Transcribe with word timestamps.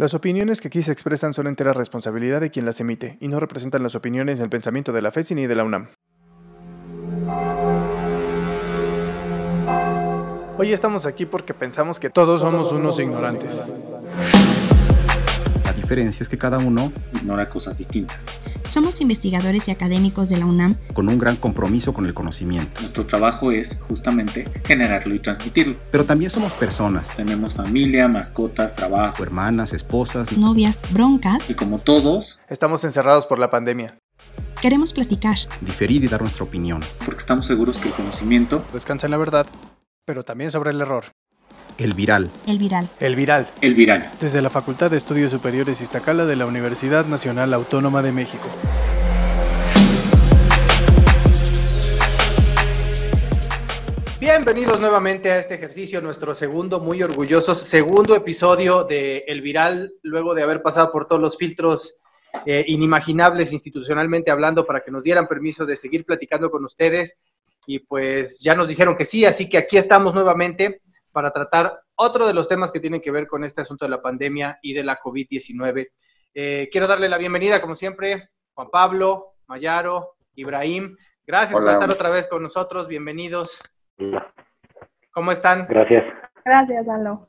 Las 0.00 0.14
opiniones 0.14 0.62
que 0.62 0.68
aquí 0.68 0.82
se 0.82 0.92
expresan 0.92 1.34
son 1.34 1.46
entera 1.46 1.74
responsabilidad 1.74 2.40
de 2.40 2.50
quien 2.50 2.64
las 2.64 2.80
emite 2.80 3.18
y 3.20 3.28
no 3.28 3.38
representan 3.38 3.82
las 3.82 3.94
opiniones 3.94 4.38
ni 4.38 4.44
el 4.44 4.48
pensamiento 4.48 4.92
de 4.94 5.02
la 5.02 5.10
FESI 5.10 5.34
ni 5.34 5.46
de 5.46 5.54
la 5.54 5.62
UNAM. 5.62 5.88
Hoy 10.56 10.72
estamos 10.72 11.04
aquí 11.04 11.26
porque 11.26 11.52
pensamos 11.52 11.98
que 11.98 12.08
todos 12.08 12.40
somos 12.40 12.72
unos 12.72 12.98
ignorantes. 12.98 13.62
Diferencia 15.90 16.22
es 16.22 16.28
que 16.28 16.38
cada 16.38 16.58
uno 16.58 16.92
ignora 17.14 17.48
cosas 17.48 17.76
distintas. 17.76 18.28
Somos 18.62 19.00
investigadores 19.00 19.66
y 19.66 19.72
académicos 19.72 20.28
de 20.28 20.38
la 20.38 20.46
UNAM 20.46 20.76
con 20.94 21.08
un 21.08 21.18
gran 21.18 21.34
compromiso 21.34 21.92
con 21.92 22.06
el 22.06 22.14
conocimiento. 22.14 22.80
Nuestro 22.80 23.06
trabajo 23.06 23.50
es 23.50 23.80
justamente 23.80 24.48
generarlo 24.64 25.16
y 25.16 25.18
transmitirlo. 25.18 25.74
Pero 25.90 26.04
también 26.04 26.30
somos 26.30 26.54
personas. 26.54 27.10
Tenemos 27.16 27.54
familia, 27.54 28.06
mascotas, 28.06 28.74
trabajo, 28.74 29.24
hermanas, 29.24 29.72
esposas, 29.72 30.38
novias, 30.38 30.78
broncas. 30.92 31.50
Y 31.50 31.54
como 31.54 31.80
todos, 31.80 32.40
estamos 32.48 32.84
encerrados 32.84 33.26
por 33.26 33.40
la 33.40 33.50
pandemia. 33.50 33.98
Queremos 34.62 34.92
platicar, 34.92 35.38
diferir 35.60 36.04
y 36.04 36.06
dar 36.06 36.20
nuestra 36.20 36.44
opinión. 36.44 36.82
Porque 37.04 37.18
estamos 37.18 37.46
seguros 37.46 37.78
que 37.78 37.88
el 37.88 37.94
conocimiento 37.94 38.64
descansa 38.72 39.08
en 39.08 39.10
la 39.10 39.16
verdad, 39.16 39.46
pero 40.06 40.22
también 40.22 40.52
sobre 40.52 40.70
el 40.70 40.80
error. 40.80 41.06
El 41.80 41.94
Viral. 41.94 42.28
El 42.46 42.58
Viral. 42.58 42.90
El 43.00 43.16
Viral. 43.16 43.48
El 43.62 43.74
Viral. 43.74 44.10
Desde 44.20 44.42
la 44.42 44.50
Facultad 44.50 44.90
de 44.90 44.98
Estudios 44.98 45.30
Superiores 45.30 45.80
Iztacala 45.80 46.26
de 46.26 46.36
la 46.36 46.44
Universidad 46.44 47.06
Nacional 47.06 47.54
Autónoma 47.54 48.02
de 48.02 48.12
México. 48.12 48.46
Bienvenidos 54.20 54.78
nuevamente 54.78 55.30
a 55.30 55.38
este 55.38 55.54
ejercicio, 55.54 56.02
nuestro 56.02 56.34
segundo, 56.34 56.80
muy 56.80 57.02
orgulloso, 57.02 57.54
segundo 57.54 58.14
episodio 58.14 58.84
de 58.84 59.24
El 59.26 59.40
Viral, 59.40 59.90
luego 60.02 60.34
de 60.34 60.42
haber 60.42 60.60
pasado 60.60 60.92
por 60.92 61.06
todos 61.06 61.22
los 61.22 61.38
filtros 61.38 61.94
eh, 62.44 62.62
inimaginables 62.66 63.54
institucionalmente 63.54 64.30
hablando 64.30 64.66
para 64.66 64.80
que 64.80 64.90
nos 64.90 65.04
dieran 65.04 65.26
permiso 65.26 65.64
de 65.64 65.78
seguir 65.78 66.04
platicando 66.04 66.50
con 66.50 66.62
ustedes. 66.62 67.16
Y 67.66 67.78
pues 67.78 68.38
ya 68.40 68.54
nos 68.54 68.68
dijeron 68.68 68.96
que 68.96 69.06
sí, 69.06 69.24
así 69.24 69.48
que 69.48 69.56
aquí 69.56 69.78
estamos 69.78 70.12
nuevamente 70.12 70.82
para 71.12 71.30
tratar 71.30 71.80
otro 71.94 72.26
de 72.26 72.34
los 72.34 72.48
temas 72.48 72.72
que 72.72 72.80
tienen 72.80 73.00
que 73.00 73.10
ver 73.10 73.26
con 73.26 73.44
este 73.44 73.60
asunto 73.60 73.84
de 73.84 73.90
la 73.90 74.02
pandemia 74.02 74.58
y 74.62 74.74
de 74.74 74.84
la 74.84 74.98
COVID-19. 74.98 75.88
Eh, 76.34 76.68
quiero 76.70 76.86
darle 76.86 77.08
la 77.08 77.18
bienvenida, 77.18 77.60
como 77.60 77.74
siempre, 77.74 78.30
Juan 78.54 78.70
Pablo, 78.70 79.34
Mayaro, 79.46 80.16
Ibrahim. 80.34 80.96
Gracias 81.26 81.58
por 81.58 81.68
estar 81.68 81.90
otra 81.90 82.10
vez 82.10 82.28
con 82.28 82.42
nosotros. 82.42 82.88
Bienvenidos. 82.88 83.60
Hola. 83.98 84.32
¿Cómo 85.12 85.32
están? 85.32 85.66
Gracias. 85.68 86.04
Gracias, 86.44 86.88
Alo. 86.88 87.28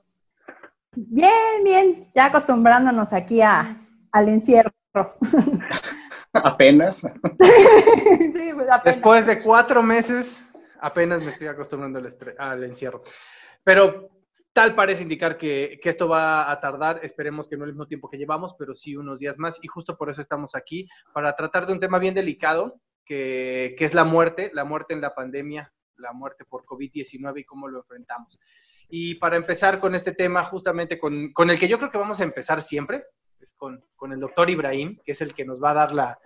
Bien, 0.96 1.64
bien. 1.64 2.12
Ya 2.14 2.26
acostumbrándonos 2.26 3.14
aquí 3.14 3.42
a, 3.42 3.78
al 4.12 4.30
encierro. 4.30 4.72
apenas. 6.34 6.98
sí, 7.02 8.52
pues 8.54 8.70
apenas. 8.70 8.84
Después 8.84 9.26
de 9.26 9.42
cuatro 9.42 9.82
meses, 9.82 10.48
apenas 10.80 11.20
me 11.22 11.30
estoy 11.30 11.48
acostumbrando 11.48 12.00
al, 12.00 12.36
al 12.38 12.64
encierro. 12.64 13.02
Pero 13.64 14.12
tal 14.54 14.76
parece 14.76 15.04
indicar 15.04 15.38
que, 15.38 15.80
esto 15.84 16.08
va 16.08 16.52
a 16.52 16.60
tardar, 16.60 17.00
esperemos 17.04 17.48
que 17.48 17.58
no 17.58 17.64
el 17.64 17.72
mismo 17.72 17.88
tiempo 17.88 18.10
que 18.10 18.18
llevamos, 18.18 18.54
pero 18.58 18.76
sí 18.76 18.96
unos 18.96 19.20
días 19.20 19.38
más. 19.38 19.60
Y 19.64 19.68
justo 19.68 19.98
por 19.98 20.10
eso 20.10 20.22
estamos 20.22 20.56
aquí, 20.56 20.88
para 21.14 21.36
tratar 21.36 21.66
de 21.66 21.74
un 21.74 21.80
tema 21.80 22.00
bien 22.00 22.14
delicado, 22.14 22.80
que, 23.06 23.76
es 23.78 23.94
la 23.94 24.04
muerte, 24.04 24.52
la 24.54 24.64
muerte 24.64 24.94
en 24.94 25.02
la 25.02 25.14
pandemia, 25.14 25.74
la 25.98 26.14
muerte 26.14 26.46
por 26.46 26.66
COVID-19 26.66 27.40
y 27.40 27.44
cómo 27.44 27.68
lo 27.68 27.80
enfrentamos. 27.80 28.40
Y 28.90 29.16
para 29.16 29.38
empezar 29.38 29.80
con 29.80 29.96
este 29.96 30.14
tema, 30.14 30.44
justamente 30.44 31.00
con, 31.00 31.32
el 31.38 31.60
que 31.60 31.68
yo 31.68 31.78
creo 31.78 31.92
que 31.92 31.98
vamos 31.98 32.20
a 32.20 32.24
empezar 32.24 32.62
siempre, 32.62 33.04
es 33.40 33.54
con, 33.54 33.84
el 34.12 34.20
doctor 34.20 34.50
Ibrahim, 34.50 34.98
que 35.04 35.14
es 35.14 35.22
el 35.22 35.34
que 35.34 35.46
nos 35.46 35.62
va 35.62 35.72
a 35.72 35.88
dar 35.88 36.18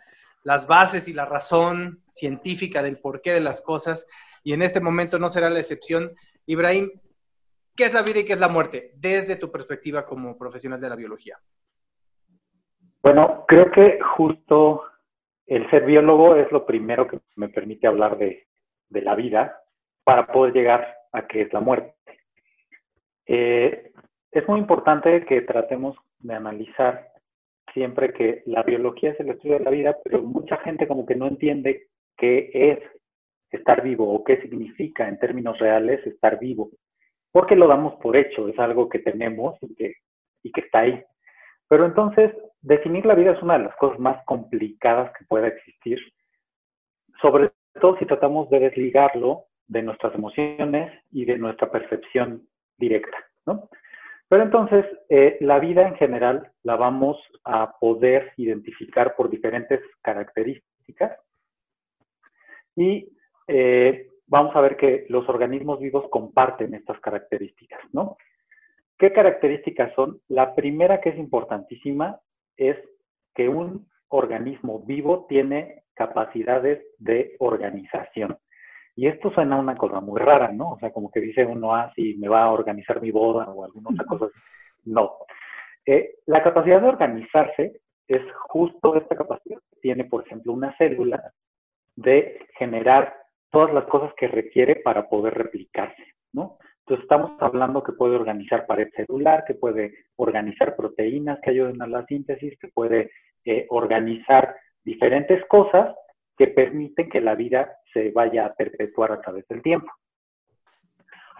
las 0.44 0.67
bases 0.67 1.08
y 1.08 1.13
la 1.13 1.25
razón 1.25 2.03
científica 2.09 2.81
del 2.81 3.00
porqué 3.00 3.33
de 3.33 3.39
las 3.39 3.61
cosas. 3.61 4.06
Y 4.44 4.53
en 4.53 4.62
este 4.62 4.79
momento 4.79 5.19
no 5.19 5.29
será 5.29 5.50
la 5.50 5.59
excepción. 5.59 6.16
Ibrahim, 6.46 6.91
¿Qué 7.75 7.84
es 7.84 7.94
la 7.94 8.03
vida 8.03 8.19
y 8.19 8.25
qué 8.25 8.34
es 8.34 8.40
la 8.40 8.47
muerte 8.47 8.91
desde 8.96 9.36
tu 9.36 9.52
perspectiva 9.52 10.06
como 10.06 10.38
profesional 10.38 10.80
de 10.80 10.90
la 10.90 10.96
biología? 10.96 11.38
Bueno, 13.03 13.44
creo 13.47 13.69
que 13.69 14.00
justo 14.02 14.84
el 15.46 15.69
ser 15.69 15.85
biólogo 15.85 16.38
es 16.38 16.50
lo 16.53 16.66
primero 16.66 17.06
que 17.06 17.19
me 17.35 17.50
permite 17.50 17.85
hablar 17.85 18.18
de, 18.18 18.47
la 18.90 19.14
vida 19.16 19.62
para 20.06 20.25
poder 20.28 20.53
llegar 20.53 20.96
a 21.12 21.28
qué 21.28 21.41
es 21.41 21.52
la 21.52 21.59
muerte. 21.59 21.94
Eh, 23.25 23.91
es 24.31 24.47
muy 24.47 24.59
importante 24.62 25.25
que 25.25 25.41
tratemos 25.41 25.97
de 26.19 26.34
analizar 26.34 27.09
siempre 27.74 28.14
que 28.14 28.41
la 28.46 28.64
biología 28.64 29.12
es 29.12 29.19
el 29.19 29.31
estudio 29.31 29.58
de 29.58 29.66
la 29.66 29.72
vida, 29.72 29.97
pero 30.02 30.22
mucha 30.22 30.56
gente 30.58 30.88
como 30.88 31.06
que 31.06 31.16
no 31.16 31.28
entiende 31.28 31.90
qué 32.16 32.50
es 32.53 32.80
estar 33.52 33.84
vivo 33.84 34.14
o 34.14 34.24
qué 34.24 34.41
significa 34.41 35.09
en 35.09 35.19
términos 35.19 35.59
reales 35.59 36.06
estar 36.08 36.40
vivo 36.40 36.72
porque 37.35 37.57
lo 37.57 37.68
damos 37.68 37.96
por 37.96 38.16
hecho, 38.16 38.47
es 38.47 38.57
algo 38.59 38.88
que 38.88 39.00
tenemos 39.00 39.57
y 39.62 39.75
que, 39.75 39.96
y 40.41 40.53
que 40.53 40.62
está 40.62 40.79
ahí. 40.79 41.03
Pero 41.68 41.85
entonces, 41.85 42.31
definir 42.62 43.06
la 43.06 43.13
vida 43.13 43.34
es 43.34 43.44
una 43.44 43.57
de 43.57 43.66
las 43.66 43.75
cosas 43.75 44.00
más 44.00 44.23
complicadas 44.23 45.12
que 45.19 45.25
pueda 45.25 45.47
existir, 45.47 46.00
sobre 47.22 47.51
todo 47.81 47.97
si 47.97 48.06
tratamos 48.06 48.50
de 48.51 48.62
desligarlo 48.62 49.47
de 49.68 49.81
nuestras 49.81 50.16
emociones 50.16 50.94
y 51.12 51.25
de 51.25 51.38
nuestra 51.38 51.69
percepción 51.69 52.47
directa, 52.78 53.18
¿no? 53.46 53.67
Pero 54.29 54.44
entonces, 54.44 54.85
eh, 55.09 55.35
la 55.41 55.59
vida 55.59 55.90
en 55.90 55.96
general 55.96 56.53
la 56.63 56.78
vamos 56.78 57.17
a 57.44 57.78
poder 57.81 58.31
identificar 58.38 59.13
por 59.17 59.29
diferentes 59.29 59.81
características 60.02 61.19
y 62.78 63.09
eh, 63.50 64.07
vamos 64.28 64.56
a 64.56 64.62
ver 64.62 64.78
que 64.78 65.06
los 65.09 65.28
organismos 65.30 65.80
vivos 65.80 66.06
comparten 66.09 66.74
estas 66.74 67.00
características, 67.00 67.81
¿no? 67.91 68.18
¿Qué 68.97 69.12
características 69.12 69.94
son? 69.94 70.22
La 70.28 70.56
primera 70.56 71.02
que 71.02 71.09
es 71.09 71.18
importantísima 71.18 72.19
es 72.56 72.78
que 73.34 73.50
un 73.50 73.88
organismo 74.08 74.80
vivo 74.80 75.25
tiene 75.28 75.84
capacidades 75.94 76.81
de 76.97 77.35
organización. 77.40 78.38
Y 78.96 79.08
esto 79.08 79.30
suena 79.31 79.58
una 79.58 79.75
cosa 79.75 80.00
muy 80.00 80.22
rara, 80.22 80.52
¿no? 80.53 80.72
O 80.72 80.80
sea, 80.80 80.91
como 80.91 81.12
que 81.12 81.19
dice 81.19 81.46
uno, 81.46 81.75
ah, 81.75 81.91
sí, 81.96 82.16
me 82.18 82.30
va 82.30 82.44
a 82.44 82.52
organizar 82.52 83.02
mi 83.02 83.12
boda 83.12 83.50
o 83.50 83.66
alguna 83.66 83.90
otra 83.91 84.06
cosa. 84.06 84.28
No. 84.85 85.18
Eh, 85.85 86.16
la 86.28 86.41
capacidad 86.41 86.81
de 86.81 86.88
organizarse 86.88 87.81
es 88.08 88.22
justo 88.47 88.96
esta 88.96 89.16
capacidad 89.16 89.59
que 89.69 89.80
tiene, 89.81 90.06
por 90.06 90.25
ejemplo, 90.25 90.53
una 90.53 90.75
célula 90.78 91.34
de 91.96 92.40
generar 92.58 93.25
todas 93.55 93.73
las 93.73 93.85
cosas 93.85 94.13
que 94.17 94.27
requiere 94.27 94.75
para 94.75 95.07
poder 95.07 95.33
replicarse, 95.33 96.03
¿no? 96.33 96.57
Entonces 96.79 97.03
estamos 97.03 97.31
hablando 97.39 97.81
que 97.81 97.93
puede 97.93 98.17
organizar 98.17 98.67
pared 98.67 98.89
celular, 98.93 99.45
que 99.47 99.53
puede 99.53 99.93
organizar 100.17 100.75
proteínas 100.75 101.39
que 101.41 101.51
ayuden 101.51 101.81
a 101.81 101.88
la 101.88 102.05
síntesis, 102.05 102.59
que 102.59 102.67
puede 102.67 103.11
eh, 103.45 103.66
organizar 103.69 104.57
diferentes 104.83 105.41
cosas 105.45 105.95
que 106.38 106.47
permiten 106.47 107.09
que 107.09 107.21
la 107.21 107.35
vida 107.35 107.77
se 107.93 108.11
vaya 108.11 108.45
a 108.45 108.53
perpetuar 108.53 109.13
a 109.13 109.21
través 109.21 109.47
del 109.47 109.61
tiempo. 109.61 109.89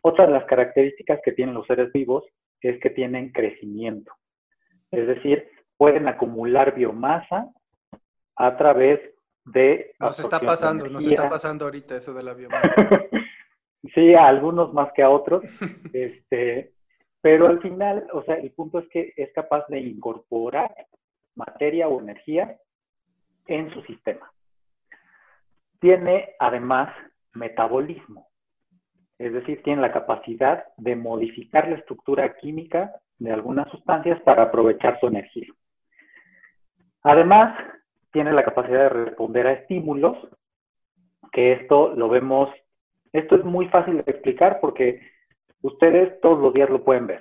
Otra 0.02 0.26
de 0.26 0.32
las 0.32 0.46
características 0.46 1.20
que 1.22 1.34
tienen 1.34 1.54
los 1.54 1.68
seres 1.68 1.92
vivos 1.92 2.24
es 2.62 2.80
que 2.80 2.92
tienen 2.92 3.34
crecimiento. 3.34 4.14
Es 4.90 5.06
decir, 5.06 5.50
pueden 5.76 6.08
acumular 6.08 6.76
biomasa 6.76 7.50
a 8.38 8.56
través 8.56 9.02
de... 9.46 9.94
Nos 10.00 10.20
está 10.20 10.40
pasando, 10.40 10.88
nos 10.88 11.06
está 11.06 11.30
pasando 11.30 11.66
ahorita 11.66 11.98
eso 11.98 12.14
de 12.14 12.24
la 12.24 12.34
biomasa. 12.36 12.76
sí, 13.94 14.14
a 14.14 14.28
algunos 14.28 14.74
más 14.74 14.92
que 14.94 15.04
a 15.04 15.10
otros, 15.10 15.44
este, 15.94 16.74
pero 17.22 17.48
al 17.48 17.62
final, 17.62 18.08
o 18.14 18.24
sea, 18.24 18.36
el 18.36 18.52
punto 18.52 18.80
es 18.80 18.90
que 18.90 19.14
es 19.16 19.32
capaz 19.34 19.66
de 19.68 19.80
incorporar 19.80 20.74
materia 21.36 21.88
o 21.88 22.00
energía 22.00 22.58
en 23.48 23.72
su 23.74 23.82
sistema. 23.84 24.32
Tiene 25.80 26.36
además 26.40 26.90
metabolismo, 27.34 28.28
es 29.20 29.34
decir, 29.34 29.62
tiene 29.64 29.82
la 29.82 29.92
capacidad 29.92 30.66
de 30.78 30.96
modificar 30.96 31.68
la 31.68 31.78
estructura 31.78 32.36
química 32.38 32.92
de 33.18 33.32
algunas 33.32 33.70
sustancias 33.70 34.20
para 34.22 34.44
aprovechar 34.44 35.00
su 35.00 35.08
energía. 35.08 35.48
Además, 37.04 37.56
tiene 38.16 38.32
la 38.32 38.46
capacidad 38.46 38.84
de 38.84 38.90
responder 39.08 39.46
a 39.46 39.52
estímulos, 39.52 40.18
que 41.34 41.52
esto 41.52 41.94
lo 41.98 42.08
vemos, 42.08 42.50
esto 43.12 43.36
es 43.36 43.44
muy 43.44 43.68
fácil 43.68 43.96
de 43.96 44.10
explicar 44.10 44.60
porque 44.62 45.02
ustedes 45.62 46.22
todos 46.22 46.40
los 46.40 46.54
días 46.54 46.70
lo 46.70 46.82
pueden 46.82 47.08
ver. 47.08 47.20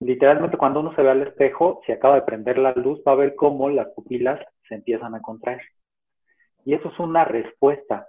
Literalmente 0.00 0.58
cuando 0.58 0.80
uno 0.80 0.94
se 0.94 1.00
ve 1.00 1.08
al 1.08 1.22
espejo, 1.22 1.80
si 1.86 1.92
acaba 1.92 2.16
de 2.16 2.26
prender 2.26 2.58
la 2.58 2.74
luz, 2.74 3.00
va 3.08 3.12
a 3.12 3.22
ver 3.22 3.36
cómo 3.36 3.70
las 3.70 3.88
pupilas 3.94 4.38
se 4.68 4.74
empiezan 4.74 5.14
a 5.14 5.22
contraer. 5.22 5.62
Y 6.66 6.74
eso 6.74 6.90
es 6.90 6.98
una 6.98 7.24
respuesta 7.24 8.06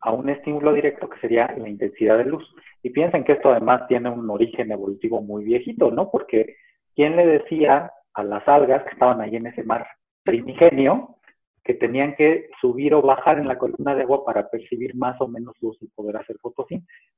a 0.00 0.12
un 0.12 0.30
estímulo 0.30 0.72
directo 0.72 1.10
que 1.10 1.20
sería 1.20 1.54
la 1.58 1.68
intensidad 1.68 2.16
de 2.16 2.24
luz. 2.24 2.54
Y 2.82 2.88
piensen 2.88 3.22
que 3.22 3.32
esto 3.32 3.50
además 3.50 3.86
tiene 3.86 4.08
un 4.08 4.30
origen 4.30 4.72
evolutivo 4.72 5.20
muy 5.20 5.44
viejito, 5.44 5.90
¿no? 5.90 6.10
Porque 6.10 6.56
¿quién 6.96 7.16
le 7.16 7.26
decía 7.26 7.92
a 8.14 8.24
las 8.24 8.48
algas 8.48 8.82
que 8.84 8.92
estaban 8.92 9.20
ahí 9.20 9.36
en 9.36 9.48
ese 9.48 9.62
mar 9.62 9.86
primigenio, 10.24 11.16
que 11.64 11.74
tenían 11.74 12.14
que 12.16 12.48
subir 12.60 12.94
o 12.94 13.02
bajar 13.02 13.38
en 13.38 13.48
la 13.48 13.58
columna 13.58 13.94
de 13.94 14.02
agua 14.02 14.24
para 14.24 14.48
percibir 14.48 14.94
más 14.94 15.20
o 15.20 15.28
menos 15.28 15.54
luz 15.60 15.76
y 15.80 15.88
poder 15.88 16.16
hacer 16.16 16.36
fotosíntesis. 16.38 17.12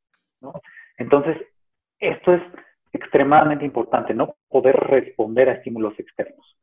Entonces, 0.98 1.36
esto 1.98 2.34
es 2.34 2.42
extremadamente 2.92 3.64
importante, 3.64 4.14
¿no? 4.14 4.34
Poder 4.48 4.76
responder 4.76 5.48
a 5.48 5.54
estímulos 5.54 5.98
externos. 5.98 6.56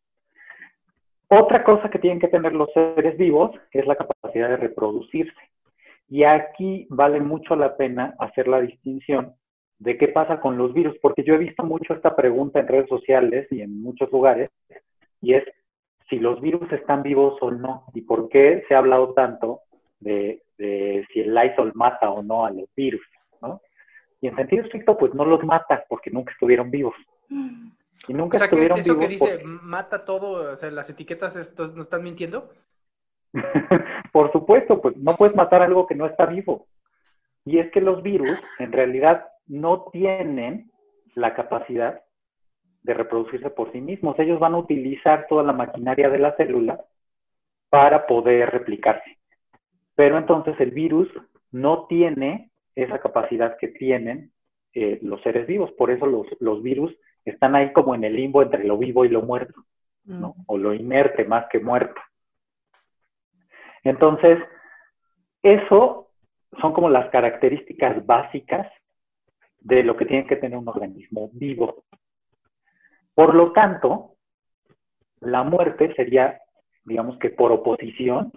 Otra 1.30 1.64
cosa 1.64 1.90
que 1.90 2.00
tienen 2.00 2.20
que 2.20 2.28
tener 2.28 2.54
los 2.54 2.72
seres 2.74 3.18
vivos 3.18 3.52
es 3.72 3.86
la 3.86 3.96
capacidad 3.96 4.50
de 4.50 4.58
reproducirse. 4.58 5.40
Y 6.08 6.24
aquí 6.24 6.88
vale 6.90 7.20
mucho 7.20 7.56
la 7.56 7.78
pena 7.78 8.16
hacer 8.20 8.48
la 8.48 8.62
distinción 8.62 9.36
de 9.78 9.98
qué 9.98 10.10
pasa 10.10 10.42
con 10.42 10.58
los 10.58 10.74
virus, 10.74 10.98
porque 11.02 11.24
yo 11.24 11.36
he 11.36 11.38
visto 11.38 11.64
mucho 11.64 11.94
esta 11.94 12.16
pregunta 12.16 12.60
en 12.60 12.68
redes 12.68 12.90
sociales 12.90 13.48
y 13.52 13.62
en 13.62 13.82
muchos 13.82 14.12
lugares, 14.12 14.50
y 15.22 15.36
es 15.36 15.44
si 16.10 16.20
los 16.20 16.42
virus 16.42 16.72
están 16.72 17.04
vivos 17.04 17.38
o 17.42 17.52
no, 17.52 17.86
y 17.94 18.02
por 18.02 18.30
qué 18.30 18.64
se 18.68 18.76
ha 18.76 18.80
hablado 18.80 19.14
tanto 19.14 19.62
de, 20.00 20.44
si 20.58 21.20
el 21.20 21.34
Lysol 21.34 21.72
mata 21.76 22.10
o 22.10 22.24
no 22.24 22.46
a 22.46 22.52
los 22.52 22.68
virus, 22.76 23.06
¿no? 23.42 23.62
Y 24.22 24.28
en 24.28 24.36
sentido 24.36 24.64
estricto, 24.64 24.98
pues 24.98 25.14
no 25.14 25.24
los 25.24 25.44
mata 25.44 25.86
porque 25.88 26.12
nunca 26.12 26.34
estuvieron 26.34 26.70
vivos. 26.70 26.96
Y 27.30 28.14
nunca 28.14 28.38
o 28.38 28.40
sea, 28.40 28.46
estuvieron 28.46 28.76
que 28.76 28.82
eso 28.82 28.98
que 29.00 29.08
dice 29.08 29.42
mata 29.44 30.04
todo, 30.04 30.54
o 30.54 30.58
sea, 30.58 30.72
las 30.72 30.90
etiquetas 30.90 31.36
estos, 31.36 31.74
no 31.76 31.84
están 31.84 32.04
mintiendo. 32.04 32.50
por 34.12 34.32
supuesto, 34.32 34.82
pues 34.82 34.98
no 34.98 35.16
puedes 35.16 35.36
matar 35.36 35.62
algo 35.62 35.88
que 35.88 35.96
no 35.96 36.06
está 36.06 36.26
vivo. 36.26 36.68
Y 37.46 37.60
es 37.60 37.72
que 37.72 37.82
los 37.82 38.04
virus 38.04 38.38
en 38.58 38.72
realidad 38.72 39.28
no 39.48 39.86
tienen 39.92 40.72
la 41.16 41.34
capacidad 41.34 42.02
de 42.84 42.94
reproducirse 42.94 43.50
por 43.50 43.72
sí 43.72 43.82
mismos. 43.82 44.18
Ellos 44.20 44.40
van 44.40 44.54
a 44.54 44.58
utilizar 44.58 45.28
toda 45.28 45.44
la 45.44 45.54
maquinaria 45.54 46.10
de 46.10 46.20
la 46.20 46.36
célula 46.36 46.80
para 47.70 48.08
poder 48.08 48.50
replicarse. 48.50 49.18
Pero 49.96 50.18
entonces 50.18 50.60
el 50.60 50.72
virus 50.72 51.10
no 51.52 51.86
tiene 51.88 52.52
esa 52.76 53.00
capacidad 53.00 53.58
que 53.58 53.68
tienen 53.68 54.32
eh, 54.74 55.00
los 55.02 55.22
seres 55.22 55.48
vivos. 55.48 55.72
Por 55.74 55.92
eso 55.92 56.06
los, 56.06 56.28
los, 56.40 56.64
virus 56.64 56.96
están 57.26 57.56
ahí 57.56 57.74
como 57.74 57.96
en 57.96 58.04
el 58.04 58.16
limbo 58.16 58.42
entre 58.42 58.64
lo 58.64 58.78
vivo 58.78 59.04
y 59.04 59.10
lo 59.10 59.22
muerto, 59.22 59.66
¿no? 60.06 60.30
Mm. 60.30 60.44
O 60.48 60.58
lo 60.58 60.74
inerte 60.74 61.26
más 61.26 61.48
que 61.50 61.60
muerto. 61.60 62.00
Entonces, 63.84 64.40
eso 65.42 66.10
son 66.60 66.74
como 66.74 66.90
las 66.90 67.10
características 67.10 68.06
básicas 68.06 68.68
de 69.60 69.84
lo 69.84 69.96
que 69.98 70.06
tiene 70.06 70.26
que 70.26 70.36
tener 70.36 70.58
un 70.58 70.68
organismo 70.68 71.30
vivo. 71.34 71.84
Por 73.20 73.36
lo 73.36 73.52
tanto, 73.52 74.16
la 75.20 75.44
muerte 75.44 75.94
sería, 75.94 76.40
digamos 76.86 77.20
que 77.20 77.30
por 77.30 77.52
oposición, 77.52 78.32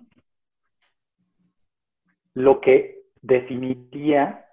lo 2.35 2.61
que 2.61 3.03
definiría 3.21 4.45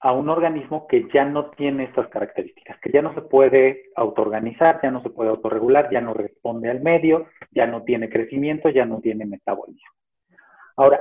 a 0.00 0.12
un 0.12 0.30
organismo 0.30 0.86
que 0.86 1.06
ya 1.12 1.26
no 1.26 1.50
tiene 1.50 1.84
estas 1.84 2.08
características, 2.08 2.80
que 2.80 2.90
ya 2.90 3.02
no 3.02 3.12
se 3.12 3.20
puede 3.20 3.90
autoorganizar, 3.94 4.80
ya 4.82 4.90
no 4.90 5.02
se 5.02 5.10
puede 5.10 5.28
autorregular, 5.28 5.90
ya 5.90 6.00
no 6.00 6.14
responde 6.14 6.70
al 6.70 6.80
medio, 6.80 7.26
ya 7.50 7.66
no 7.66 7.82
tiene 7.82 8.08
crecimiento, 8.08 8.70
ya 8.70 8.86
no 8.86 9.00
tiene 9.00 9.26
metabolismo. 9.26 9.90
Ahora, 10.76 10.98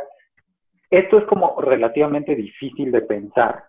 esto 0.90 1.20
es 1.20 1.26
como 1.28 1.62
relativamente 1.62 2.36
difícil 2.36 2.92
de 2.92 3.04
pensar, 3.04 3.64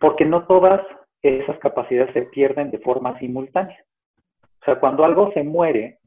porque 0.00 0.24
no 0.24 0.44
todas 0.48 0.84
esas 1.24 1.58
capacidades 1.58 2.12
se 2.12 2.22
pierden 2.22 2.70
de 2.70 2.78
forma 2.78 3.18
simultánea. 3.18 3.82
O 4.60 4.64
sea, 4.64 4.78
cuando 4.78 5.04
algo 5.04 5.32
se 5.32 5.42
muere, 5.42 5.98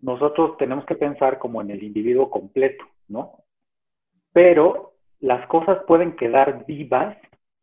nosotros 0.00 0.56
tenemos 0.58 0.86
que 0.86 0.94
pensar 0.94 1.38
como 1.38 1.60
en 1.60 1.70
el 1.70 1.82
individuo 1.82 2.30
completo, 2.30 2.84
¿no? 3.08 3.38
Pero 4.32 4.92
las 5.20 5.46
cosas 5.48 5.82
pueden 5.86 6.14
quedar 6.14 6.64
vivas 6.66 7.16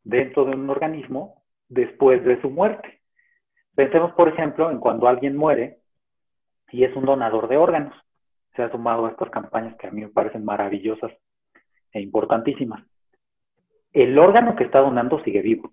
dentro 0.04 0.46
de 0.46 0.56
un 0.56 0.70
organismo 0.70 1.44
después 1.70 2.24
de 2.26 2.42
su 2.42 2.50
muerte. 2.50 3.00
Pensemos, 3.76 4.12
por 4.14 4.28
ejemplo, 4.28 4.70
en 4.70 4.80
cuando 4.80 5.08
alguien 5.08 5.38
muere 5.38 5.80
y 6.72 6.84
es 6.84 6.96
un 6.96 7.06
donador 7.06 7.48
de 7.48 7.58
órganos. 7.58 7.96
Se 8.56 8.64
ha 8.64 8.72
sumado 8.72 9.06
a 9.06 9.12
estas 9.12 9.30
campañas 9.30 9.78
que 9.78 9.88
a 9.88 9.92
mí 9.92 10.02
me 10.02 10.10
parecen 10.10 10.44
maravillosas 10.44 11.12
e 11.94 12.02
importantísimas. 12.02 12.84
El 13.94 14.18
órgano 14.18 14.56
que 14.56 14.66
está 14.66 14.80
donando 14.80 15.24
sigue 15.24 15.42
vivo. 15.42 15.72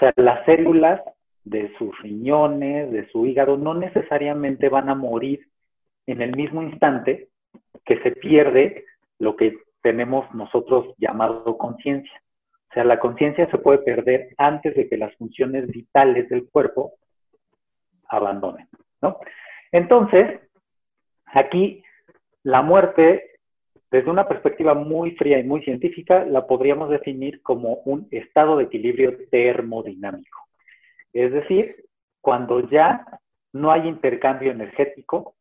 Sea, 0.00 0.12
las 0.16 0.44
células 0.46 1.00
de 1.44 1.72
sus 1.76 1.96
riñones, 2.00 2.90
de 2.90 3.06
su 3.10 3.26
hígado, 3.26 3.56
no 3.58 3.74
necesariamente 3.74 4.68
van 4.68 4.88
a 4.88 4.94
morir 4.94 5.46
en 6.06 6.22
el 6.22 6.34
mismo 6.34 6.62
instante 6.62 7.28
que 7.84 8.02
se 8.02 8.12
pierde 8.12 8.84
lo 9.18 9.36
que 9.36 9.58
tenemos 9.82 10.32
nosotros 10.34 10.94
llamado 10.96 11.58
conciencia. 11.58 12.20
O 12.70 12.74
sea, 12.74 12.84
la 12.84 12.98
conciencia 12.98 13.50
se 13.50 13.58
puede 13.58 13.78
perder 13.78 14.34
antes 14.38 14.74
de 14.74 14.88
que 14.88 14.96
las 14.96 15.14
funciones 15.16 15.66
vitales 15.66 16.28
del 16.28 16.48
cuerpo 16.48 16.94
abandonen, 18.08 18.68
¿no? 19.02 19.18
Entonces, 19.72 20.40
aquí 21.26 21.82
la 22.42 22.62
muerte 22.62 23.29
desde 23.90 24.10
una 24.10 24.28
perspectiva 24.28 24.74
muy 24.74 25.12
fría 25.12 25.38
y 25.38 25.44
muy 25.44 25.62
científica, 25.62 26.24
la 26.24 26.46
podríamos 26.46 26.90
definir 26.90 27.42
como 27.42 27.74
un 27.84 28.06
estado 28.12 28.56
de 28.56 28.64
equilibrio 28.64 29.16
termodinámico. 29.30 30.38
Es 31.12 31.32
decir, 31.32 31.84
cuando 32.20 32.68
ya 32.70 33.04
no 33.52 33.72
hay 33.72 33.88
intercambio 33.88 34.52
energético 34.52 35.34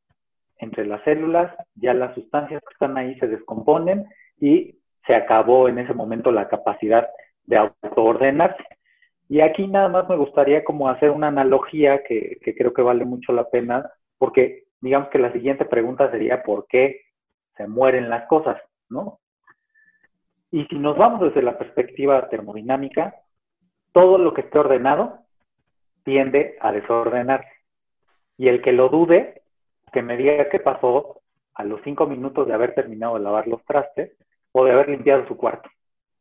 entre 0.58 0.86
las 0.86 1.04
células, 1.04 1.54
ya 1.76 1.94
las 1.94 2.16
sustancias 2.16 2.62
que 2.62 2.74
están 2.74 2.98
ahí 2.98 3.18
se 3.20 3.28
descomponen 3.28 4.08
y 4.40 4.80
se 5.06 5.14
acabó 5.16 5.70
en 5.70 5.80
ese 5.80 5.94
momento 5.94 6.32
la 6.32 6.48
capacidad 6.48 7.08
de 7.46 7.58
autoordenarse. 7.58 8.64
Y 9.30 9.42
aquí 9.42 9.68
nada 9.68 9.90
más 9.90 10.10
me 10.10 10.18
gustaría 10.18 10.64
como 10.64 10.90
hacer 10.90 11.12
una 11.12 11.28
analogía 11.28 12.04
que, 12.04 12.40
que 12.44 12.56
creo 12.56 12.74
que 12.74 12.82
vale 12.82 13.06
mucho 13.06 13.32
la 13.32 13.48
pena, 13.48 13.90
porque 14.18 14.64
digamos 14.82 15.10
que 15.10 15.20
la 15.20 15.32
siguiente 15.32 15.66
pregunta 15.66 16.10
sería 16.10 16.42
¿por 16.42 16.66
qué 16.68 17.09
se 17.60 17.68
mueren 17.68 18.10
las 18.10 18.26
cosas, 18.28 18.58
¿no? 18.90 19.20
Y 20.50 20.64
si 20.68 20.80
nos 20.80 20.98
vamos 20.98 21.20
desde 21.20 21.42
la 21.42 21.58
perspectiva 21.58 22.30
termodinámica, 22.30 23.16
todo 23.92 24.18
lo 24.18 24.34
que 24.34 24.42
esté 24.42 24.60
ordenado 24.60 25.20
tiende 26.06 26.56
a 26.62 26.72
desordenarse. 26.72 27.52
Y 28.38 28.48
el 28.48 28.62
que 28.62 28.72
lo 28.72 28.88
dude, 28.88 29.42
que 29.92 30.02
me 30.02 30.16
diga 30.16 30.48
qué 30.48 30.62
pasó 30.62 31.20
a 31.54 31.66
los 31.66 31.82
cinco 31.84 32.08
minutos 32.08 32.48
de 32.48 32.54
haber 32.54 32.74
terminado 32.76 33.16
de 33.16 33.24
lavar 33.24 33.46
los 33.46 33.62
trastes 33.66 34.16
o 34.54 34.64
de 34.64 34.72
haber 34.72 34.88
limpiado 34.88 35.28
su 35.28 35.36
cuarto, 35.36 35.70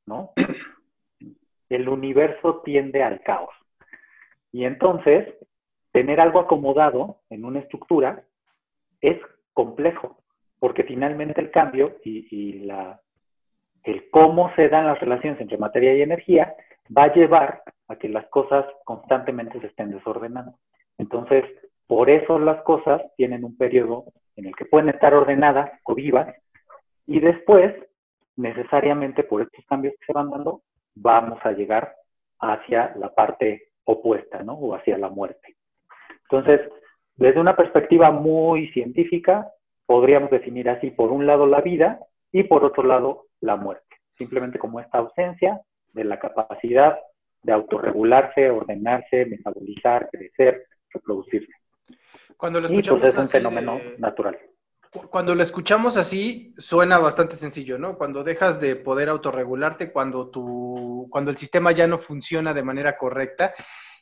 ¿no? 0.06 0.32
El 1.68 1.88
universo 1.88 2.62
tiende 2.64 3.04
al 3.04 3.20
caos. 3.20 3.54
Y 4.50 4.64
entonces, 4.64 5.32
tener 5.92 6.20
algo 6.20 6.40
acomodado 6.40 7.20
en 7.30 7.44
una 7.44 7.60
estructura 7.60 8.24
es 9.00 9.20
complejo, 9.52 10.17
porque 10.58 10.84
finalmente 10.84 11.40
el 11.40 11.50
cambio 11.50 11.96
y, 12.04 12.60
la, 12.64 13.00
el 13.84 14.10
cómo 14.10 14.54
se 14.56 14.68
dan 14.68 14.86
las 14.86 15.00
relaciones 15.00 15.40
entre 15.40 15.58
materia 15.58 15.94
y 15.94 16.02
energía 16.02 16.54
va 16.96 17.04
a 17.04 17.14
llevar 17.14 17.62
a 17.88 17.96
que 17.96 18.08
las 18.08 18.26
cosas 18.28 18.66
constantemente 18.84 19.60
se 19.60 19.66
estén 19.68 19.90
desordenando. 19.90 20.54
Entonces, 20.98 21.44
por 21.86 22.10
eso 22.10 22.38
las 22.38 22.62
cosas 22.62 23.02
tienen 23.16 23.44
un 23.44 23.56
periodo 23.56 24.04
en 24.36 24.46
el 24.46 24.56
que 24.56 24.64
pueden 24.64 24.88
estar 24.90 25.14
ordenadas 25.14 25.70
o 25.84 25.94
vivas 25.94 26.34
y 27.06 27.20
después, 27.20 27.74
necesariamente 28.36 29.24
por 29.24 29.42
estos 29.42 29.64
cambios 29.66 29.94
que 29.98 30.06
se 30.06 30.12
van 30.12 30.30
dando, 30.30 30.62
vamos 30.94 31.38
a 31.42 31.52
llegar 31.52 31.94
hacia 32.40 32.94
la 32.96 33.14
parte 33.14 33.68
opuesta, 33.84 34.42
¿no? 34.42 34.52
O 34.54 34.74
hacia 34.74 34.98
la 34.98 35.08
muerte. 35.08 35.56
Entonces, 36.30 36.60
desde 37.16 37.40
una 37.40 37.56
perspectiva 37.56 38.10
muy 38.10 38.68
científica, 38.68 39.50
podríamos 39.88 40.30
definir 40.30 40.68
así, 40.68 40.90
por 40.90 41.10
un 41.10 41.26
lado 41.26 41.46
la 41.46 41.62
vida 41.62 41.98
y 42.30 42.42
por 42.42 42.62
otro 42.62 42.82
lado 42.82 43.28
la 43.40 43.56
muerte, 43.56 43.96
simplemente 44.18 44.58
como 44.58 44.80
esta 44.80 44.98
ausencia 44.98 45.62
de 45.94 46.04
la 46.04 46.18
capacidad 46.18 46.98
de 47.42 47.52
autorregularse, 47.52 48.50
ordenarse, 48.50 49.24
metabolizar, 49.24 50.10
crecer, 50.12 50.66
reproducirse. 50.92 51.52
Cuando 52.36 52.60
lo 52.60 52.66
escuchamos 52.66 53.00
pues 53.00 53.14
es 53.14 53.18
un 53.18 53.28
fenómeno 53.28 53.80
natural. 53.96 54.38
Cuando 55.08 55.34
lo 55.34 55.42
escuchamos 55.42 55.96
así, 55.96 56.54
suena 56.58 56.98
bastante 56.98 57.36
sencillo, 57.36 57.78
¿no? 57.78 57.96
Cuando 57.96 58.22
dejas 58.22 58.60
de 58.60 58.76
poder 58.76 59.08
autorregularte, 59.08 59.90
cuando, 59.90 60.28
tu, 60.28 61.08
cuando 61.10 61.30
el 61.30 61.38
sistema 61.38 61.72
ya 61.72 61.86
no 61.86 61.96
funciona 61.96 62.52
de 62.52 62.62
manera 62.62 62.98
correcta, 62.98 63.54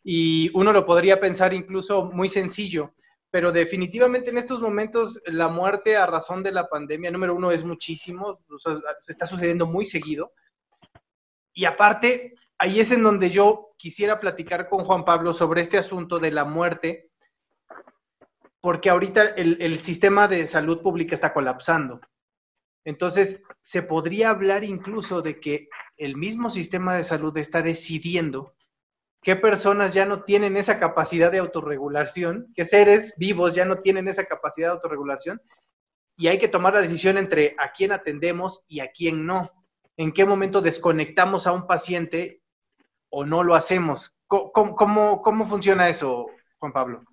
y 0.02 0.50
uno 0.52 0.72
lo 0.72 0.84
podría 0.84 1.20
pensar 1.20 1.54
incluso 1.54 2.10
muy 2.12 2.28
sencillo, 2.28 2.92
pero 3.36 3.52
definitivamente 3.52 4.30
en 4.30 4.38
estos 4.38 4.62
momentos 4.62 5.20
la 5.26 5.48
muerte 5.48 5.94
a 5.94 6.06
razón 6.06 6.42
de 6.42 6.52
la 6.52 6.70
pandemia, 6.70 7.10
número 7.10 7.34
uno, 7.34 7.50
es 7.50 7.64
muchísimo, 7.64 8.40
se 8.98 9.12
está 9.12 9.26
sucediendo 9.26 9.66
muy 9.66 9.86
seguido. 9.86 10.32
Y 11.52 11.66
aparte, 11.66 12.34
ahí 12.56 12.80
es 12.80 12.92
en 12.92 13.02
donde 13.02 13.28
yo 13.28 13.74
quisiera 13.76 14.20
platicar 14.20 14.70
con 14.70 14.86
Juan 14.86 15.04
Pablo 15.04 15.34
sobre 15.34 15.60
este 15.60 15.76
asunto 15.76 16.18
de 16.18 16.30
la 16.30 16.46
muerte 16.46 17.10
porque 18.62 18.88
ahorita 18.88 19.34
el, 19.36 19.80
sistema 19.82 20.28
de 20.28 20.46
salud 20.46 20.80
pública 20.80 21.14
está 21.14 21.34
colapsando. 21.34 22.00
Entonces, 22.86 23.42
se 23.60 23.82
podría 23.82 24.30
hablar 24.30 24.64
incluso 24.64 25.20
de 25.20 25.40
que 25.40 25.68
el 25.98 26.16
mismo 26.16 26.48
sistema 26.48 26.96
de 26.96 27.04
salud 27.04 27.36
está 27.36 27.60
decidiendo 27.60 28.55
qué 29.22 29.36
personas 29.36 29.94
ya 29.94 30.06
no 30.06 30.22
tienen 30.22 30.56
esa 30.56 30.78
capacidad 30.78 31.32
de 31.32 31.38
autorregulación, 31.38 32.52
qué 32.54 32.64
seres 32.64 33.14
vivos 33.16 33.54
ya 33.54 33.64
no 33.64 33.80
tienen 33.80 34.08
esa 34.08 34.24
capacidad 34.24 34.68
de 34.68 34.74
autorregulación, 34.74 35.40
y 36.16 36.28
hay 36.28 36.38
que 36.38 36.48
tomar 36.48 36.74
la 36.74 36.80
decisión 36.80 37.18
entre 37.18 37.54
a 37.58 37.72
quién 37.72 37.92
atendemos 37.92 38.64
y 38.68 38.80
a 38.80 38.90
quién 38.90 39.26
no. 39.26 39.50
En 39.98 40.12
qué 40.12 40.24
momento 40.24 40.62
desconectamos 40.62 41.46
a 41.46 41.52
un 41.52 41.66
paciente 41.66 42.42
o 43.10 43.24
no 43.24 43.42
lo 43.42 43.54
hacemos. 43.54 44.16
¿Cómo, 44.26 44.74
cómo, 45.22 45.46
funciona 45.46 45.88
eso, 45.88 46.26
Juan 46.58 46.72
Pablo? 46.72 47.04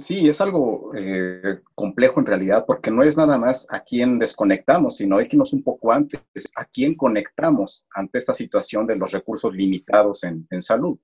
Sí, 0.00 0.28
es 0.28 0.40
algo 0.40 0.92
eh, 0.96 1.60
complejo 1.74 2.18
en 2.18 2.26
realidad, 2.26 2.64
porque 2.66 2.90
no 2.90 3.04
es 3.04 3.16
nada 3.16 3.38
más 3.38 3.68
a 3.72 3.80
quién 3.80 4.18
desconectamos, 4.18 4.96
sino 4.96 5.16
hay 5.16 5.28
que 5.28 5.36
irnos 5.36 5.52
un 5.52 5.62
poco 5.62 5.92
antes, 5.92 6.20
a 6.56 6.64
quién 6.64 6.96
conectamos 6.96 7.86
ante 7.94 8.18
esta 8.18 8.34
situación 8.34 8.86
de 8.86 8.96
los 8.96 9.12
recursos 9.12 9.54
limitados 9.54 10.24
en, 10.24 10.46
en 10.50 10.60
salud. 10.60 10.98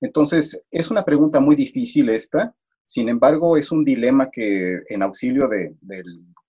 Entonces, 0.00 0.64
es 0.70 0.90
una 0.90 1.04
pregunta 1.04 1.38
muy 1.38 1.54
difícil 1.54 2.08
esta, 2.08 2.52
sin 2.88 3.08
embargo, 3.08 3.56
es 3.56 3.72
un 3.72 3.84
dilema 3.84 4.30
que 4.30 4.80
en 4.88 5.02
auxilio 5.02 5.48
de, 5.48 5.74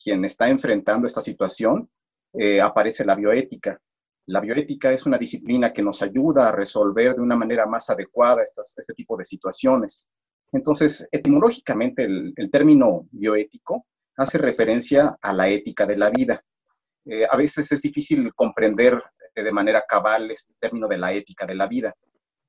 quien 0.02 0.24
está 0.24 0.48
enfrentando 0.48 1.08
esta 1.08 1.20
situación 1.20 1.90
eh, 2.32 2.62
aparece 2.62 3.04
la 3.04 3.16
bioética. 3.16 3.82
La 4.28 4.40
bioética 4.40 4.92
es 4.92 5.08
una 5.08 5.18
disciplina 5.18 5.74
que 5.74 5.82
nos 5.82 6.04
ayuda 6.04 6.48
a 6.48 6.52
resolver 6.52 7.16
de 7.16 7.22
una 7.22 7.36
manera 7.36 7.66
más 7.66 7.90
adecuada 7.90 8.44
este 8.44 8.94
tipo 8.94 9.18
de 9.18 9.26
situaciones. 9.26 10.08
Entonces, 10.52 11.08
etimológicamente, 11.12 12.04
el, 12.04 12.50
término 12.52 13.08
bioético 13.12 13.86
hace 14.16 14.38
referencia 14.38 15.18
a 15.22 15.34
la 15.34 15.50
ética 15.50 15.86
de 15.86 15.98
la 15.98 16.10
vida. 16.10 16.44
Eh, 17.06 17.26
a 17.30 17.38
veces 17.38 17.72
es 17.72 17.82
difícil 17.82 18.34
comprender 18.34 19.02
de 19.44 19.52
manera 19.52 19.84
cabal 19.88 20.32
este 20.32 20.54
término 20.60 20.88
de 20.88 20.98
la 20.98 21.14
ética 21.14 21.46
de 21.46 21.56
la 21.56 21.68
vida. 21.68 21.94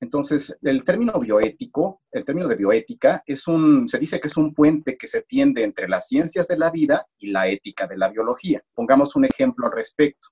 Entonces, 0.00 0.57
el 0.62 0.85
término 0.85 1.19
bioético, 1.19 2.02
el 2.12 2.25
término 2.25 2.47
de 2.47 2.55
bioética, 2.55 3.23
es 3.26 3.49
un, 3.49 3.88
se 3.88 3.99
dice 3.99 4.21
que 4.21 4.28
es 4.28 4.37
un 4.37 4.55
puente 4.55 4.97
que 4.97 5.09
se 5.09 5.23
tiende 5.23 5.64
entre 5.64 5.88
las 5.88 6.07
ciencias 6.07 6.47
de 6.47 6.57
la 6.57 6.71
vida 6.71 7.07
y 7.19 7.31
la 7.33 7.49
ética 7.49 7.87
de 7.87 7.99
la 7.99 8.09
biología. 8.09 8.62
Pongamos 8.75 9.17
un 9.17 9.25
ejemplo 9.25 9.67
al 9.67 9.73
respecto. 9.73 10.28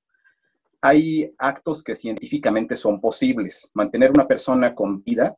Hay 0.80 1.34
actos 1.38 1.82
que 1.82 1.96
científicamente 1.96 2.76
son 2.76 3.00
posibles. 3.00 3.70
Mantener 3.74 4.10
una 4.12 4.28
persona 4.28 4.72
con 4.72 5.02
vida 5.02 5.34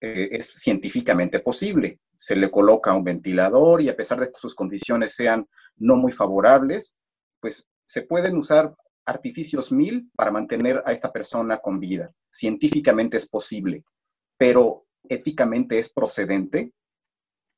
eh, 0.00 0.28
es 0.32 0.46
científicamente 0.48 1.40
posible. 1.40 2.00
Se 2.16 2.34
le 2.36 2.50
coloca 2.50 2.94
un 2.94 3.04
ventilador 3.04 3.82
y 3.82 3.88
a 3.88 3.96
pesar 3.96 4.20
de 4.20 4.26
que 4.28 4.38
sus 4.38 4.54
condiciones 4.54 5.14
sean 5.14 5.46
no 5.76 5.96
muy 5.96 6.12
favorables, 6.12 6.96
pues 7.40 7.68
se 7.84 8.02
pueden 8.02 8.36
usar 8.36 8.74
artificios 9.04 9.72
mil 9.72 10.10
para 10.16 10.30
mantener 10.30 10.82
a 10.86 10.92
esta 10.92 11.12
persona 11.12 11.58
con 11.58 11.80
vida. 11.80 12.12
Científicamente 12.30 13.16
es 13.16 13.28
posible, 13.28 13.84
pero 14.38 14.86
éticamente 15.08 15.78
es 15.78 15.92
procedente. 15.92 16.72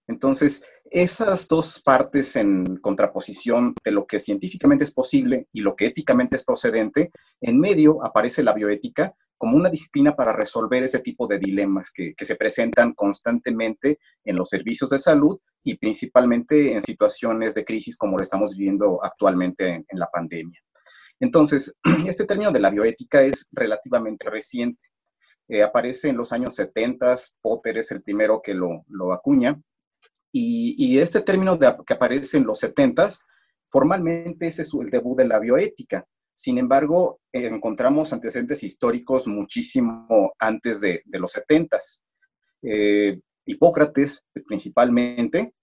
Entonces, 0.08 0.64
esas 0.84 1.46
dos 1.46 1.80
partes 1.80 2.34
en 2.37 2.76
contraposición 2.76 3.75
de 3.84 3.92
lo 3.92 4.06
que 4.06 4.18
científicamente 4.18 4.84
es 4.84 4.92
posible 4.92 5.46
y 5.52 5.61
lo 5.61 5.76
que 5.76 5.87
éticamente 5.87 6.37
es 6.37 6.44
procedente, 6.44 7.11
en 7.40 7.61
medio 7.61 8.04
aparece 8.04 8.42
la 8.42 8.52
bioética 8.52 9.14
como 9.42 9.56
una 9.56 9.70
disciplina 9.70 10.14
para 10.14 10.32
resolver 10.32 10.84
ese 10.84 11.00
tipo 11.00 11.26
de 11.26 11.37
dilemas 11.37 11.90
que, 11.90 12.14
se 12.16 12.37
presentan 12.37 12.92
constantemente 12.92 13.99
en 14.25 14.37
los 14.37 14.49
servicios 14.49 14.90
de 14.90 15.00
salud 15.00 15.37
y 15.64 15.76
principalmente 15.78 16.72
en 16.72 16.80
situaciones 16.80 17.52
de 17.52 17.64
crisis 17.64 17.96
como 17.96 18.16
lo 18.16 18.22
estamos 18.22 18.56
viviendo 18.56 19.02
actualmente 19.02 19.84
en 19.88 19.99
la 19.99 20.06
pandemia. 20.06 20.61
Entonces, 21.18 21.76
este 22.06 22.25
término 22.25 22.52
de 22.52 22.61
la 22.61 22.70
bioética 22.70 23.22
es 23.22 23.49
relativamente 23.50 24.30
reciente. 24.30 24.87
Eh, 25.49 25.64
aparece 25.64 26.11
en 26.11 26.18
los 26.18 26.30
años 26.30 26.54
70, 26.54 27.16
Potter 27.40 27.78
es 27.78 27.90
el 27.90 28.00
primero 28.00 28.40
que 28.40 28.54
lo, 28.54 29.12
acuña, 29.12 29.61
y, 30.30 30.99
este 31.00 31.20
término 31.20 31.58
que 31.58 31.94
aparece 31.94 32.37
en 32.37 32.44
los 32.44 32.61
70, 32.61 33.08
formalmente 33.66 34.46
ese 34.46 34.62
es 34.62 34.72
el 34.72 34.88
debut 34.88 35.18
de 35.18 35.26
la 35.26 35.40
bioética. 35.40 36.06
Sin 36.34 36.58
embargo, 36.58 37.20
encontramos 37.32 38.12
antecedentes 38.12 38.62
históricos 38.62 39.26
muchísimo 39.26 40.32
antes 40.38 40.80
de, 40.80 41.02
los 41.12 41.32
70. 41.32 41.78
Eh, 42.62 43.20
Hipócrates, 43.44 44.24
principalmente, 44.46 45.54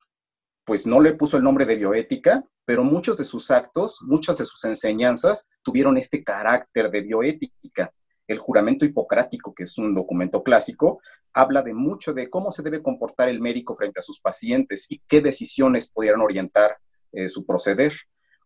pues 0.65 0.85
no 0.85 0.99
le 0.99 1.13
puso 1.13 1.37
el 1.37 1.43
nombre 1.43 1.65
de 1.65 1.75
bioética, 1.77 2.43
pero 2.65 2.83
muchos 2.83 3.17
de 3.17 3.23
sus 3.23 3.49
actos, 3.49 3.99
muchas 4.03 4.37
de 4.37 4.45
sus 4.45 4.63
enseñanzas 4.65 5.47
tuvieron 5.63 5.97
este 5.97 6.23
carácter 6.23 6.91
de 6.91 7.01
bioética. 7.01 7.91
El 8.27 8.37
juramento 8.37 8.85
hipocrático, 8.85 9.55
que 9.55 9.63
es 9.63 9.77
un 9.79 9.95
documento 9.95 10.43
clásico, 10.43 11.01
habla 11.33 11.63
de 11.63 11.73
mucho 11.73 12.13
de 12.13 12.29
cómo 12.29 12.51
se 12.51 12.61
debe 12.61 12.83
comportar 12.83 13.29
el 13.29 13.39
médico 13.39 13.75
frente 13.75 13.99
a 13.99 14.03
sus 14.03 14.19
pacientes 14.19 14.85
y 14.91 15.01
qué 15.07 15.21
decisiones 15.21 15.89
pudieran 15.89 16.21
orientar 16.21 16.77
eh, 17.11 17.27
su 17.27 17.45
proceder. 17.45 17.93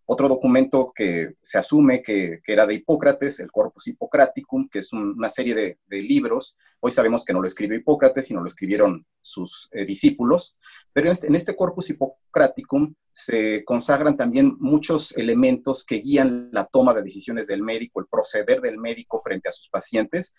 Otro 0.05 0.27
documento 0.27 0.91
que 0.93 1.35
se 1.41 1.57
asume 1.57 2.01
que, 2.01 2.41
era 2.45 2.65
de 2.65 2.75
Hipócrates, 2.75 3.39
el 3.39 3.51
Corpus 3.51 3.87
Hippocraticum, 3.87 4.67
que 4.69 4.79
es 4.79 4.91
una 4.91 5.29
serie 5.29 5.55
de, 5.55 6.01
libros. 6.01 6.57
Hoy 6.81 6.91
sabemos 6.91 7.23
que 7.23 7.31
no 7.31 7.41
lo 7.41 7.47
escribió 7.47 7.77
Hipócrates, 7.77 8.27
sino 8.27 8.41
lo 8.41 8.47
escribieron 8.47 9.05
sus 9.21 9.69
eh, 9.71 9.85
discípulos. 9.85 10.57
Pero 10.91 11.07
en 11.07 11.13
este, 11.13 11.27
en 11.27 11.35
este 11.35 11.55
Corpus 11.55 11.89
Hippocraticum 11.89 12.93
se 13.11 13.63
consagran 13.63 14.17
también 14.17 14.57
muchos 14.59 15.15
elementos 15.15 15.85
que 15.85 15.99
guían 15.99 16.49
la 16.51 16.65
toma 16.65 16.93
de 16.93 17.03
decisiones 17.03 17.47
del 17.47 17.61
médico, 17.61 18.01
el 18.01 18.07
proceder 18.07 18.59
del 18.59 18.77
médico 18.77 19.21
frente 19.21 19.49
a 19.49 19.53
sus 19.53 19.69
pacientes, 19.69 20.33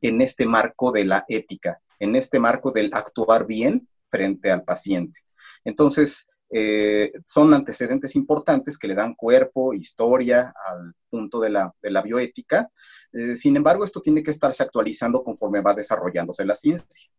en 0.00 0.20
este 0.20 0.46
marco 0.46 0.92
de 0.92 1.04
la 1.04 1.24
ética, 1.26 1.80
en 1.98 2.14
este 2.14 2.38
marco 2.38 2.70
del 2.70 2.90
actuar 2.92 3.46
bien 3.46 3.88
frente 4.04 4.50
al 4.50 4.62
paciente. 4.62 5.20
Entonces, 5.64 6.26
eh, 6.50 7.12
son 7.26 7.52
antecedentes 7.52 8.16
importantes 8.16 8.78
que 8.78 8.88
le 8.88 8.94
dan 8.94 9.14
cuerpo, 9.14 9.74
historia 9.74 10.54
al 10.64 10.94
punto 11.10 11.40
de 11.40 11.50
la, 11.50 12.02
bioética. 12.02 12.70
Eh, 13.12 13.36
sin 13.36 13.56
embargo, 13.56 13.84
esto 13.84 14.00
tiene 14.00 14.22
que 14.22 14.30
estarse 14.30 14.62
actualizando 14.62 15.22
conforme 15.22 15.60
va 15.60 15.74
desarrollándose 15.74 16.44
la 16.44 16.54
ciencia. 16.54 17.10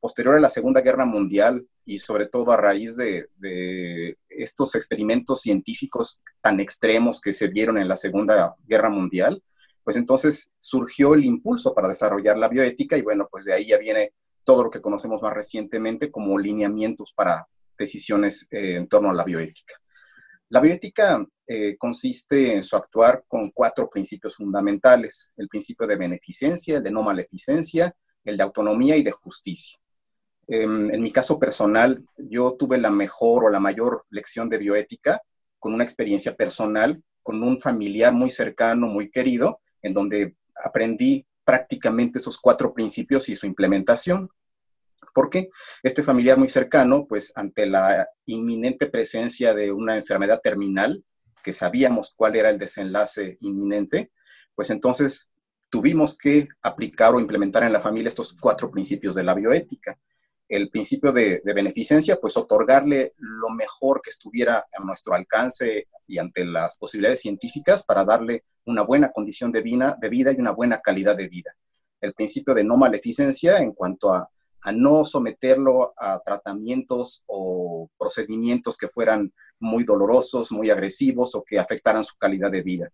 Posterior 0.00 0.36
a 0.36 0.40
la 0.40 0.48
Segunda 0.48 0.80
Guerra 0.80 1.04
Mundial 1.04 1.66
y 1.84 1.98
sobre 1.98 2.26
todo 2.26 2.52
a 2.52 2.56
raíz 2.56 2.96
de, 2.96 3.28
de 3.36 4.16
estos 4.28 4.74
experimentos 4.74 5.40
científicos 5.40 6.22
tan 6.40 6.60
extremos 6.60 7.20
que 7.20 7.32
se 7.32 7.48
vieron 7.48 7.78
en 7.78 7.88
la 7.88 7.96
Segunda 7.96 8.54
Guerra 8.64 8.90
Mundial, 8.90 9.42
pues 9.82 9.96
entonces 9.96 10.52
surgió 10.60 11.14
el 11.14 11.24
impulso 11.24 11.74
para 11.74 11.88
desarrollar 11.88 12.38
la 12.38 12.48
bioética 12.48 12.96
y 12.96 13.02
bueno, 13.02 13.26
pues 13.30 13.44
de 13.44 13.54
ahí 13.54 13.68
ya 13.68 13.78
viene 13.78 14.12
todo 14.44 14.64
lo 14.64 14.70
que 14.70 14.80
conocemos 14.80 15.20
más 15.20 15.32
recientemente 15.32 16.10
como 16.10 16.38
lineamientos 16.38 17.12
para, 17.12 17.48
decisiones 17.78 18.46
eh, 18.50 18.76
en 18.76 18.88
torno 18.88 19.10
a 19.10 19.14
la 19.14 19.24
bioética. 19.24 19.74
La 20.50 20.60
bioética 20.60 21.24
eh, 21.46 21.76
consiste 21.76 22.54
en 22.54 22.64
su 22.64 22.76
actuar 22.76 23.24
con 23.28 23.50
cuatro 23.50 23.88
principios 23.88 24.36
fundamentales, 24.36 25.32
el 25.36 25.48
principio 25.48 25.86
de 25.86 25.96
beneficencia, 25.96 26.78
el 26.78 26.82
de 26.82 26.90
no 26.90 27.02
maleficencia, 27.02 27.94
el 28.24 28.36
de 28.36 28.42
autonomía 28.42 28.96
y 28.96 29.02
de 29.02 29.12
justicia. 29.12 29.78
Em, 30.46 30.90
en 30.90 31.02
mi 31.02 31.12
caso 31.12 31.38
personal, 31.38 32.02
yo 32.16 32.56
tuve 32.58 32.78
la 32.78 32.90
mejor 32.90 33.44
o 33.44 33.50
la 33.50 33.60
mayor 33.60 34.06
lección 34.10 34.48
de 34.48 34.58
bioética 34.58 35.20
con 35.58 35.74
una 35.74 35.84
experiencia 35.84 36.34
personal, 36.34 37.02
con 37.22 37.42
un 37.42 37.60
familiar 37.60 38.14
muy 38.14 38.30
cercano, 38.30 38.86
muy 38.86 39.10
querido, 39.10 39.60
en 39.82 39.92
donde 39.92 40.36
aprendí 40.64 41.26
prácticamente 41.44 42.18
esos 42.18 42.38
cuatro 42.38 42.72
principios 42.72 43.28
y 43.28 43.36
su 43.36 43.46
implementación. 43.46 44.30
Porque 45.14 45.50
este 45.82 46.02
familiar 46.02 46.38
muy 46.38 46.48
cercano, 46.48 47.06
pues 47.06 47.32
ante 47.36 47.66
la 47.66 48.08
inminente 48.26 48.86
presencia 48.86 49.54
de 49.54 49.72
una 49.72 49.96
enfermedad 49.96 50.40
terminal, 50.40 51.04
que 51.42 51.52
sabíamos 51.52 52.12
cuál 52.16 52.36
era 52.36 52.50
el 52.50 52.58
desenlace 52.58 53.38
inminente, 53.40 54.10
pues 54.54 54.70
entonces 54.70 55.30
tuvimos 55.70 56.16
que 56.16 56.48
aplicar 56.62 57.14
o 57.14 57.20
implementar 57.20 57.62
en 57.62 57.72
la 57.72 57.80
familia 57.80 58.08
estos 58.08 58.36
cuatro 58.40 58.70
principios 58.70 59.14
de 59.14 59.22
la 59.22 59.34
bioética. 59.34 59.98
El 60.48 60.70
principio 60.70 61.12
de, 61.12 61.42
beneficencia, 61.44 62.16
pues 62.16 62.36
otorgarle 62.36 63.12
lo 63.18 63.50
mejor 63.50 64.00
que 64.02 64.10
estuviera 64.10 64.58
a 64.58 64.84
nuestro 64.84 65.14
alcance 65.14 65.88
y 66.06 66.18
ante 66.18 66.44
las 66.44 66.78
posibilidades 66.78 67.20
científicas 67.20 67.84
para 67.84 68.04
darle 68.04 68.44
una 68.64 68.82
buena 68.82 69.12
condición 69.12 69.52
de 69.52 69.62
de 69.62 70.08
vida 70.08 70.32
y 70.32 70.40
una 70.40 70.52
buena 70.52 70.80
calidad 70.80 71.16
de 71.16 71.28
vida. 71.28 71.54
El 72.00 72.14
principio 72.14 72.54
de 72.54 72.64
no 72.64 72.76
maleficencia 72.76 73.58
en 73.58 73.72
cuanto 73.72 74.14
a 74.14 74.30
a 74.62 74.72
no 74.72 75.04
someterlo 75.04 75.94
a 75.96 76.20
tratamientos 76.20 77.24
o 77.26 77.90
procedimientos 77.98 78.76
que 78.76 78.88
fueran 78.88 79.32
muy 79.60 79.84
dolorosos, 79.84 80.52
muy 80.52 80.70
agresivos 80.70 81.34
o 81.34 81.42
que 81.42 81.58
afectaran 81.58 82.04
su 82.04 82.16
calidad 82.16 82.50
de 82.50 82.62
vida. 82.62 82.90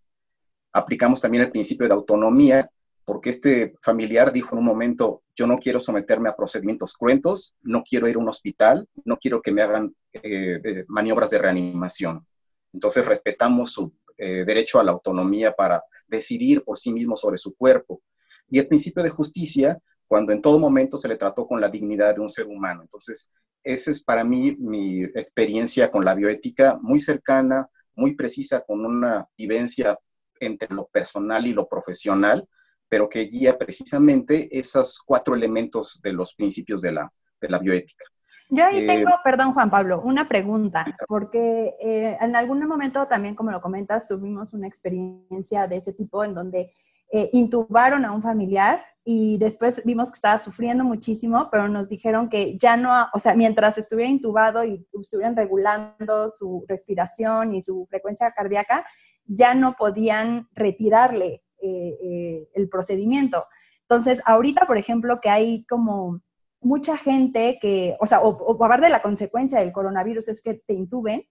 Aplicamos 0.73 1.21
también 1.21 1.45
el 1.45 1.51
principio 1.51 1.87
de 1.87 1.95
autonomía, 1.95 2.71
porque 3.05 3.31
este 3.31 3.75
familiar 3.83 4.33
dijo 4.33 4.55
en 4.55 4.61
un 4.61 4.65
momento, 4.65 5.23
yo 5.37 5.47
no 5.47 5.59
quiero 5.59 5.79
someterme 5.79 6.29
a 6.29 6.37
procedimientos 6.37 6.95
cruentos, 6.95 7.55
no 7.63 7.83
quiero 7.83 8.09
ir 8.09 8.17
a 8.17 8.19
un 8.19 8.29
hospital, 8.29 8.89
no 9.05 9.19
quiero 9.19 9.43
que 9.43 9.53
me 9.53 9.63
hagan 9.63 9.95
eh, 10.13 10.85
maniobras 10.89 11.31
de 11.31 11.39
reanimación. 11.39 12.27
Entonces 12.73 13.07
respetamos 13.07 13.73
su 13.73 13.93
eh, 14.17 14.45
derecho 14.45 14.81
a 14.81 14.85
la 14.85 14.93
autonomía 14.93 15.53
para 15.53 15.83
decidir 16.07 16.65
por 16.65 16.79
sí 16.79 16.93
mismo 16.93 17.17
sobre 17.17 17.37
su 17.37 17.55
cuerpo. 17.55 18.01
Y 18.49 18.59
el 18.59 18.69
principio 18.69 19.03
de 19.03 19.11
justicia, 19.11 19.79
cuando 20.15 20.31
en 20.31 20.41
todo 20.41 20.61
momento 20.61 20.97
se 20.97 21.09
le 21.09 21.17
trató 21.17 21.45
con 21.45 21.61
la 21.61 21.69
dignidad 21.69 22.15
de 22.15 22.21
un 22.21 22.29
ser 22.29 22.47
humano. 22.47 22.83
Entonces, 22.83 23.33
esa 23.65 23.91
es 23.91 24.01
para 24.01 24.23
mí 24.23 24.55
mi 24.61 25.03
experiencia 25.03 25.91
con 25.91 26.05
la 26.05 26.15
bioética, 26.15 26.79
muy 26.81 27.01
cercana, 27.01 27.69
muy 27.97 28.15
precisa, 28.15 28.61
con 28.61 28.87
una 28.87 29.27
vivencia 29.37 29.99
entre 30.39 30.73
lo 30.73 30.87
personal 30.87 31.45
y 31.49 31.53
lo 31.53 31.69
profesional, 31.69 32.49
pero 32.89 33.09
que 33.09 33.23
guía 33.23 33.59
precisamente 33.59 34.57
esos 34.57 35.03
cuatro 35.05 35.35
elementos 35.35 36.01
de 36.01 36.13
los 36.13 36.33
principios 36.37 36.81
de 36.81 36.93
la, 36.93 37.13
de 37.41 37.49
la 37.49 37.59
bioética. 37.59 38.05
Yo 38.51 38.67
ahí 38.67 38.87
tengo, 38.87 39.11
eh, 39.11 39.21
perdón 39.25 39.53
Juan 39.53 39.69
Pablo, 39.69 40.01
una 40.01 40.29
pregunta, 40.29 40.87
porque 41.09 41.75
eh, 41.81 42.17
en 42.21 42.37
algún 42.37 42.65
momento 42.69 43.09
también, 43.09 43.35
como 43.35 43.51
lo 43.51 43.61
comentas, 43.61 44.07
tuvimos 44.07 44.55
una 44.55 44.69
experiencia 44.69 45.67
de 45.67 45.79
ese 45.79 45.93
tipo 45.93 46.23
en 46.23 46.35
donde 46.35 46.71
eh, 47.17 47.31
intubaron 47.33 48.05
a 48.05 48.11
un 48.11 48.23
familiar 48.23 48.85
y 49.05 49.39
después 49.39 49.81
vimos 49.85 50.09
que 50.09 50.17
estaba 50.17 50.39
sufriendo 50.39 50.83
muchísimo, 50.83 51.49
pero 51.49 51.69
nos 51.69 51.89
dijeron 51.89 52.29
que 52.29 52.59
ya 52.59 52.77
no, 52.77 53.07
o 53.13 53.21
sea, 53.21 53.37
mientras 53.37 53.79
estuviera 53.79 54.11
intubado 54.11 54.65
y 54.65 54.85
estuvieran 55.01 55.37
regulando 55.37 56.29
su 56.33 56.65
respiración 56.67 57.55
y 57.55 57.63
su 57.63 57.87
frecuencia 57.89 58.33
cardíaca, 58.33 58.85
ya 59.27 59.55
no 59.55 59.75
podían 59.75 60.49
retirarle 60.55 61.43
el 61.63 62.69
procedimiento. 62.69 63.47
Entonces, 63.83 64.21
ahorita, 64.27 64.67
por 64.67 64.77
ejemplo, 64.77 65.21
que 65.23 65.31
hay 65.31 65.65
como 65.67 66.21
mucha 66.61 66.97
gente 66.97 67.59
que, 67.61 67.97
o 68.01 68.07
sea, 68.07 68.21
o, 68.21 68.63
hablar 68.65 68.81
de 68.81 68.89
la 68.89 69.03
consecuencia 69.03 69.61
del 69.61 69.73
coronavirus 69.73 70.29
es 70.29 70.43
que 70.43 70.55
te 70.55 70.75
intuben, 70.75 71.23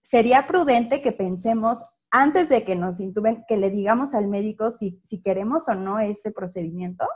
sería 0.00 0.46
prudente 0.46 1.02
que 1.02 1.12
pensemos 1.12 1.84
antes 2.10 2.48
de 2.48 2.64
que 2.64 2.76
nos 2.76 3.00
intuben, 3.00 3.44
que 3.48 3.56
le 3.56 3.70
digamos 3.70 4.14
al 4.14 4.28
médico 4.28 4.70
si, 4.70 5.00
si 5.04 5.20
queremos 5.22 5.68
o 5.68 5.74
no 5.74 5.98
ese 6.00 6.32
procedimiento? 6.32 7.06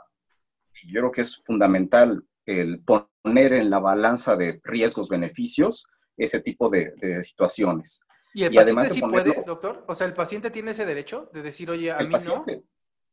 Yo 0.87 1.01
creo 1.01 1.11
que 1.11 1.21
es 1.21 1.41
fundamental 1.43 2.23
el 2.45 2.83
poner 2.83 3.53
en 3.53 3.69
la 3.69 3.79
balanza 3.79 4.35
de 4.35 4.59
riesgos-beneficios 4.63 5.87
ese 6.17 6.39
tipo 6.39 6.69
de, 6.69 6.93
situaciones. 7.23 8.01
¿Y 8.33 8.43
el 8.43 8.53
paciente 8.53 8.89
sí 8.89 9.01
puede, 9.01 9.43
doctor? 9.45 9.85
O 9.87 9.95
sea, 9.95 10.07
¿el 10.07 10.13
paciente 10.13 10.51
tiene 10.51 10.71
ese 10.71 10.85
derecho 10.85 11.29
de 11.33 11.41
decir, 11.41 11.69
oye, 11.69 11.91
a 11.91 11.99
mí 11.99 12.13
no? 12.27 12.45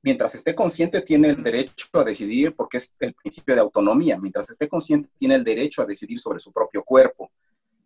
mientras 0.03 0.35
esté 0.35 0.55
consciente 0.55 1.01
tiene 1.03 1.29
el 1.29 1.43
derecho 1.43 1.87
a 1.93 2.05
decidir, 2.05 2.55
porque 2.57 2.79
es 2.79 2.93
el 2.99 3.15
principio 3.15 3.55
de 3.55 3.61
autonomía, 3.61 4.19
mientras 4.19 4.51
esté 4.51 4.69
consciente 4.69 5.09
tiene 5.19 5.37
el 5.37 5.45
derecho 5.45 5.83
a 5.83 5.87
decidir 5.87 6.19
sobre 6.19 6.39
su 6.39 6.53
propio 6.53 6.83
cuerpo, 6.83 7.31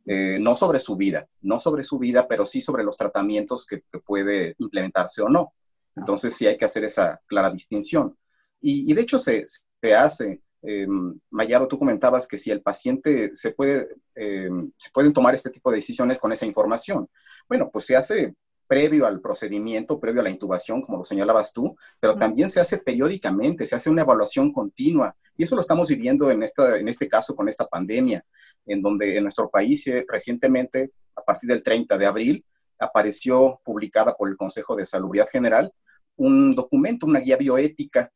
eh, 0.09 0.39
no 0.41 0.55
sobre 0.55 0.79
su 0.79 0.97
vida, 0.97 1.29
no 1.41 1.59
sobre 1.59 1.83
su 1.83 1.99
vida, 1.99 2.29
pero 2.29 2.47
sí 2.47 2.61
sobre 2.61 2.85
los 2.85 2.97
tratamientos 2.97 3.67
que, 3.67 3.83
puede 4.05 4.55
implementarse 4.59 5.21
o 5.21 5.29
no. 5.29 5.53
Entonces 5.97 6.35
sí 6.35 6.47
hay 6.47 6.57
que 6.57 6.65
hacer 6.65 6.85
esa 6.85 7.21
clara 7.27 7.51
distinción. 7.51 8.17
Y, 8.61 8.93
de 8.95 9.01
hecho 9.01 9.19
se, 9.19 9.45
se 9.47 9.95
hace. 9.95 10.43
Eh, 10.63 10.87
Mayaro, 11.31 11.67
tú 11.67 11.79
comentabas 11.79 12.29
que 12.29 12.39
si 12.39 12.51
el 12.51 12.63
paciente 12.63 13.35
se 13.35 13.51
puede, 13.53 13.89
em, 14.15 14.71
se 14.77 14.91
pueden 14.91 15.13
tomar 15.13 15.35
este 15.35 15.51
tipo 15.51 15.71
de 15.71 15.77
decisiones 15.77 16.19
con 16.19 16.33
esa 16.33 16.47
información. 16.47 17.09
Bueno, 17.49 17.71
pues 17.73 17.87
se 17.87 17.97
hace 17.97 18.35
previo 18.67 19.07
al 19.07 19.21
procedimiento, 19.21 20.01
previo 20.01 20.21
a 20.21 20.25
la 20.25 20.31
intubación, 20.31 20.83
como 20.83 20.99
lo 20.99 21.05
señalabas 21.05 21.53
tú, 21.53 21.77
pero 22.01 22.17
también 22.17 22.49
se 22.49 22.61
hace 22.61 22.79
periódicamente, 22.79 23.67
se 23.67 23.77
hace 23.77 23.91
una 23.91 24.03
evaluación 24.03 24.53
continua. 24.53 25.17
Y 25.37 25.45
eso 25.45 25.55
lo 25.55 25.61
estamos 25.61 25.89
viviendo 25.89 26.31
en, 26.31 26.43
esta, 26.43 26.79
en 26.79 26.89
este 26.89 27.09
caso 27.09 27.35
con 27.35 27.49
esta 27.49 27.67
pandemia, 27.67 28.25
en 28.67 28.83
donde 28.83 29.17
en 29.17 29.23
nuestro 29.23 29.49
país 29.51 29.87
eh, 29.87 30.05
recientemente, 30.09 30.91
a 31.15 31.23
partir 31.23 31.49
del 31.49 31.63
30 31.63 31.97
de 31.97 32.07
abril, 32.07 32.45
apareció 32.79 33.61
publicada 33.65 34.15
por 34.15 34.29
el 34.29 34.37
Consejo 34.37 34.77
de 34.77 34.85
Salubridad 34.85 35.29
General 35.31 35.73
un 36.17 36.53
documento, 36.53 37.07
una 37.07 37.21
guía 37.21 37.37
bioética 37.37 38.11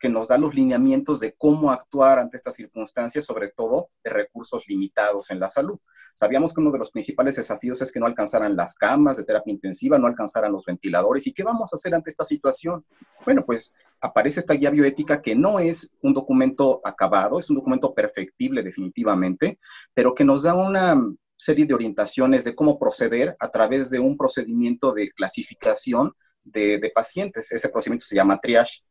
que 0.00 0.08
nos 0.08 0.28
da 0.28 0.38
los 0.38 0.54
lineamientos 0.54 1.20
de 1.20 1.34
cómo 1.36 1.70
actuar 1.70 2.18
ante 2.18 2.38
estas 2.38 2.54
circunstancias, 2.54 3.24
sobre 3.26 3.48
todo 3.48 3.90
de 4.02 4.10
recursos 4.10 4.64
limitados 4.66 5.30
en 5.30 5.38
la 5.38 5.50
salud. 5.50 5.78
Sabíamos 6.14 6.54
que 6.54 6.62
uno 6.62 6.72
de 6.72 6.78
los 6.78 6.90
principales 6.90 7.36
desafíos 7.36 7.82
es 7.82 7.92
que 7.92 8.00
no 8.00 8.06
alcanzaran 8.06 8.56
las 8.56 8.74
camas 8.74 9.18
de 9.18 9.24
terapia 9.24 9.52
intensiva, 9.52 9.98
no 9.98 10.06
alcanzaran 10.06 10.52
los 10.52 10.64
ventiladores. 10.64 11.26
¿Y 11.26 11.34
qué 11.34 11.44
vamos 11.44 11.72
a 11.72 11.76
hacer 11.76 11.94
ante 11.94 12.08
esta 12.08 12.24
situación? 12.24 12.84
Bueno, 13.26 13.44
pues 13.44 13.74
aparece 14.00 14.40
esta 14.40 14.54
guía 14.54 14.70
bioética 14.70 15.20
que 15.20 15.36
no 15.36 15.60
es 15.60 15.90
un 16.00 16.14
documento 16.14 16.80
acabado, 16.82 17.38
es 17.38 17.50
un 17.50 17.56
documento 17.56 17.94
perfectible 17.94 18.62
definitivamente, 18.62 19.58
pero 19.92 20.14
que 20.14 20.24
nos 20.24 20.44
da 20.44 20.54
una 20.54 20.98
serie 21.36 21.66
de 21.66 21.74
orientaciones 21.74 22.44
de 22.44 22.54
cómo 22.54 22.78
proceder 22.78 23.36
a 23.38 23.50
través 23.50 23.90
de 23.90 23.98
un 23.98 24.16
procedimiento 24.16 24.94
de 24.94 25.10
clasificación 25.10 26.12
de, 26.42 26.78
de 26.78 26.90
pacientes. 26.90 27.52
Ese 27.52 27.68
procedimiento 27.68 28.06
se 28.06 28.16
llama 28.16 28.40
triage 28.40 28.82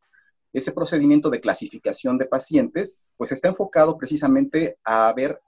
ese 0.52 0.72
procedimiento 0.72 1.30
de 1.30 1.40
clasificación 1.40 2.18
de 2.18 2.26
pacientes, 2.26 3.00
pues 3.16 3.32
está 3.32 3.48
enfocado 3.48 3.96
precisamente 3.96 4.78
a 4.84 5.12
ver 5.14 5.40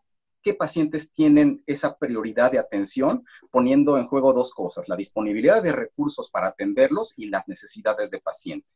qué 0.42 0.54
pacientes 0.54 1.12
tienen 1.12 1.62
esa 1.66 1.96
prioridad 1.96 2.52
de 2.52 2.58
atención, 2.58 3.24
poniendo 3.50 3.96
en 3.96 4.06
juego 4.06 4.32
dos 4.32 4.52
cosas, 4.52 4.88
la 4.88 4.96
disponibilidad 4.96 5.62
de 5.62 5.72
recursos 5.72 6.30
para 6.30 6.48
atenderlos 6.48 7.14
y 7.16 7.28
las 7.28 7.48
necesidades 7.48 8.10
de 8.10 8.20
paciente. 8.20 8.74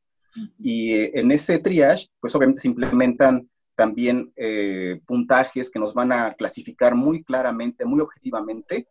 Y 0.58 0.92
eh, 0.92 1.12
en 1.14 1.32
ese 1.32 1.58
triage, 1.58 2.08
pues 2.20 2.34
obviamente 2.34 2.60
se 2.60 2.68
implementan 2.68 3.50
también 3.74 4.32
eh, 4.36 5.00
puntajes 5.06 5.70
que 5.70 5.78
nos 5.78 5.92
van 5.92 6.12
a 6.12 6.34
clasificar 6.34 6.94
muy 6.94 7.22
claramente, 7.22 7.84
muy 7.84 8.00
objetivamente, 8.00 8.88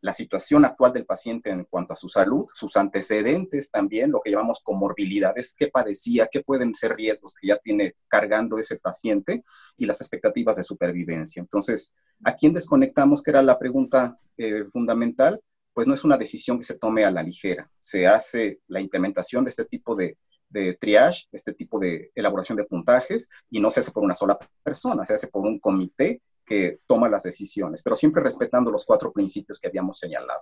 la 0.00 0.12
situación 0.12 0.64
actual 0.64 0.92
del 0.92 1.06
paciente 1.06 1.50
en 1.50 1.64
cuanto 1.64 1.92
a 1.92 1.96
su 1.96 2.08
salud, 2.08 2.46
sus 2.52 2.76
antecedentes 2.76 3.70
también, 3.70 4.12
lo 4.12 4.20
que 4.20 4.30
llamamos 4.30 4.60
comorbilidades, 4.62 5.54
qué 5.56 5.68
padecía, 5.68 6.28
qué 6.30 6.42
pueden 6.42 6.74
ser 6.74 6.94
riesgos 6.94 7.34
que 7.34 7.48
ya 7.48 7.56
tiene 7.56 7.94
cargando 8.06 8.58
ese 8.58 8.76
paciente 8.76 9.44
y 9.76 9.86
las 9.86 10.00
expectativas 10.00 10.56
de 10.56 10.62
supervivencia. 10.62 11.40
Entonces, 11.40 11.94
¿a 12.24 12.34
quién 12.36 12.52
desconectamos? 12.52 13.22
Que 13.22 13.30
era 13.30 13.42
la 13.42 13.58
pregunta 13.58 14.18
eh, 14.36 14.64
fundamental. 14.70 15.40
Pues 15.72 15.86
no 15.86 15.94
es 15.94 16.04
una 16.04 16.18
decisión 16.18 16.58
que 16.58 16.64
se 16.64 16.78
tome 16.78 17.04
a 17.04 17.10
la 17.10 17.22
ligera. 17.22 17.70
Se 17.78 18.06
hace 18.06 18.60
la 18.66 18.80
implementación 18.80 19.44
de 19.44 19.50
este 19.50 19.64
tipo 19.64 19.94
de, 19.94 20.18
de 20.48 20.74
triage, 20.74 21.26
este 21.30 21.52
tipo 21.52 21.78
de 21.78 22.10
elaboración 22.14 22.56
de 22.56 22.64
puntajes, 22.64 23.28
y 23.50 23.60
no 23.60 23.70
se 23.70 23.80
hace 23.80 23.92
por 23.92 24.02
una 24.02 24.14
sola 24.14 24.38
persona, 24.62 25.04
se 25.04 25.14
hace 25.14 25.28
por 25.28 25.46
un 25.46 25.60
comité 25.60 26.20
que 26.48 26.80
toma 26.86 27.08
las 27.08 27.24
decisiones, 27.24 27.82
pero 27.82 27.94
siempre 27.94 28.22
respetando 28.22 28.70
los 28.70 28.86
cuatro 28.86 29.12
principios 29.12 29.60
que 29.60 29.68
habíamos 29.68 29.98
señalado. 29.98 30.40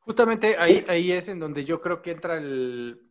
Justamente 0.00 0.56
ahí, 0.58 0.84
ahí 0.88 1.12
es 1.12 1.28
en 1.28 1.38
donde 1.38 1.64
yo 1.64 1.80
creo 1.80 2.00
que 2.00 2.12
entra 2.12 2.38
el... 2.38 3.02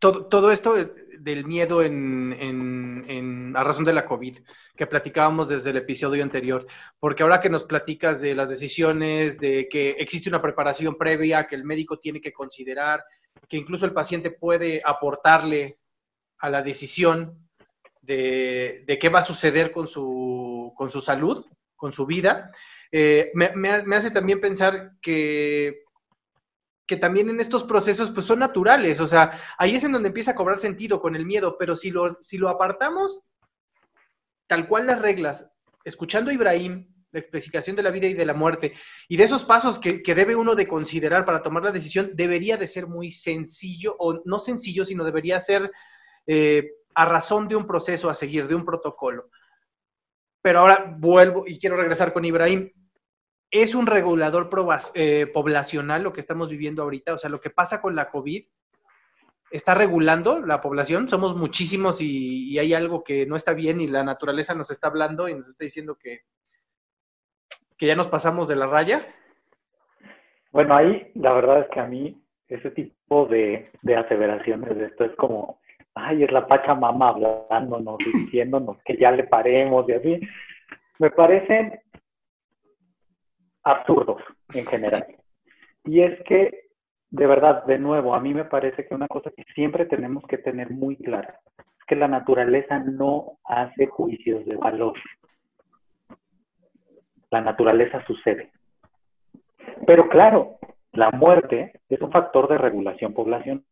Todo, 0.00 0.26
todo 0.26 0.52
esto 0.52 0.74
del 1.18 1.44
miedo 1.44 1.82
en, 1.82 2.32
en, 2.38 3.56
a 3.56 3.64
razón 3.64 3.84
de 3.84 3.92
la 3.92 4.06
COVID, 4.06 4.38
que 4.76 4.86
platicábamos 4.86 5.48
desde 5.48 5.70
el 5.70 5.78
episodio 5.78 6.22
anterior, 6.22 6.66
porque 7.00 7.22
ahora 7.22 7.40
que 7.40 7.50
nos 7.50 7.64
platicas 7.64 8.20
de 8.20 8.34
las 8.34 8.50
decisiones, 8.50 9.40
de 9.40 9.66
que 9.68 9.90
existe 9.98 10.28
una 10.28 10.42
preparación 10.42 10.94
previa, 10.96 11.46
que 11.46 11.56
el 11.56 11.64
médico 11.64 11.98
tiene 11.98 12.20
que 12.20 12.32
considerar, 12.32 13.02
que 13.48 13.56
incluso 13.56 13.86
el 13.86 13.92
paciente 13.92 14.30
puede 14.30 14.80
aportarle 14.84 15.78
a 16.38 16.50
la 16.50 16.62
decisión, 16.62 17.47
de, 18.08 18.98
qué 19.00 19.08
va 19.10 19.18
a 19.18 19.22
suceder 19.22 19.70
con 19.70 19.86
su, 19.86 20.72
con 20.76 20.90
su 20.90 21.00
salud, 21.00 21.44
con 21.76 21.92
su 21.92 22.06
vida, 22.06 22.50
eh, 22.90 23.30
me, 23.34 23.68
hace 23.94 24.10
también 24.10 24.40
pensar 24.40 24.92
que, 25.02 25.84
que 26.86 26.96
también 26.96 27.28
en 27.28 27.38
estos 27.38 27.64
procesos 27.64 28.10
pues 28.10 28.24
son 28.24 28.38
naturales, 28.38 28.98
o 29.00 29.06
sea, 29.06 29.38
ahí 29.58 29.76
es 29.76 29.84
en 29.84 29.92
donde 29.92 30.08
empieza 30.08 30.30
a 30.30 30.34
cobrar 30.34 30.58
sentido 30.58 31.00
con 31.00 31.16
el 31.16 31.26
miedo, 31.26 31.56
pero 31.58 31.76
si 31.76 31.90
lo, 31.90 32.16
si 32.20 32.38
lo 32.38 32.48
apartamos 32.48 33.24
tal 34.46 34.66
cual 34.66 34.86
las 34.86 35.02
reglas, 35.02 35.46
escuchando 35.84 36.30
a 36.30 36.34
Ibrahim, 36.34 36.90
la 37.10 37.20
explicación 37.20 37.76
de 37.76 37.82
la 37.82 37.90
vida 37.90 38.06
y 38.06 38.14
de 38.14 38.24
la 38.24 38.32
muerte, 38.32 38.72
y 39.06 39.18
de 39.18 39.24
esos 39.24 39.44
pasos 39.44 39.78
que, 39.78 40.02
debe 40.14 40.34
uno 40.34 40.54
de 40.54 40.66
considerar 40.66 41.26
para 41.26 41.42
tomar 41.42 41.62
la 41.62 41.72
decisión, 41.72 42.12
debería 42.14 42.56
de 42.56 42.66
ser 42.66 42.86
muy 42.86 43.12
sencillo, 43.12 43.94
o 43.98 44.22
no 44.24 44.38
sencillo, 44.38 44.86
sino 44.86 45.04
debería 45.04 45.38
ser 45.42 45.70
eh, 46.26 46.70
a 46.98 47.04
razón 47.04 47.46
de 47.46 47.54
un 47.54 47.64
proceso 47.64 48.10
a 48.10 48.14
seguir, 48.14 48.48
de 48.48 48.56
un 48.56 48.64
protocolo. 48.64 49.30
Pero 50.42 50.58
ahora 50.58 50.96
vuelvo 50.98 51.44
y 51.46 51.56
quiero 51.56 51.76
regresar 51.76 52.12
con 52.12 52.24
Ibrahim. 52.24 52.72
Es 53.52 53.76
un 53.76 53.86
regulador 53.86 54.50
eh, 54.94 55.30
poblacional 55.32 56.02
lo 56.02 56.12
que 56.12 56.20
estamos 56.20 56.48
viviendo 56.48 56.82
ahorita, 56.82 57.14
o 57.14 57.18
sea, 57.18 57.30
lo 57.30 57.40
que 57.40 57.50
pasa 57.50 57.80
con 57.80 57.94
la 57.94 58.10
COVID 58.10 58.44
está 59.52 59.74
regulando 59.74 60.40
la 60.40 60.60
población, 60.60 61.08
somos 61.08 61.36
muchísimos 61.36 62.00
y, 62.00 62.58
hay 62.58 62.74
algo 62.74 63.04
que 63.04 63.26
no 63.26 63.36
está 63.36 63.54
bien 63.54 63.80
y 63.80 63.86
la 63.86 64.02
naturaleza 64.02 64.56
nos 64.56 64.72
está 64.72 64.88
hablando 64.88 65.28
y 65.28 65.36
nos 65.36 65.48
está 65.48 65.64
diciendo 65.64 65.96
que, 65.96 66.22
que 67.76 67.86
ya 67.86 67.94
nos 67.94 68.08
pasamos 68.08 68.48
de 68.48 68.56
la 68.56 68.66
raya. 68.66 69.06
Bueno, 70.50 70.74
ahí 70.74 71.12
la 71.14 71.32
verdad 71.32 71.60
es 71.60 71.68
que 71.70 71.78
a 71.78 71.86
mí 71.86 72.20
ese 72.48 72.72
tipo 72.72 73.26
de, 73.26 73.70
de 73.82 73.96
aseveraciones 73.96 74.76
de 74.76 74.86
esto 74.86 75.04
es 75.04 75.14
como 75.14 75.60
ay, 75.98 76.24
es 76.24 76.32
la 76.32 76.46
Pachamama 76.46 77.08
hablándonos 77.08 77.98
diciéndonos 77.98 78.78
que 78.84 78.96
ya 78.96 79.10
le 79.10 79.24
paremos 79.24 79.88
y 79.88 79.92
así. 79.92 80.20
Me 80.98 81.10
parecen 81.10 81.78
absurdos 83.62 84.22
en 84.54 84.66
general. 84.66 85.06
Y 85.84 86.02
es 86.02 86.22
que, 86.24 86.68
de 87.10 87.26
verdad, 87.26 87.64
de 87.64 87.78
nuevo, 87.78 88.14
a 88.14 88.20
mí 88.20 88.34
me 88.34 88.44
parece 88.44 88.86
que 88.86 88.94
una 88.94 89.08
cosa 89.08 89.30
que 89.30 89.44
siempre 89.54 89.86
tenemos 89.86 90.24
que 90.26 90.38
tener 90.38 90.70
muy 90.70 90.96
clara 90.96 91.40
es 91.58 91.84
que 91.86 91.96
la 91.96 92.08
naturaleza 92.08 92.78
no 92.78 93.38
hace 93.44 93.86
juicios 93.86 94.44
de 94.46 94.56
valor. 94.56 94.94
La 97.30 97.40
naturaleza 97.40 98.04
sucede. 98.06 98.50
Pero 99.86 100.08
claro, 100.08 100.58
la 100.92 101.10
muerte 101.10 101.72
es 101.88 102.00
un 102.00 102.10
factor 102.10 102.48
de 102.48 102.58
regulación 102.58 103.12
poblacional. 103.12 103.62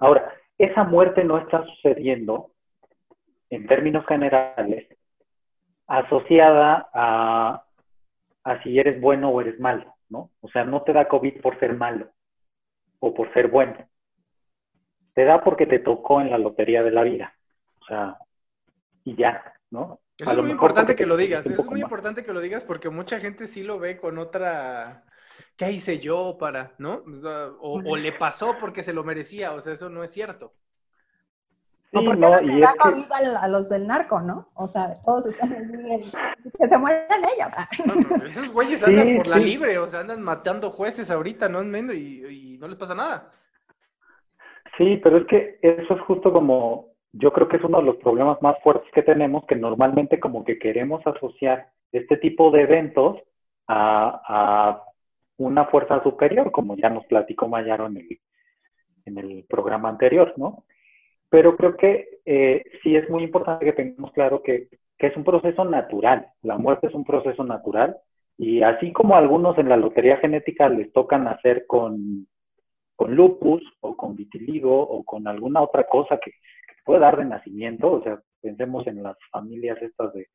Ahora, 0.00 0.32
esa 0.58 0.84
muerte 0.84 1.24
no 1.24 1.38
está 1.38 1.64
sucediendo 1.64 2.52
en 3.50 3.66
términos 3.66 4.06
generales 4.06 4.88
asociada 5.86 6.88
a, 6.92 7.64
a 8.44 8.62
si 8.62 8.78
eres 8.78 9.00
bueno 9.00 9.30
o 9.30 9.40
eres 9.40 9.58
malo, 9.60 9.94
¿no? 10.08 10.30
O 10.40 10.48
sea, 10.48 10.64
no 10.64 10.82
te 10.82 10.92
da 10.92 11.08
COVID 11.08 11.40
por 11.40 11.58
ser 11.58 11.74
malo 11.74 12.10
o 13.00 13.12
por 13.12 13.32
ser 13.34 13.48
bueno. 13.48 13.76
Te 15.14 15.24
da 15.24 15.42
porque 15.42 15.66
te 15.66 15.78
tocó 15.78 16.20
en 16.20 16.30
la 16.30 16.38
lotería 16.38 16.82
de 16.82 16.90
la 16.90 17.02
vida. 17.02 17.34
O 17.80 17.84
sea, 17.86 18.18
y 19.04 19.14
ya, 19.16 19.54
¿no? 19.70 20.00
es 20.18 20.38
muy 20.38 20.50
importante 20.50 20.94
que 20.94 21.06
lo 21.06 21.16
digas, 21.16 21.44
es 21.44 21.64
muy 21.66 21.80
importante 21.80 22.24
que 22.24 22.32
lo 22.32 22.40
digas 22.40 22.64
porque 22.64 22.88
mucha 22.88 23.18
gente 23.18 23.46
sí 23.46 23.62
lo 23.62 23.78
ve 23.78 23.98
con 23.98 24.18
otra, 24.18 25.04
¿qué 25.56 25.72
hice 25.72 25.98
yo 25.98 26.36
para, 26.38 26.72
no? 26.78 27.02
O, 27.60 27.96
le 27.96 28.12
pasó 28.12 28.56
porque 28.60 28.82
se 28.82 28.92
lo 28.92 29.04
merecía, 29.04 29.52
o 29.52 29.60
sea, 29.60 29.72
eso 29.72 29.88
no 29.88 30.04
es 30.04 30.12
cierto. 30.12 30.52
Sí, 31.92 32.02
no, 32.02 32.14
no 32.14 32.40
y 32.42 32.60
da 32.60 32.74
a 33.40 33.48
los 33.48 33.68
del 33.68 33.86
narco, 33.86 34.20
¿no? 34.20 34.48
O 34.54 34.66
sea, 34.66 34.94
todos 35.04 35.26
están 35.26 35.50
que 36.58 36.68
se 36.68 36.78
mueren 36.78 37.06
ellos. 37.36 38.24
esos 38.24 38.52
güeyes 38.52 38.82
andan 38.82 39.16
por 39.16 39.26
la 39.28 39.36
libre, 39.36 39.78
o 39.78 39.86
sea, 39.86 40.00
andan 40.00 40.20
matando 40.20 40.70
jueces 40.70 41.10
ahorita, 41.10 41.48
¿no? 41.48 41.62
Y, 41.92 42.54
y 42.54 42.58
no 42.58 42.66
les 42.66 42.76
pasa 42.76 42.96
nada. 42.96 43.30
Sí, 44.76 44.98
pero 45.02 45.18
es 45.18 45.26
que 45.26 45.58
eso 45.62 45.94
es 45.94 46.00
justo 46.02 46.32
como, 46.32 46.94
yo 47.12 47.32
creo 47.32 47.48
que 47.48 47.56
es 47.58 47.64
uno 47.64 47.78
de 47.78 47.84
los 47.84 47.96
problemas 47.96 48.40
más 48.42 48.56
fuertes 48.62 48.90
que 48.92 49.02
tenemos, 49.02 49.44
que 49.46 49.54
normalmente 49.54 50.18
como 50.18 50.44
que 50.44 50.58
queremos 50.58 51.06
asociar 51.06 51.68
este 51.92 52.16
tipo 52.16 52.50
de 52.50 52.62
eventos 52.62 53.18
a, 53.68 54.82
una 55.38 55.66
fuerza 55.66 56.02
superior, 56.02 56.50
como 56.52 56.76
ya 56.76 56.90
nos 56.90 57.06
platicó 57.06 57.48
Mayaro 57.48 57.86
en 57.86 57.96
el, 57.98 58.20
en 59.06 59.18
el 59.18 59.44
programa 59.48 59.88
anterior, 59.88 60.34
¿no? 60.36 60.64
Pero 61.28 61.56
creo 61.56 61.76
que 61.76 62.20
eh, 62.24 62.64
sí 62.82 62.94
es 62.94 63.08
muy 63.10 63.24
importante 63.24 63.66
que 63.66 63.72
tengamos 63.72 64.12
claro 64.12 64.42
que, 64.42 64.68
que 64.98 65.06
es 65.08 65.16
un 65.16 65.24
proceso 65.24 65.64
natural, 65.64 66.28
la 66.42 66.56
muerte 66.58 66.86
es 66.86 66.94
un 66.94 67.04
proceso 67.04 67.42
natural, 67.44 67.96
y 68.36 68.62
así 68.62 68.92
como 68.92 69.16
algunos 69.16 69.58
en 69.58 69.68
la 69.68 69.76
lotería 69.76 70.16
genética 70.18 70.68
les 70.68 70.92
tocan 70.92 71.28
hacer 71.28 71.66
con, 71.66 72.26
con 72.96 73.14
lupus 73.14 73.62
o 73.80 73.96
con 73.96 74.16
vitiligo 74.16 74.80
o 74.80 75.04
con 75.04 75.26
alguna 75.26 75.62
otra 75.62 75.84
cosa 75.84 76.18
que, 76.18 76.32
puede 76.84 77.00
dar 77.00 77.16
de 77.16 77.24
nacimiento, 77.24 77.92
o 77.92 78.02
sea, 78.02 78.20
pensemos 78.42 78.86
en 78.86 79.02
las 79.02 79.16
familias 79.30 79.80
estas 79.80 80.12
de, 80.12 80.28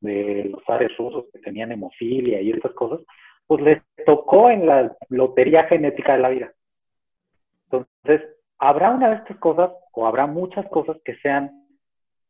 de 0.00 0.46
los 0.50 0.60
zares 0.64 0.90
rusos 0.98 1.26
que 1.32 1.38
tenían 1.38 1.70
hemofilia 1.70 2.40
y 2.40 2.50
estas 2.50 2.72
cosas, 2.72 3.06
pues 3.46 3.62
les 3.62 3.82
tocó 4.04 4.50
en 4.50 4.66
la 4.66 4.96
lotería 5.08 5.64
genética 5.64 6.14
de 6.14 6.18
la 6.18 6.28
vida. 6.28 6.52
Entonces, 7.64 8.28
habrá 8.58 8.90
una 8.90 9.10
de 9.10 9.16
estas 9.16 9.36
cosas 9.38 9.70
o 9.92 10.06
habrá 10.06 10.26
muchas 10.26 10.66
cosas 10.68 10.96
que 11.04 11.16
sean 11.16 11.66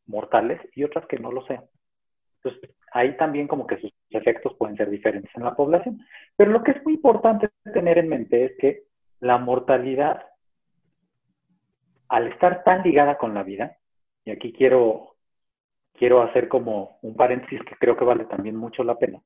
mortales 0.07 0.61
y 0.75 0.85
otras 0.85 1.07
que 1.07 1.19
no 1.19 1.33
lo 1.33 1.45
sean. 1.47 1.65
Entonces, 2.43 2.71
ahí 2.93 3.17
también 3.17 3.49
como 3.49 3.67
que 3.67 3.79
sus 3.79 3.93
efectos 4.11 4.55
pueden 4.59 4.77
ser 4.77 4.91
diferentes 4.91 5.31
en 5.35 5.45
la 5.45 5.55
población. 5.55 6.01
Pero 6.37 6.53
lo 6.53 6.63
que 6.63 6.73
es 6.73 6.85
muy 6.85 6.95
importante 6.95 7.51
tener 7.73 7.99
en 7.99 8.09
mente 8.09 8.45
es 8.45 8.53
que 8.59 8.85
la 9.21 9.39
mortalidad 9.39 10.23
al 12.09 12.29
estar 12.29 12.63
tan 12.65 12.83
ligada 12.83 13.19
con 13.19 13.35
la 13.35 13.43
vida, 13.43 13.77
y 14.25 14.31
aquí 14.31 14.53
quiero, 14.53 15.17
quiero 15.95 16.23
hacer 16.23 16.49
como 16.49 16.99
un 17.03 17.17
paréntesis 17.17 17.61
que 17.65 17.77
creo 17.77 17.97
que 17.97 18.05
vale 18.05 18.25
también 18.25 18.57
mucho 18.57 18.85
la 18.85 18.99
pena, 18.99 19.21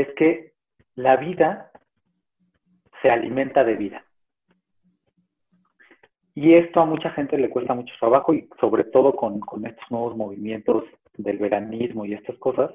es 0.00 0.08
que 0.14 0.52
la 0.94 1.16
vida 1.16 1.70
se 3.02 3.10
alimenta 3.10 3.64
de 3.64 3.74
vida. 3.74 4.04
Y 6.34 6.54
esto 6.54 6.80
a 6.80 6.86
mucha 6.86 7.10
gente 7.10 7.36
le 7.36 7.50
cuesta 7.50 7.74
mucho 7.74 7.92
trabajo 7.98 8.32
y 8.32 8.48
sobre 8.60 8.84
todo 8.84 9.14
con, 9.14 9.40
con 9.40 9.66
estos 9.66 9.90
nuevos 9.90 10.16
movimientos 10.16 10.84
del 11.16 11.38
veganismo 11.38 12.04
y 12.04 12.14
estas 12.14 12.38
cosas, 12.38 12.70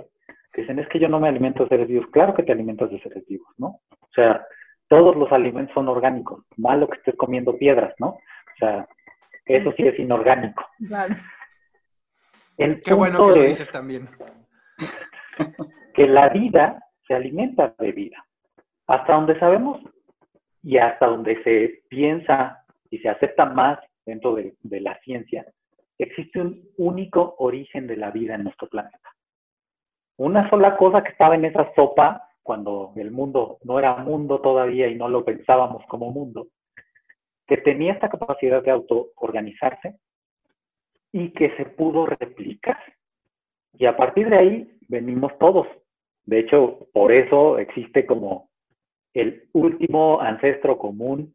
que 0.51 0.61
dicen 0.61 0.79
es 0.79 0.87
que 0.89 0.99
yo 0.99 1.09
no 1.09 1.19
me 1.19 1.27
alimento 1.27 1.63
de 1.63 1.69
seres 1.69 1.87
vivos. 1.87 2.07
Claro 2.11 2.33
que 2.33 2.43
te 2.43 2.51
alimentas 2.51 2.91
de 2.91 3.01
seres 3.01 3.25
vivos, 3.27 3.47
¿no? 3.57 3.79
O 3.89 4.09
sea, 4.13 4.45
todos 4.87 5.15
los 5.15 5.31
alimentos 5.31 5.73
son 5.73 5.87
orgánicos. 5.87 6.45
Malo 6.57 6.87
que 6.87 6.97
estés 6.97 7.15
comiendo 7.15 7.57
piedras, 7.57 7.93
¿no? 7.99 8.09
O 8.09 8.57
sea, 8.59 8.87
eso 9.45 9.73
sí 9.75 9.87
es 9.87 9.97
inorgánico. 9.99 10.65
Claro. 10.87 11.15
Qué 12.57 12.93
bueno 12.93 13.27
que 13.27 13.39
lo 13.39 13.43
dices 13.43 13.71
también. 13.71 14.09
Que 15.93 16.07
la 16.07 16.27
vida 16.27 16.84
se 17.07 17.13
alimenta 17.13 17.75
de 17.79 17.91
vida. 17.91 18.25
Hasta 18.87 19.13
donde 19.13 19.39
sabemos 19.39 19.81
y 20.63 20.77
hasta 20.77 21.07
donde 21.07 21.41
se 21.43 21.83
piensa 21.89 22.65
y 22.89 22.99
se 22.99 23.09
acepta 23.09 23.45
más 23.45 23.79
dentro 24.05 24.35
de, 24.35 24.55
la 24.81 24.99
ciencia, 24.99 25.45
existe 25.97 26.39
un 26.39 26.69
único 26.77 27.35
origen 27.39 27.87
de 27.87 27.97
la 27.97 28.11
vida 28.11 28.35
en 28.35 28.43
nuestro 28.43 28.67
planeta. 28.67 29.13
Una 30.17 30.49
sola 30.49 30.77
cosa 30.77 31.03
que 31.03 31.09
estaba 31.09 31.35
en 31.35 31.45
esa 31.45 31.73
sopa 31.75 32.29
cuando 32.43 32.93
el 32.95 33.11
mundo 33.11 33.57
no 33.63 33.79
era 33.79 33.95
mundo 33.97 34.39
todavía 34.39 34.87
y 34.87 34.95
no 34.95 35.09
lo 35.09 35.25
pensábamos 35.25 35.83
como 35.87 36.11
mundo, 36.11 36.47
que 37.47 37.57
tenía 37.57 37.93
esta 37.93 38.09
capacidad 38.09 38.63
de 38.63 38.71
autoorganizarse 38.71 39.95
y 41.11 41.31
que 41.31 41.55
se 41.57 41.65
pudo 41.65 42.05
replicar. 42.05 42.77
Y 43.73 43.85
a 43.85 43.97
partir 43.97 44.29
de 44.29 44.37
ahí 44.37 44.77
venimos 44.87 45.37
todos. 45.39 45.67
De 46.25 46.39
hecho, 46.39 46.87
por 46.93 47.11
eso 47.11 47.59
existe 47.59 48.05
como 48.05 48.49
el 49.13 49.47
último 49.53 50.19
ancestro 50.19 50.77
común, 50.77 51.33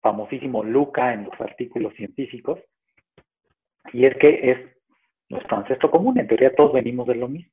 famosísimo 0.00 0.64
Luca 0.64 1.12
en 1.12 1.24
los 1.24 1.40
artículos 1.40 1.94
científicos, 1.94 2.58
y 3.92 4.06
es 4.06 4.16
que 4.16 4.50
es 4.50 4.58
nuestro 5.28 5.58
ancestro 5.58 5.90
común, 5.90 6.18
en 6.18 6.26
teoría 6.26 6.54
todos 6.54 6.72
venimos 6.72 7.06
de 7.06 7.16
lo 7.16 7.28
mismo. 7.28 7.52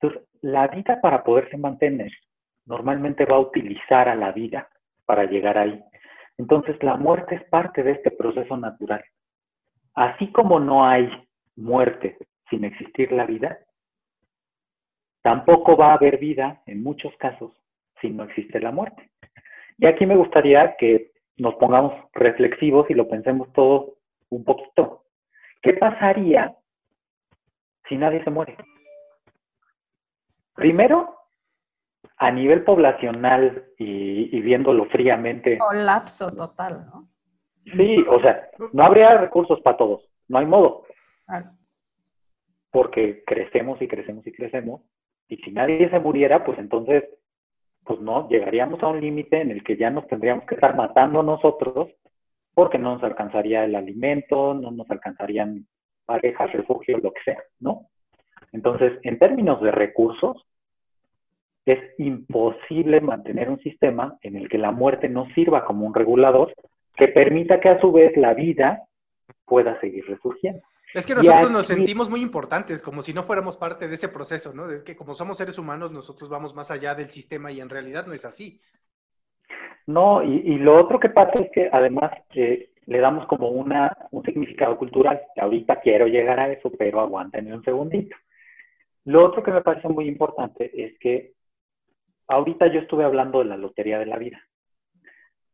Entonces, 0.00 0.28
la 0.40 0.68
vida 0.68 1.00
para 1.00 1.22
poderse 1.22 1.56
mantener 1.56 2.12
normalmente 2.66 3.24
va 3.24 3.36
a 3.36 3.40
utilizar 3.40 4.08
a 4.08 4.14
la 4.14 4.32
vida 4.32 4.68
para 5.06 5.24
llegar 5.24 5.58
ahí. 5.58 5.82
Entonces 6.38 6.82
la 6.82 6.96
muerte 6.96 7.36
es 7.36 7.44
parte 7.44 7.82
de 7.82 7.92
este 7.92 8.10
proceso 8.10 8.56
natural. 8.56 9.04
Así 9.94 10.32
como 10.32 10.58
no 10.58 10.86
hay 10.86 11.08
muerte 11.56 12.16
sin 12.50 12.64
existir 12.64 13.12
la 13.12 13.26
vida, 13.26 13.58
tampoco 15.24 15.74
va 15.74 15.92
a 15.92 15.94
haber 15.94 16.18
vida 16.18 16.60
en 16.66 16.82
muchos 16.82 17.16
casos 17.16 17.50
si 18.00 18.10
no 18.10 18.24
existe 18.24 18.60
la 18.60 18.70
muerte. 18.70 19.10
Y 19.78 19.86
aquí 19.86 20.04
me 20.04 20.16
gustaría 20.16 20.76
que 20.76 21.12
nos 21.38 21.54
pongamos 21.54 21.94
reflexivos 22.12 22.88
y 22.90 22.94
lo 22.94 23.08
pensemos 23.08 23.50
todo 23.54 23.94
un 24.28 24.44
poquito. 24.44 25.04
¿Qué 25.62 25.72
pasaría 25.72 26.54
si 27.88 27.96
nadie 27.96 28.22
se 28.22 28.30
muere? 28.30 28.58
Primero, 30.54 31.16
a 32.18 32.30
nivel 32.30 32.62
poblacional 32.62 33.64
y, 33.78 34.38
viéndolo 34.42 34.84
fríamente. 34.90 35.56
Colapso 35.56 36.30
total, 36.36 36.84
¿no? 36.92 37.08
Sí, 37.64 38.04
o 38.10 38.20
sea, 38.20 38.50
no 38.74 38.84
habría 38.84 39.16
recursos 39.16 39.58
para 39.62 39.78
todos, 39.78 40.06
no 40.28 40.36
hay 40.36 40.44
modo. 40.44 40.84
Porque 42.70 43.24
crecemos 43.24 43.80
y 43.80 43.88
crecemos 43.88 44.26
y 44.26 44.32
crecemos, 44.32 44.82
y 45.28 45.36
si 45.38 45.50
nadie 45.50 45.88
se 45.90 45.98
muriera, 45.98 46.44
pues 46.44 46.58
entonces, 46.58 47.04
pues 47.84 48.00
no, 48.00 48.28
llegaríamos 48.28 48.82
a 48.82 48.88
un 48.88 49.00
límite 49.00 49.40
en 49.40 49.50
el 49.50 49.62
que 49.62 49.76
ya 49.76 49.90
nos 49.90 50.06
tendríamos 50.06 50.44
que 50.46 50.54
estar 50.54 50.76
matando 50.76 51.22
nosotros, 51.22 51.90
porque 52.54 52.78
no 52.78 52.94
nos 52.94 53.02
alcanzaría 53.02 53.64
el 53.64 53.74
alimento, 53.74 54.54
no 54.54 54.70
nos 54.70 54.90
alcanzarían 54.90 55.66
parejas, 56.06 56.52
refugio, 56.52 56.98
lo 56.98 57.12
que 57.12 57.22
sea, 57.24 57.42
¿no? 57.60 57.86
Entonces, 58.52 58.92
en 59.02 59.18
términos 59.18 59.60
de 59.60 59.72
recursos, 59.72 60.46
es 61.66 61.80
imposible 61.98 63.00
mantener 63.00 63.48
un 63.48 63.58
sistema 63.60 64.18
en 64.22 64.36
el 64.36 64.48
que 64.48 64.58
la 64.58 64.70
muerte 64.70 65.08
no 65.08 65.26
sirva 65.34 65.64
como 65.64 65.86
un 65.86 65.94
regulador 65.94 66.54
que 66.94 67.08
permita 67.08 67.58
que 67.58 67.70
a 67.70 67.80
su 67.80 67.90
vez 67.90 68.16
la 68.16 68.34
vida 68.34 68.82
pueda 69.46 69.80
seguir 69.80 70.06
resurgiendo. 70.06 70.62
Es 70.94 71.06
que 71.06 71.14
nosotros 71.14 71.50
nos 71.50 71.66
sentimos 71.66 72.08
muy 72.08 72.22
importantes, 72.22 72.80
como 72.80 73.02
si 73.02 73.12
no 73.12 73.24
fuéramos 73.24 73.56
parte 73.56 73.88
de 73.88 73.96
ese 73.96 74.08
proceso, 74.08 74.52
¿no? 74.54 74.70
Es 74.70 74.84
que 74.84 74.94
como 74.94 75.14
somos 75.14 75.36
seres 75.36 75.58
humanos, 75.58 75.90
nosotros 75.90 76.30
vamos 76.30 76.54
más 76.54 76.70
allá 76.70 76.94
del 76.94 77.08
sistema 77.08 77.50
y 77.50 77.60
en 77.60 77.68
realidad 77.68 78.06
no 78.06 78.12
es 78.12 78.24
así. 78.24 78.60
No, 79.86 80.22
y, 80.22 80.56
lo 80.58 80.80
otro 80.80 81.00
que 81.00 81.10
pasa 81.10 81.42
es 81.42 81.50
que 81.52 81.68
además 81.70 82.12
eh, 82.34 82.70
le 82.86 82.98
damos 83.00 83.26
como 83.26 83.48
una, 83.48 83.94
un 84.12 84.22
significado 84.22 84.78
cultural. 84.78 85.20
Ahorita 85.36 85.80
quiero 85.80 86.06
llegar 86.06 86.38
a 86.38 86.52
eso, 86.52 86.70
pero 86.78 87.00
aguanten 87.00 87.52
un 87.52 87.64
segundito. 87.64 88.16
Lo 89.04 89.26
otro 89.26 89.42
que 89.42 89.50
me 89.50 89.62
parece 89.62 89.88
muy 89.88 90.06
importante 90.06 90.70
es 90.72 90.98
que 91.00 91.32
ahorita 92.28 92.68
yo 92.68 92.80
estuve 92.80 93.04
hablando 93.04 93.40
de 93.40 93.46
la 93.46 93.56
lotería 93.56 93.98
de 93.98 94.06
la 94.06 94.16
vida, 94.16 94.40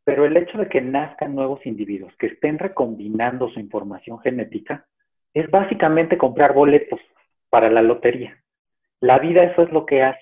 pero 0.05 0.27
el 0.27 0.37
hecho 0.37 0.59
de 0.59 0.69
que 0.69 0.83
nazcan 0.83 1.35
nuevos 1.35 1.65
individuos 1.65 2.13
que 2.19 2.27
estén 2.27 2.59
recombinando 2.59 3.49
su 3.49 3.59
información 3.59 4.21
genética 4.21 4.87
es 5.35 5.51
básicamente 5.51 6.19
comprar 6.19 6.55
boletos 6.55 7.01
para 7.49 7.71
la 7.71 7.83
lotería. 7.83 8.37
La 9.01 9.19
vida 9.19 9.45
eso 9.45 9.63
es 9.63 9.73
lo 9.73 9.87
que 9.87 10.03
hace. 10.03 10.21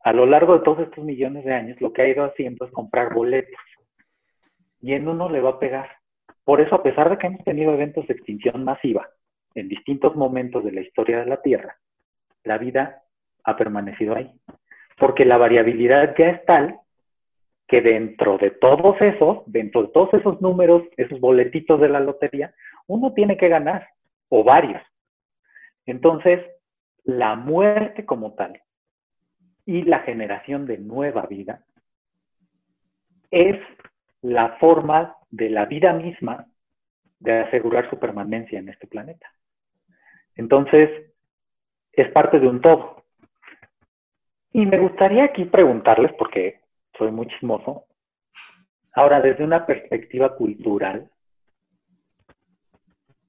A 0.00 0.12
lo 0.12 0.26
largo 0.26 0.58
de 0.58 0.64
todos 0.64 0.80
estos 0.80 1.04
millones 1.04 1.44
de 1.44 1.54
años, 1.54 1.80
lo 1.80 1.92
que 1.92 2.02
ha 2.02 2.08
ido 2.08 2.24
haciendo 2.24 2.66
es 2.66 2.72
comprar 2.72 3.14
boletos. 3.14 3.60
Y 4.80 4.92
en 4.92 5.08
uno 5.08 5.30
le 5.30 5.40
va 5.40 5.50
a 5.50 5.58
pegar. 5.58 5.88
Por 6.44 6.60
eso, 6.60 6.74
a 6.74 6.82
pesar 6.82 7.08
de 7.08 7.16
que 7.16 7.26
hemos 7.26 7.42
tenido 7.44 7.72
eventos 7.72 8.06
de 8.06 8.14
extinción 8.14 8.64
masiva 8.64 9.08
en 9.54 9.68
distintos 9.68 10.14
momentos 10.14 10.62
de 10.62 10.72
la 10.72 10.82
historia 10.82 11.20
de 11.20 11.26
la 11.26 11.40
Tierra, 11.40 11.78
la 12.42 12.58
vida 12.58 13.02
ha 13.44 13.56
permanecido 13.56 14.14
ahí. 14.14 14.30
Porque 14.98 15.24
la 15.24 15.38
variabilidad 15.38 16.14
ya 16.18 16.28
es 16.28 16.44
tal 16.44 16.80
que 17.66 17.80
dentro 17.80 18.38
de 18.38 18.50
todos 18.50 19.00
esos, 19.00 19.42
dentro 19.46 19.82
de 19.82 19.88
todos 19.88 20.12
esos 20.14 20.40
números, 20.40 20.82
esos 20.96 21.18
boletitos 21.20 21.80
de 21.80 21.88
la 21.88 22.00
lotería, 22.00 22.54
uno 22.86 23.12
tiene 23.14 23.36
que 23.36 23.48
ganar, 23.48 23.88
o 24.28 24.44
varios. 24.44 24.82
Entonces, 25.86 26.40
la 27.04 27.36
muerte 27.36 28.04
como 28.04 28.34
tal 28.34 28.60
y 29.66 29.82
la 29.82 30.00
generación 30.00 30.66
de 30.66 30.78
nueva 30.78 31.26
vida 31.26 31.64
es 33.30 33.58
la 34.22 34.56
forma 34.58 35.16
de 35.30 35.50
la 35.50 35.66
vida 35.66 35.92
misma 35.92 36.46
de 37.18 37.40
asegurar 37.40 37.88
su 37.90 37.98
permanencia 37.98 38.58
en 38.58 38.68
este 38.68 38.86
planeta. 38.86 39.26
Entonces, 40.36 40.90
es 41.92 42.10
parte 42.10 42.38
de 42.38 42.48
un 42.48 42.60
todo. 42.60 43.04
Y 44.52 44.66
me 44.66 44.78
gustaría 44.78 45.24
aquí 45.24 45.44
preguntarles, 45.44 46.12
porque 46.14 46.60
soy 46.98 47.10
muy 47.10 47.26
chismoso. 47.28 47.84
Ahora, 48.94 49.20
desde 49.20 49.44
una 49.44 49.66
perspectiva 49.66 50.36
cultural, 50.36 51.10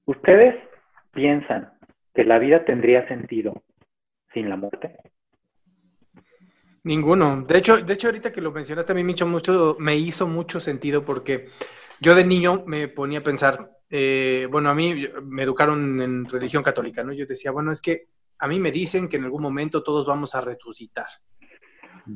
¿ustedes 0.04 0.54
piensan 1.12 1.72
que 2.14 2.24
la 2.24 2.38
vida 2.38 2.64
tendría 2.64 3.06
sentido 3.08 3.62
sin 4.32 4.48
la 4.48 4.56
muerte? 4.56 4.96
Ninguno. 6.84 7.42
De 7.42 7.58
hecho, 7.58 7.78
de 7.78 7.94
hecho 7.94 8.06
ahorita 8.06 8.32
que 8.32 8.40
lo 8.40 8.52
mencionaste 8.52 8.92
a 8.92 8.94
mí 8.94 9.02
me 9.02 9.12
hizo 9.12 9.26
mucho, 9.26 9.76
me 9.80 9.96
hizo 9.96 10.28
mucho 10.28 10.60
sentido 10.60 11.04
porque 11.04 11.48
yo 12.00 12.14
de 12.14 12.24
niño 12.24 12.62
me 12.64 12.86
ponía 12.86 13.18
a 13.18 13.24
pensar, 13.24 13.72
eh, 13.90 14.46
bueno, 14.48 14.70
a 14.70 14.74
mí 14.74 15.04
me 15.24 15.42
educaron 15.42 16.00
en 16.00 16.26
religión 16.26 16.62
católica, 16.62 17.02
¿no? 17.02 17.12
Yo 17.12 17.26
decía, 17.26 17.50
bueno, 17.50 17.72
es 17.72 17.82
que 17.82 18.06
a 18.38 18.46
mí 18.46 18.60
me 18.60 18.70
dicen 18.70 19.08
que 19.08 19.16
en 19.16 19.24
algún 19.24 19.42
momento 19.42 19.82
todos 19.82 20.06
vamos 20.06 20.36
a 20.36 20.40
resucitar 20.40 21.06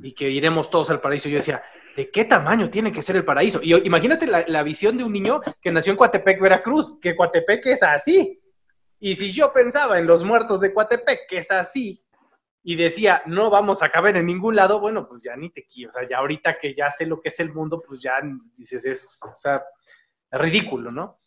y 0.03 0.13
que 0.13 0.31
iremos 0.31 0.71
todos 0.71 0.91
al 0.91 1.01
paraíso. 1.01 1.29
Yo 1.29 1.37
decía, 1.37 1.63
¿de 1.97 2.11
qué 2.11 2.25
tamaño 2.25 2.71
tiene 2.71 2.93
que 2.93 3.03
ser 3.03 3.17
el 3.17 3.25
paraíso? 3.25 3.61
Y 3.63 3.75
imagínate 3.87 4.27
la, 4.27 4.63
visión 4.63 4.97
de 4.97 5.05
un 5.05 5.13
niño 5.13 5.41
que 5.61 5.73
nació 5.73 5.93
en 5.93 5.97
Coatepec, 5.97 6.41
Veracruz, 6.41 6.99
que 7.01 7.17
Coatepec 7.17 7.67
es 7.67 7.83
así. 7.83 8.41
Y 8.99 9.17
si 9.17 9.33
yo 9.33 9.53
pensaba 9.53 9.99
en 9.99 10.07
los 10.07 10.25
muertos 10.25 10.61
de 10.61 10.73
Coatepec, 10.73 11.29
que 11.29 11.39
es 11.39 11.51
así, 11.51 12.05
y 12.63 12.77
decía, 12.77 13.23
no 13.27 13.49
vamos 13.49 13.83
a 13.83 13.89
caber 13.89 14.17
en 14.17 14.27
ningún 14.27 14.55
lado, 14.55 14.81
bueno, 14.81 15.09
pues 15.09 15.23
ya 15.23 15.35
ni 15.35 15.51
te 15.51 15.67
quiero. 15.67 15.91
O 15.91 15.93
sea, 15.93 16.07
ya 16.07 16.19
ahorita 16.19 16.59
que 16.59 16.75
ya 16.75 16.91
sé 16.91 17.07
lo 17.07 17.21
que 17.21 17.31
es 17.31 17.41
el 17.41 17.53
mundo, 17.53 17.83
pues 17.87 18.03
ya 18.03 18.21
dices, 18.55 18.85
es, 18.85 19.21
o 19.25 19.35
sea, 19.35 19.65
ridículo, 20.31 20.91
¿no? 20.91 21.21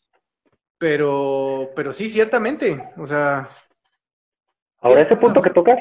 Pero, 0.78 1.72
pero 1.76 1.94
sí, 1.94 2.10
ciertamente, 2.10 2.92
o 2.98 3.08
sea... 3.08 3.50
Ahora, 4.82 5.02
ese 5.02 5.16
punto 5.16 5.42
que 5.42 5.50
tocas, 5.50 5.80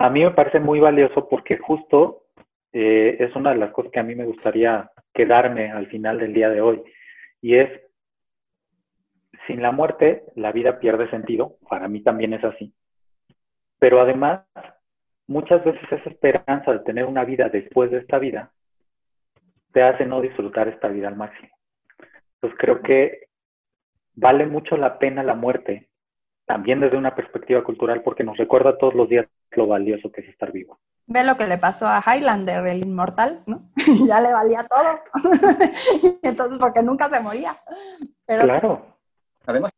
a 0.00 0.08
mí 0.08 0.24
me 0.24 0.30
parece 0.30 0.60
muy 0.60 0.80
valioso 0.80 1.28
porque 1.28 1.58
justo 1.58 2.24
eh, 2.72 3.18
es 3.20 3.36
una 3.36 3.50
de 3.50 3.58
las 3.58 3.70
cosas 3.70 3.92
que 3.92 4.00
a 4.00 4.02
mí 4.02 4.14
me 4.14 4.24
gustaría 4.24 4.90
quedarme 5.12 5.70
al 5.70 5.88
final 5.88 6.18
del 6.18 6.32
día 6.32 6.48
de 6.48 6.62
hoy. 6.62 6.82
Y 7.42 7.56
es, 7.56 7.68
sin 9.46 9.60
la 9.60 9.72
muerte, 9.72 10.24
la 10.36 10.52
vida 10.52 10.78
pierde 10.78 11.10
sentido. 11.10 11.58
Para 11.68 11.86
mí 11.86 12.02
también 12.02 12.32
es 12.32 12.42
así. 12.42 12.72
Pero 13.78 14.00
además, 14.00 14.40
muchas 15.26 15.62
veces 15.66 15.82
esa 15.92 16.08
esperanza 16.08 16.72
de 16.72 16.78
tener 16.78 17.04
una 17.04 17.26
vida 17.26 17.50
después 17.50 17.90
de 17.90 17.98
esta 17.98 18.18
vida 18.18 18.52
te 19.72 19.82
hace 19.82 20.06
no 20.06 20.22
disfrutar 20.22 20.66
esta 20.68 20.88
vida 20.88 21.08
al 21.08 21.16
máximo. 21.16 21.50
Pues 22.40 22.54
creo 22.56 22.80
que 22.80 23.28
vale 24.14 24.46
mucho 24.46 24.78
la 24.78 24.98
pena 24.98 25.22
la 25.22 25.34
muerte, 25.34 25.89
también 26.50 26.80
desde 26.80 26.96
una 26.96 27.14
perspectiva 27.14 27.62
cultural, 27.62 28.02
porque 28.02 28.24
nos 28.24 28.36
recuerda 28.36 28.76
todos 28.76 28.92
los 28.92 29.08
días 29.08 29.24
lo 29.52 29.68
valioso 29.68 30.10
que 30.10 30.22
es 30.22 30.28
estar 30.30 30.50
vivo. 30.50 30.80
Ve 31.06 31.22
lo 31.22 31.36
que 31.36 31.46
le 31.46 31.58
pasó 31.58 31.86
a 31.86 32.02
Highlander, 32.04 32.66
el 32.66 32.84
inmortal, 32.84 33.44
¿no? 33.46 33.70
ya 34.08 34.20
le 34.20 34.32
valía 34.32 34.66
todo. 34.66 34.98
Entonces, 36.22 36.58
porque 36.58 36.82
nunca 36.82 37.08
se 37.08 37.20
moría. 37.20 37.52
claro. 38.26 38.84
Además, 39.46 39.70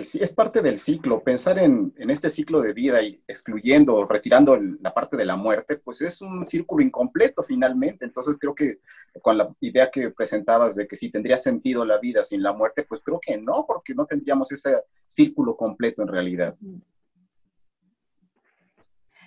es 0.00 0.34
parte 0.34 0.60
del 0.60 0.78
ciclo. 0.78 1.22
Pensar 1.22 1.58
en, 1.58 1.94
este 1.96 2.28
ciclo 2.28 2.60
de 2.60 2.72
vida 2.72 3.00
y 3.02 3.16
excluyendo 3.28 4.04
retirando 4.06 4.56
la 4.56 4.92
parte 4.92 5.16
de 5.16 5.24
la 5.24 5.36
muerte, 5.36 5.76
pues 5.76 6.00
es 6.02 6.20
un 6.20 6.44
círculo 6.46 6.82
incompleto 6.82 7.42
finalmente. 7.42 8.04
Entonces 8.04 8.36
creo 8.38 8.54
que 8.54 8.80
con 9.22 9.38
la 9.38 9.54
idea 9.60 9.90
que 9.90 10.10
presentabas 10.10 10.74
de 10.74 10.88
que 10.88 10.96
si 10.96 11.10
tendría 11.10 11.38
sentido 11.38 11.84
la 11.84 11.98
vida 11.98 12.24
sin 12.24 12.42
la 12.42 12.52
muerte, 12.52 12.84
pues 12.88 13.02
creo 13.04 13.20
que 13.20 13.38
no, 13.38 13.64
porque 13.66 13.94
no 13.94 14.04
tendríamos 14.04 14.50
ese 14.50 14.82
círculo 15.06 15.56
completo 15.56 16.02
en 16.02 16.08
realidad. 16.08 16.56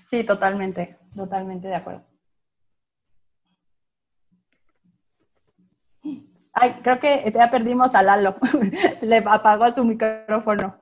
Sí, 0.10 0.24
totalmente, 0.24 0.98
totalmente 1.16 1.68
de 1.70 1.76
acuerdo. 1.76 2.17
Ay, 6.60 6.76
creo 6.82 7.00
que 7.00 7.32
ya 7.34 7.52
perdimos 7.52 7.94
a 7.94 8.02
Lalo. 8.02 8.36
Le 9.02 9.18
apagó 9.18 9.70
su 9.70 9.86
micrófono. 9.86 10.82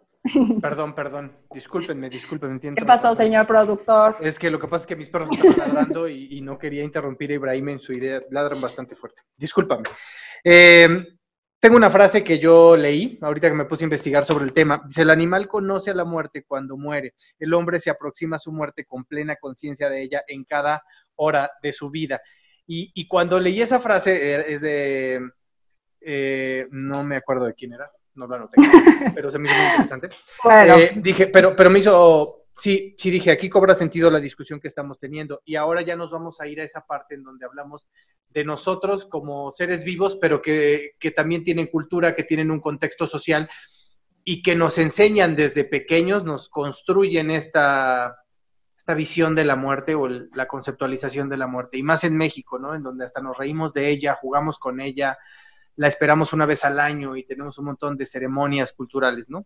Perdón, 0.62 0.96
perdón. 0.96 1.38
Discúlpenme, 1.54 2.10
discúlpenme. 2.10 2.60
¿Qué 2.60 2.86
pasó, 2.86 3.14
señor 3.14 3.46
productor? 3.46 4.16
Es 4.22 4.40
que 4.40 4.50
lo 4.50 4.58
que 4.58 4.68
pasa 4.68 4.84
es 4.84 4.88
que 4.88 4.96
mis 4.96 5.10
perros 5.10 5.30
están 5.32 5.68
ladrando 5.68 6.08
y, 6.08 6.40
no 6.42 6.58
quería 6.58 6.84
interrumpir 6.84 7.32
a 7.32 7.36
Ibrahim 7.36 7.70
en 7.70 7.80
su 7.80 7.92
idea. 7.92 8.20
Ladran 8.32 8.62
bastante 8.62 8.96
fuerte. 8.96 9.22
Discúlpame. 9.36 9.84
Eh, 10.44 11.06
tengo 11.60 11.76
una 11.76 11.90
frase 11.90 12.24
que 12.24 12.40
yo 12.40 12.78
leí, 12.78 13.20
ahorita 13.22 13.50
que 13.50 13.56
me 13.56 13.66
puse 13.66 13.84
a 13.84 13.88
investigar 13.88 14.24
sobre 14.24 14.46
el 14.46 14.54
tema. 14.54 14.82
Dice, 14.88 15.02
el 15.02 15.10
animal 15.10 15.48
conoce 15.48 15.92
a 15.92 15.96
la 15.96 16.06
muerte 16.06 16.46
cuando 16.48 16.78
muere. 16.78 17.16
El 17.38 17.54
hombre 17.54 17.82
se 17.82 17.90
aproxima 17.90 18.38
a 18.38 18.40
su 18.40 18.54
muerte 18.54 18.86
con 18.86 19.04
plena 19.04 19.36
conciencia 19.36 19.90
de 19.90 20.02
ella 20.02 20.24
en 20.28 20.46
cada 20.46 20.84
hora 21.16 21.52
de 21.62 21.74
su 21.74 21.90
vida. 21.90 22.22
Y, 22.68 23.08
cuando 23.08 23.40
leí 23.40 23.62
esa 23.62 23.78
frase, 23.78 24.34
eh, 24.34 24.46
es 24.48 24.62
de, 24.62 25.22
eh, 26.08 26.68
no 26.70 27.04
me 27.04 27.16
acuerdo 27.16 27.46
de 27.46 27.56
quién 27.56 27.74
era, 27.74 27.92
no 28.14 28.28
lo 28.28 28.36
anoté, 28.36 28.58
pero 29.16 29.32
se 29.32 29.40
me 29.40 29.50
hizo 29.50 29.58
muy 29.58 29.68
interesante. 29.72 30.10
Eh, 30.52 30.92
dije, 30.98 31.28
pero, 31.28 31.56
pero 31.56 31.72
me 31.72 31.80
hizo, 31.80 32.46
sí, 32.56 32.96
sí 32.96 33.10
dije, 33.10 33.32
aquí 33.32 33.50
cobra 33.50 33.74
sentido 33.74 34.12
la 34.12 34.20
discusión 34.20 34.60
que 34.60 34.68
estamos 34.68 35.00
teniendo. 35.00 35.42
Y 35.46 35.56
ahora 35.56 35.82
ya 35.82 35.96
nos 35.96 36.12
vamos 36.12 36.40
a 36.40 36.48
ir 36.48 36.62
a 36.62 36.64
esa 36.64 36.86
parte 36.86 37.16
en 37.16 37.24
donde 37.24 37.46
hablamos 37.46 37.90
de 38.30 38.46
nosotros 38.46 39.06
como 39.06 39.52
seres 39.52 39.84
vivos, 39.84 40.18
pero 40.22 40.44
que, 40.44 40.94
también 41.16 41.44
tienen 41.44 41.68
cultura, 41.68 42.16
que 42.16 42.24
tienen 42.24 42.52
un 42.52 42.62
contexto 42.62 43.08
social 43.08 43.50
y 44.24 44.44
que 44.44 44.56
nos 44.56 44.78
enseñan 44.78 45.36
desde 45.36 45.64
pequeños, 45.64 46.24
nos 46.24 46.50
construyen 46.50 47.32
esta, 47.32 48.16
esta 48.78 48.94
visión 48.94 49.34
de 49.34 49.46
la 49.46 49.56
muerte 49.56 49.96
o 49.96 50.08
la 50.08 50.48
conceptualización 50.48 51.30
de 51.30 51.38
la 51.38 51.48
muerte, 51.48 51.78
y 51.78 51.84
más 51.84 52.04
en 52.04 52.16
México, 52.16 52.60
¿no? 52.60 52.76
En 52.76 52.84
donde 52.84 53.06
hasta 53.06 53.22
nos 53.22 53.38
reímos 53.38 53.74
de 53.74 53.90
ella, 53.90 54.18
jugamos 54.20 54.60
con 54.60 54.82
ella, 54.82 55.18
la 55.76 55.88
esperamos 55.88 56.34
una 56.34 56.46
vez 56.46 56.64
al 56.66 56.80
año 56.80 57.16
y 57.16 57.24
tenemos 57.24 57.58
un 57.58 57.66
montón 57.66 57.98
de 57.98 58.06
ceremonias 58.06 58.72
culturales, 58.74 59.30
¿no? 59.30 59.46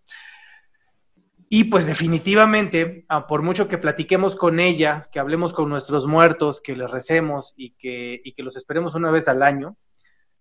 Y 1.51 1.63
pues 1.65 1.87
definitivamente, 1.87 3.05
ah, 3.09 3.25
por 3.25 3.41
mucho 3.41 3.67
que 3.67 3.79
platiquemos 3.79 4.35
con 4.35 4.59
ella, 4.59 5.09
que 5.11 5.19
hablemos 5.19 5.51
con 5.51 5.67
nuestros 5.67 6.05
muertos, 6.05 6.61
que 6.61 6.75
les 6.75 6.91
recemos 6.91 7.55
y 7.57 7.71
que, 7.71 8.21
que 8.35 8.43
los 8.43 8.55
esperemos 8.55 8.93
una 8.93 9.09
vez 9.09 9.27
al 9.27 9.41
año, 9.41 9.75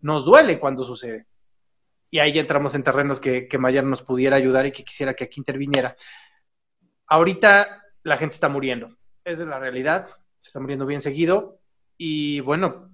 nos 0.00 0.26
duele 0.26 0.60
cuando 0.60 0.84
sucede. 0.84 1.26
Y 2.10 2.18
ahí 2.18 2.32
ya 2.32 2.42
entramos 2.42 2.74
en 2.74 2.82
terrenos 2.82 3.20
que, 3.20 3.48
que 3.48 3.56
Mayer 3.56 3.84
nos 3.84 4.02
pudiera 4.02 4.36
ayudar 4.36 4.66
y 4.66 4.72
que 4.72 4.84
quisiera 4.84 5.14
que 5.14 5.24
aquí 5.24 5.40
interviniera. 5.40 5.96
Ahorita 7.06 7.82
la 8.02 8.18
gente 8.18 8.34
está 8.34 8.50
muriendo. 8.50 8.94
Es 9.24 9.38
la 9.38 9.58
realidad. 9.58 10.08
Se 10.40 10.48
está 10.48 10.60
muriendo 10.60 10.84
bien 10.84 11.00
seguido. 11.00 11.58
Y 11.96 12.40
bueno, 12.40 12.90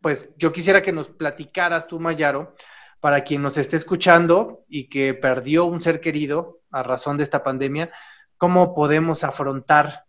pues 0.00 0.30
yo 0.36 0.52
quisiera 0.52 0.82
que 0.82 0.92
nos 0.92 1.08
platicaras 1.08 1.86
tú, 1.86 1.98
Mayaro, 2.00 2.54
para 3.00 3.24
quien 3.24 3.42
nos 3.42 3.56
esté 3.56 3.76
escuchando 3.76 4.64
y 4.68 4.88
que 4.88 5.14
perdió 5.14 5.66
un 5.66 5.80
ser 5.80 6.00
querido 6.00 6.60
a 6.70 6.82
razón 6.82 7.16
de 7.16 7.24
esta 7.24 7.42
pandemia, 7.42 7.90
¿cómo 8.36 8.74
podemos 8.74 9.24
afrontar 9.24 10.04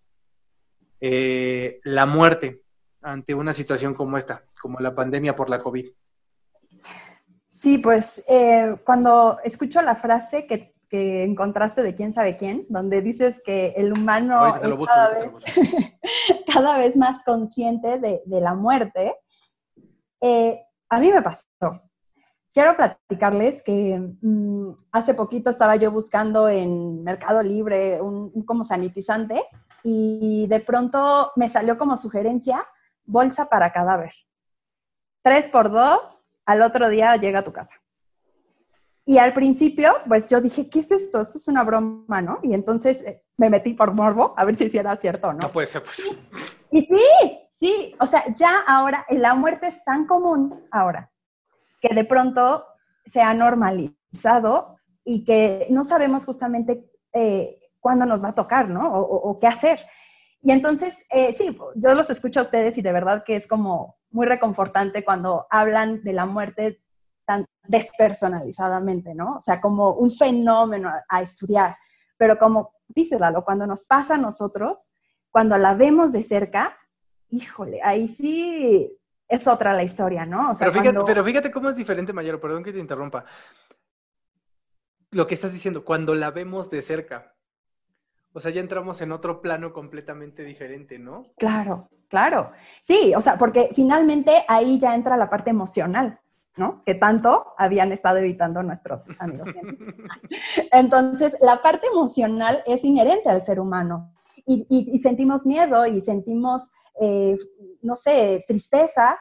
eh, 1.00 1.80
la 1.84 2.06
muerte 2.06 2.62
ante 3.02 3.36
una 3.36 3.54
situación 3.54 3.94
como 3.94 4.18
esta, 4.18 4.44
como 4.62 4.80
la 4.80 4.96
pandemia 4.96 5.36
por 5.36 5.50
la 5.50 5.62
COVID? 5.62 5.90
Sí, 7.48 7.78
pues 7.78 8.24
eh, 8.30 8.76
cuando 8.84 9.40
escucho 9.44 9.82
la 9.82 9.96
frase 9.96 10.46
que, 10.46 10.76
que 10.90 11.24
encontraste 11.24 11.84
de 11.84 11.96
quién 11.96 12.14
sabe 12.14 12.38
quién, 12.38 12.66
donde 12.70 13.02
dices 13.02 13.42
que 13.44 13.74
el 13.78 13.94
humano 13.94 14.56
es 14.56 14.78
cada, 14.86 15.10
vez, 15.10 15.34
cada, 16.54 16.78
vez, 16.78 16.96
más 16.96 17.24
consciente 17.24 18.00
de, 18.00 18.22
la 18.26 18.54
muerte, 18.54 19.16
eh, 20.22 20.62
a 20.90 21.00
mí 21.00 21.12
me 21.12 21.22
pasó. 21.22 21.48
Quiero 22.54 22.76
platicarles 22.76 23.62
que 23.64 24.00
mm, 24.22 24.72
hace 24.92 25.14
poquito 25.14 25.50
estaba 25.50 25.76
yo 25.76 25.92
buscando 25.92 26.50
en 26.50 27.04
Mercado 27.04 27.44
Libre 27.44 28.02
un, 28.02 28.32
un, 28.34 28.46
como 28.46 28.64
sanitizante 28.64 29.44
y 29.84 30.48
de 30.48 30.60
pronto 30.60 31.32
me 31.36 31.50
salió 31.50 31.78
como 31.78 31.98
sugerencia 31.98 32.68
bolsa 33.06 33.48
para 33.48 33.72
cadáver. 33.72 34.14
Tres 35.24 35.48
por 35.48 35.72
dos, 35.72 36.22
al 36.46 36.62
otro 36.62 36.90
día 36.90 37.16
llega 37.18 37.40
a 37.40 37.44
tu 37.44 37.54
casa. 37.54 37.76
Y 39.06 39.20
al 39.20 39.32
principio, 39.32 39.94
pues 40.06 40.30
yo 40.30 40.42
dije, 40.42 40.70
¿qué 40.70 40.80
es 40.80 40.92
esto? 40.92 41.22
Esto 41.22 41.38
es 41.38 41.48
una 41.48 41.64
broma, 41.64 42.22
¿no? 42.22 42.40
Y 42.44 42.54
entonces 42.54 43.02
eh, 43.04 43.24
me 43.38 43.50
metí 43.50 43.74
por 43.74 43.94
morbo 43.94 44.34
a 44.36 44.44
ver 44.44 44.58
si 44.58 44.78
era 44.78 44.98
cierto 44.98 45.30
o 45.30 45.34
no. 45.34 45.40
No 45.40 45.52
puede 45.52 45.68
ser, 45.68 45.82
pues. 45.82 46.04
Y 46.72 46.82
sí, 46.82 47.37
sí, 47.60 47.96
o 48.00 48.06
sea, 48.06 48.24
ya 48.36 48.62
ahora 48.66 49.06
la 49.10 49.36
muerte 49.36 49.68
es 49.68 49.84
tan 49.84 50.06
común 50.06 50.68
ahora 50.72 51.12
que 51.82 51.94
de 51.94 52.04
pronto 52.06 52.66
se 53.06 53.22
ha 53.22 53.34
normalizado 53.34 54.78
y 55.04 55.24
que 55.24 55.68
no 55.70 55.84
sabemos 55.84 56.26
justamente 56.26 56.92
eh, 57.14 57.60
cuándo 57.80 58.06
nos 58.06 58.24
va 58.24 58.30
a 58.30 58.36
tocar, 58.36 58.68
¿no? 58.68 58.94
O, 58.94 59.40
qué 59.40 59.48
hacer. 59.48 59.80
Y 60.42 60.52
entonces, 60.52 61.06
eh, 61.10 61.32
sí, 61.34 61.58
yo 61.76 61.94
los 61.94 62.10
escucho 62.10 62.42
a 62.42 62.44
ustedes 62.44 62.78
y 62.78 62.82
de 62.82 62.92
verdad 62.92 63.24
que 63.26 63.36
es 63.36 63.48
como 63.48 63.98
muy 64.10 64.26
reconfortante 64.26 65.04
cuando 65.06 65.48
hablan 65.50 66.04
de 66.04 66.14
la 66.14 66.26
muerte 66.26 66.82
tan 67.26 67.46
despersonalizadamente, 67.64 69.14
¿no? 69.14 69.36
O 69.36 69.40
sea, 69.40 69.60
como 69.62 69.94
un 69.94 70.12
fenómeno 70.12 70.92
a, 71.08 71.22
estudiar. 71.22 71.78
Pero 72.18 72.38
como 72.38 72.74
dice 72.88 73.20
Lalo, 73.20 73.44
cuando 73.44 73.68
nos 73.68 73.86
pasa 73.86 74.16
a 74.16 74.18
nosotros, 74.18 74.90
cuando 75.32 75.58
la 75.58 75.74
vemos 75.74 76.12
de 76.12 76.24
cerca, 76.24 76.78
híjole, 77.30 77.80
ahí 77.84 78.08
sí 78.08 78.92
es 79.28 79.48
otra 79.48 79.74
la 79.74 79.84
historia, 79.84 80.26
¿no? 80.26 80.52
O 80.52 80.56
sea, 80.56 80.68
pero, 80.68 80.82
fíjate, 80.82 81.00
pero 81.06 81.24
fíjate 81.24 81.52
cómo 81.52 81.70
es 81.70 81.76
diferente, 81.76 82.14
Mayero, 82.14 82.40
perdón 82.40 82.64
que 82.64 82.74
te 82.74 82.80
interrumpa. 82.80 83.26
Lo 85.12 85.28
que 85.28 85.36
estás 85.36 85.54
diciendo, 85.54 85.84
cuando 85.84 86.16
la 86.16 86.32
vemos 86.32 86.70
de 86.70 86.82
cerca. 86.82 87.34
O 88.34 88.40
sea, 88.40 88.52
ya 88.52 88.62
entramos 88.62 89.02
en 89.02 89.12
otro 89.12 89.42
plano 89.42 89.74
completamente 89.74 90.44
diferente, 90.44 91.00
¿no? 91.00 91.26
Claro, 91.38 91.90
claro. 92.08 92.52
Sí, 92.82 93.14
o 93.16 93.22
sea, 93.22 93.38
porque 93.38 93.70
finalmente 93.74 94.32
ahí 94.48 94.78
ya 94.78 94.94
entra 94.94 95.18
la 95.18 95.30
parte 95.30 95.50
emocional. 95.50 96.20
¿no? 96.58 96.84
Que 96.86 96.96
tanto 96.96 97.54
habían 97.58 97.92
estado 97.92 98.18
evitando 98.18 98.64
nuestros 98.64 99.06
amigos 99.20 99.50
Entonces, 100.72 101.38
la 101.40 101.62
parte 101.62 101.86
emocional 101.88 102.64
es 102.66 102.84
inherente 102.84 103.30
al 103.30 103.46
ser 103.46 103.60
humano. 103.60 104.12
Y, 104.50 104.98
sentimos 105.00 105.46
miedo 105.46 105.86
y 105.86 106.00
sentimos, 106.00 106.72
eh, 107.02 107.38
no 107.82 107.98
sé, 107.98 108.46
tristeza. 108.48 109.20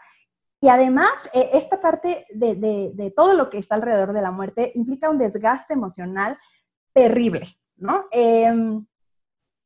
Y 0.60 0.68
además, 0.68 1.10
eh, 1.34 1.50
esta 1.54 1.80
parte 1.80 2.24
de, 2.30 3.12
todo 3.16 3.34
lo 3.34 3.50
que 3.50 3.58
está 3.58 3.74
alrededor 3.74 4.12
de 4.12 4.22
la 4.22 4.30
muerte 4.30 4.70
implica 4.76 5.10
un 5.10 5.18
desgaste 5.18 5.74
emocional 5.74 6.38
terrible, 6.92 7.58
¿no? 7.76 8.04
Em, 8.12 8.86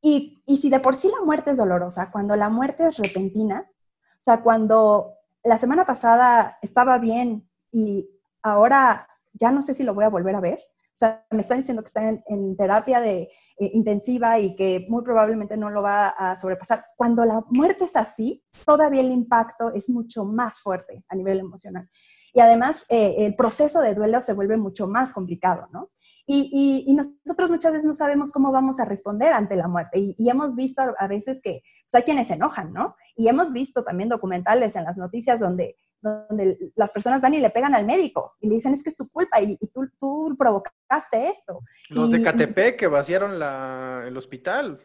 y, 0.01 0.43
y 0.47 0.57
si 0.57 0.71
de 0.71 0.81
por 0.81 0.97
sí 0.97 1.11
la 1.11 1.25
muerte 1.25 1.51
es 1.51 1.59
dolorosa, 1.59 2.11
cuando 2.11 2.37
la 2.37 2.49
muerte 2.49 2.89
es 2.89 2.97
repentina, 2.97 3.71
o 3.71 4.23
sea, 4.23 4.43
cuando 4.43 5.13
la 5.45 5.59
semana 5.59 5.87
pasada 5.87 6.59
estaba 6.63 6.99
bien 6.99 7.49
y 7.71 8.09
ahora 8.43 9.09
ya 9.33 9.51
no 9.51 9.63
sé 9.63 9.75
si 9.75 9.83
lo 9.83 9.95
voy 9.95 10.05
a 10.05 10.11
volver 10.11 10.35
a 10.35 10.41
ver. 10.41 10.61
O 10.93 10.97
sea, 11.01 11.25
me 11.31 11.41
están 11.41 11.59
diciendo 11.59 11.83
que 11.83 11.87
está 11.87 12.09
en, 12.09 12.57
terapia 12.57 13.01
de, 13.01 13.23
eh, 13.59 13.71
intensiva 13.73 14.39
y 14.39 14.55
que 14.55 14.87
muy 14.89 15.03
probablemente 15.03 15.57
no 15.57 15.71
lo 15.71 15.83
va 15.83 16.09
a 16.09 16.37
sobrepasar. 16.37 16.85
Cuando 16.97 17.25
la 17.25 17.43
muerte 17.51 17.85
es 17.85 17.97
así, 17.97 18.45
todavía 18.67 19.01
el 19.01 19.11
impacto 19.11 19.73
es 19.73 19.89
mucho 19.89 20.25
más 20.25 20.61
fuerte 20.61 21.05
a 21.09 21.17
nivel 21.17 21.39
emocional. 21.39 21.89
Y 22.33 22.41
además, 22.41 22.87
eh, 22.89 23.15
el 23.19 23.35
proceso 23.35 23.81
de 23.81 23.95
duelo 23.95 24.21
se 24.21 24.35
vuelve 24.35 24.57
mucho 24.57 24.87
más 24.87 25.13
complicado, 25.13 25.69
¿no? 25.73 25.91
Y, 26.27 26.87
nosotros 26.95 27.51
muchas 27.51 27.73
veces 27.73 27.87
no 27.87 27.95
sabemos 27.95 28.31
cómo 28.31 28.53
vamos 28.53 28.79
a 28.79 28.85
responder 28.85 29.33
ante 29.33 29.57
la 29.57 29.67
muerte. 29.67 29.99
Y, 29.99 30.31
hemos 30.31 30.55
visto 30.55 30.83
a, 30.97 31.07
veces 31.09 31.41
que 31.43 31.63
pues, 31.91 31.95
hay 31.95 32.03
quienes 32.03 32.29
se 32.29 32.35
enojan, 32.35 32.73
¿no? 32.73 32.95
Y 33.17 33.27
hemos 33.29 33.53
visto 33.53 33.83
también 33.83 34.09
documentales 34.09 34.77
en 34.77 34.85
las 34.85 34.97
noticias 34.97 35.41
donde, 35.41 35.77
donde 36.01 36.73
las 36.77 36.93
personas 36.93 37.21
van 37.21 37.35
y 37.35 37.41
le 37.41 37.51
pegan 37.51 37.75
al 37.75 37.85
médico 37.85 38.37
y 38.41 38.49
le 38.49 38.55
dicen 38.55 38.73
es 38.73 38.83
que 38.83 38.91
es 38.91 38.97
tu 38.97 39.09
culpa 39.09 39.41
y, 39.41 39.57
tú, 39.69 39.89
tú 39.99 40.35
provocaste 40.39 41.29
esto. 41.29 41.61
Los 41.89 42.11
de 42.11 42.23
KTP 42.23 42.77
que 42.79 42.87
vaciaron 42.87 43.35
el 43.35 44.17
hospital. 44.17 44.81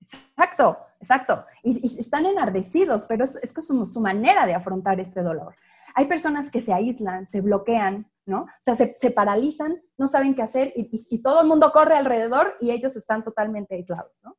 Exacto, 0.00 0.78
exacto. 1.00 1.44
Y, 1.62 1.86
están 1.98 2.26
enardecidos, 2.26 3.06
pero 3.06 3.24
es, 3.24 3.36
es, 3.36 3.54
su 3.64 4.00
manera 4.00 4.46
de 4.46 4.54
afrontar 4.54 5.00
este 5.00 5.22
dolor. 5.22 5.54
Hay 5.94 6.06
personas 6.06 6.50
que 6.50 6.60
se 6.60 6.72
aíslan, 6.72 7.26
se 7.26 7.40
bloquean, 7.40 8.10
¿no? 8.26 8.42
O 8.42 8.48
sea, 8.58 8.74
se, 8.74 9.10
paralizan, 9.10 9.80
no 9.96 10.08
saben 10.08 10.34
qué 10.34 10.42
hacer 10.42 10.72
y, 10.76 11.22
todo 11.22 11.40
el 11.40 11.48
mundo 11.48 11.70
corre 11.72 11.96
alrededor 11.96 12.56
y 12.60 12.70
ellos 12.70 12.96
están 12.96 13.22
totalmente 13.22 13.76
aislados, 13.76 14.20
¿no? 14.24 14.36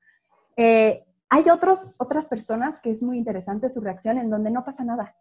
Eh, 0.58 1.06
hay 1.30 1.50
otros, 1.50 1.96
otras 1.98 2.28
personas 2.28 2.80
que 2.80 2.92
es 2.92 3.04
muy 3.04 3.18
interesante 3.18 3.70
su 3.70 3.82
reacción 3.82 4.18
en 4.18 4.30
donde 4.30 4.52
no 4.52 4.64
pasa 4.64 4.84
nada. 4.84 5.16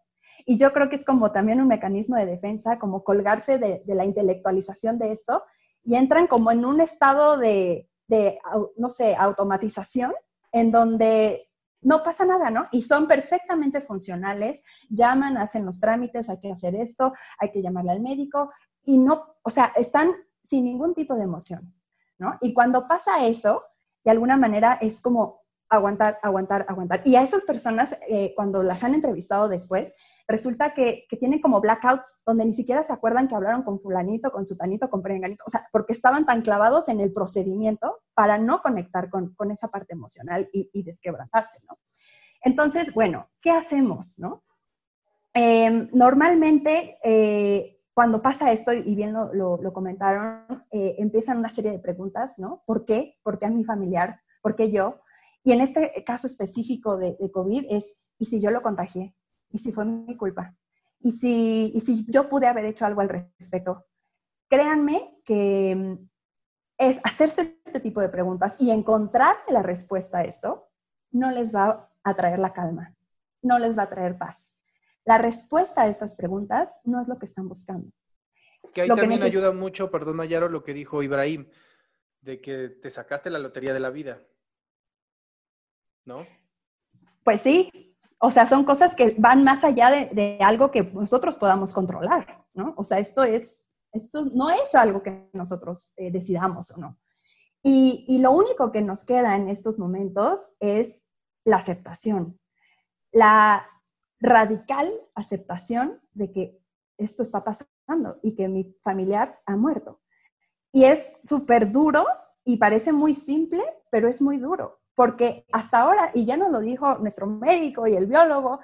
Y 0.46 0.56
yo 0.56 0.72
creo 0.72 0.88
que 0.88 0.96
es 0.96 1.04
como 1.04 1.32
también 1.32 1.60
un 1.60 1.66
mecanismo 1.66 2.16
de 2.16 2.24
defensa, 2.24 2.78
como 2.78 3.02
colgarse 3.02 3.58
de, 3.58 3.82
la 3.86 4.04
intelectualización 4.04 4.96
de 4.96 5.10
esto 5.12 5.42
y 5.84 5.96
entran 5.96 6.28
como 6.28 6.52
en 6.52 6.64
un 6.64 6.80
estado 6.80 7.36
de, 7.36 7.90
de, 8.06 8.38
no 8.76 8.88
sé, 8.88 9.16
automatización 9.16 10.14
en 10.52 10.70
donde 10.70 11.50
no 11.82 12.02
pasa 12.02 12.24
nada, 12.24 12.50
¿no? 12.50 12.68
Y 12.70 12.82
son 12.82 13.06
perfectamente 13.06 13.80
funcionales, 13.80 14.62
llaman, 14.88 15.36
hacen 15.36 15.66
los 15.66 15.80
trámites, 15.80 16.30
hay 16.30 16.38
que 16.40 16.52
hacer 16.52 16.76
esto, 16.76 17.12
hay 17.38 17.50
que 17.50 17.60
llamarle 17.60 17.92
al 17.92 18.00
médico, 18.00 18.50
y 18.84 18.98
no, 18.98 19.36
o 19.42 19.50
sea, 19.50 19.72
están 19.76 20.12
sin 20.42 20.64
ningún 20.64 20.94
tipo 20.94 21.14
de 21.16 21.24
emoción, 21.24 21.74
¿no? 22.18 22.38
Y 22.40 22.54
cuando 22.54 22.86
pasa 22.86 23.26
eso, 23.26 23.64
de 24.04 24.12
alguna 24.12 24.36
manera 24.36 24.78
es 24.80 25.00
como 25.00 25.42
aguantar, 25.68 26.18
aguantar, 26.22 26.64
aguantar. 26.68 27.02
Y 27.04 27.16
a 27.16 27.22
esas 27.22 27.42
personas, 27.42 27.98
eh, 28.08 28.32
cuando 28.36 28.62
las 28.62 28.84
han 28.84 28.94
entrevistado 28.94 29.48
después, 29.48 29.92
resulta 30.28 30.74
que, 30.74 31.06
tienen 31.18 31.40
como 31.40 31.60
blackouts 31.60 32.20
donde 32.26 32.44
ni 32.44 32.52
siquiera 32.52 32.82
se 32.82 32.92
acuerdan 32.92 33.28
que 33.28 33.34
hablaron 33.34 33.62
con 33.62 33.80
fulanito, 33.80 34.30
con 34.30 34.44
sutanito, 34.44 34.90
con 34.90 35.02
perenganito, 35.02 35.44
o 35.46 35.50
sea, 35.50 35.68
porque 35.72 35.92
estaban 35.92 36.26
tan 36.26 36.42
clavados 36.42 36.88
en 36.88 37.00
el 37.00 37.12
procedimiento 37.12 38.00
para 38.14 38.38
no 38.38 38.60
conectar 38.60 39.08
con, 39.08 39.34
esa 39.50 39.68
parte 39.68 39.94
emocional 39.94 40.48
y, 40.52 40.82
desquebrantarse, 40.82 41.60
¿no? 41.68 41.78
Entonces, 42.42 42.92
bueno, 42.92 43.28
¿qué 43.40 43.50
hacemos, 43.50 44.18
no? 44.18 44.44
Em, 45.32 45.88
normalmente, 45.92 46.98
eh, 47.02 47.80
cuando 47.94 48.20
pasa 48.20 48.52
esto, 48.52 48.72
y 48.72 48.94
bien 48.94 49.12
lo, 49.12 49.72
comentaron, 49.72 50.64
eh, 50.70 50.96
empiezan 50.98 51.38
una 51.38 51.48
serie 51.48 51.70
de 51.70 51.78
preguntas, 51.78 52.38
¿no? 52.38 52.62
¿Por 52.66 52.84
qué? 52.84 53.18
¿Por 53.22 53.38
qué 53.38 53.46
a 53.46 53.50
mi 53.50 53.64
familiar? 53.64 54.20
¿Por 54.42 54.54
qué 54.54 54.70
yo? 54.70 55.00
Y 55.42 55.52
en 55.52 55.60
este 55.60 56.04
caso 56.04 56.26
específico 56.26 56.96
de, 56.96 57.16
de 57.18 57.30
COVID 57.30 57.66
es, 57.70 57.98
¿y 58.18 58.26
si 58.26 58.40
yo 58.40 58.50
lo 58.50 58.62
contagié? 58.62 59.14
¿Y 59.56 59.58
si 59.58 59.72
fue 59.72 59.86
mi 59.86 60.14
culpa? 60.18 60.54
¿Y 61.00 61.12
si, 61.12 61.72
y 61.74 61.80
si 61.80 62.04
yo 62.12 62.28
pude 62.28 62.46
haber 62.46 62.66
hecho 62.66 62.84
algo 62.84 63.00
al 63.00 63.08
respecto? 63.08 63.86
Créanme 64.50 65.18
que 65.24 65.74
mm, 65.74 66.08
es 66.76 67.00
hacerse 67.04 67.58
este 67.64 67.80
tipo 67.80 68.02
de 68.02 68.10
preguntas 68.10 68.56
y 68.60 68.70
encontrar 68.70 69.34
la 69.48 69.62
respuesta 69.62 70.18
a 70.18 70.24
esto 70.24 70.68
no 71.10 71.30
les 71.30 71.54
va 71.54 71.90
a 72.04 72.14
traer 72.14 72.38
la 72.38 72.52
calma, 72.52 72.94
no 73.40 73.58
les 73.58 73.78
va 73.78 73.84
a 73.84 73.88
traer 73.88 74.18
paz. 74.18 74.54
La 75.06 75.16
respuesta 75.16 75.84
a 75.84 75.88
estas 75.88 76.16
preguntas 76.16 76.76
no 76.84 77.00
es 77.00 77.08
lo 77.08 77.18
que 77.18 77.24
están 77.24 77.48
buscando. 77.48 77.90
Que 78.74 78.82
ahí 78.82 78.88
también 78.88 79.22
ayuda 79.22 79.52
mucho, 79.52 79.90
perdón 79.90 80.16
Mayaro, 80.16 80.50
lo 80.50 80.64
que 80.64 80.74
dijo 80.74 81.02
Ibrahim, 81.02 81.48
de 82.20 82.42
que 82.42 82.68
te 82.68 82.90
sacaste 82.90 83.30
la 83.30 83.38
lotería 83.38 83.72
de 83.72 83.80
la 83.80 83.88
vida. 83.88 84.22
¿No? 86.04 86.26
Pues 87.24 87.40
sí, 87.40 87.95
o 88.18 88.30
sea, 88.30 88.46
son 88.46 88.64
cosas 88.64 88.94
que 88.94 89.14
van 89.18 89.44
más 89.44 89.62
allá 89.64 89.90
de, 89.90 90.38
algo 90.40 90.70
que 90.70 90.82
nosotros 90.82 91.36
podamos 91.36 91.72
controlar, 91.72 92.46
¿no? 92.54 92.74
O 92.76 92.84
sea, 92.84 92.98
esto 92.98 93.24
es, 93.24 93.66
esto 93.92 94.26
no 94.34 94.50
es 94.50 94.74
algo 94.74 95.02
que 95.02 95.28
nosotros 95.32 95.92
eh, 95.96 96.10
decidamos 96.10 96.70
o 96.70 96.78
no. 96.78 96.98
Y, 97.62 98.04
y, 98.08 98.18
lo 98.20 98.30
único 98.30 98.70
que 98.70 98.80
nos 98.80 99.04
queda 99.04 99.34
en 99.34 99.48
estos 99.48 99.78
momentos 99.78 100.54
es 100.60 101.06
la 101.44 101.56
aceptación, 101.56 102.38
la 103.12 103.66
radical 104.20 104.92
aceptación 105.14 106.00
de 106.12 106.32
que 106.32 106.62
esto 106.96 107.22
está 107.22 107.44
pasando 107.44 108.18
y 108.22 108.34
que 108.34 108.48
mi 108.48 108.76
familiar 108.82 109.40
ha 109.46 109.56
muerto. 109.56 110.00
Y 110.72 110.84
es 110.84 111.12
súper 111.24 111.70
duro 111.72 112.06
y 112.44 112.56
parece 112.56 112.92
muy 112.92 113.14
simple, 113.14 113.62
pero 113.90 114.08
es 114.08 114.22
muy 114.22 114.38
duro 114.38 114.80
porque 114.96 115.44
hasta 115.52 115.80
ahora, 115.80 116.10
y 116.14 116.24
ya 116.24 116.36
nos 116.38 116.50
lo 116.50 116.58
dijo 116.60 116.96
nuestro 116.98 117.26
médico 117.26 117.86
y 117.86 117.94
el 117.94 118.06
biólogo, 118.06 118.60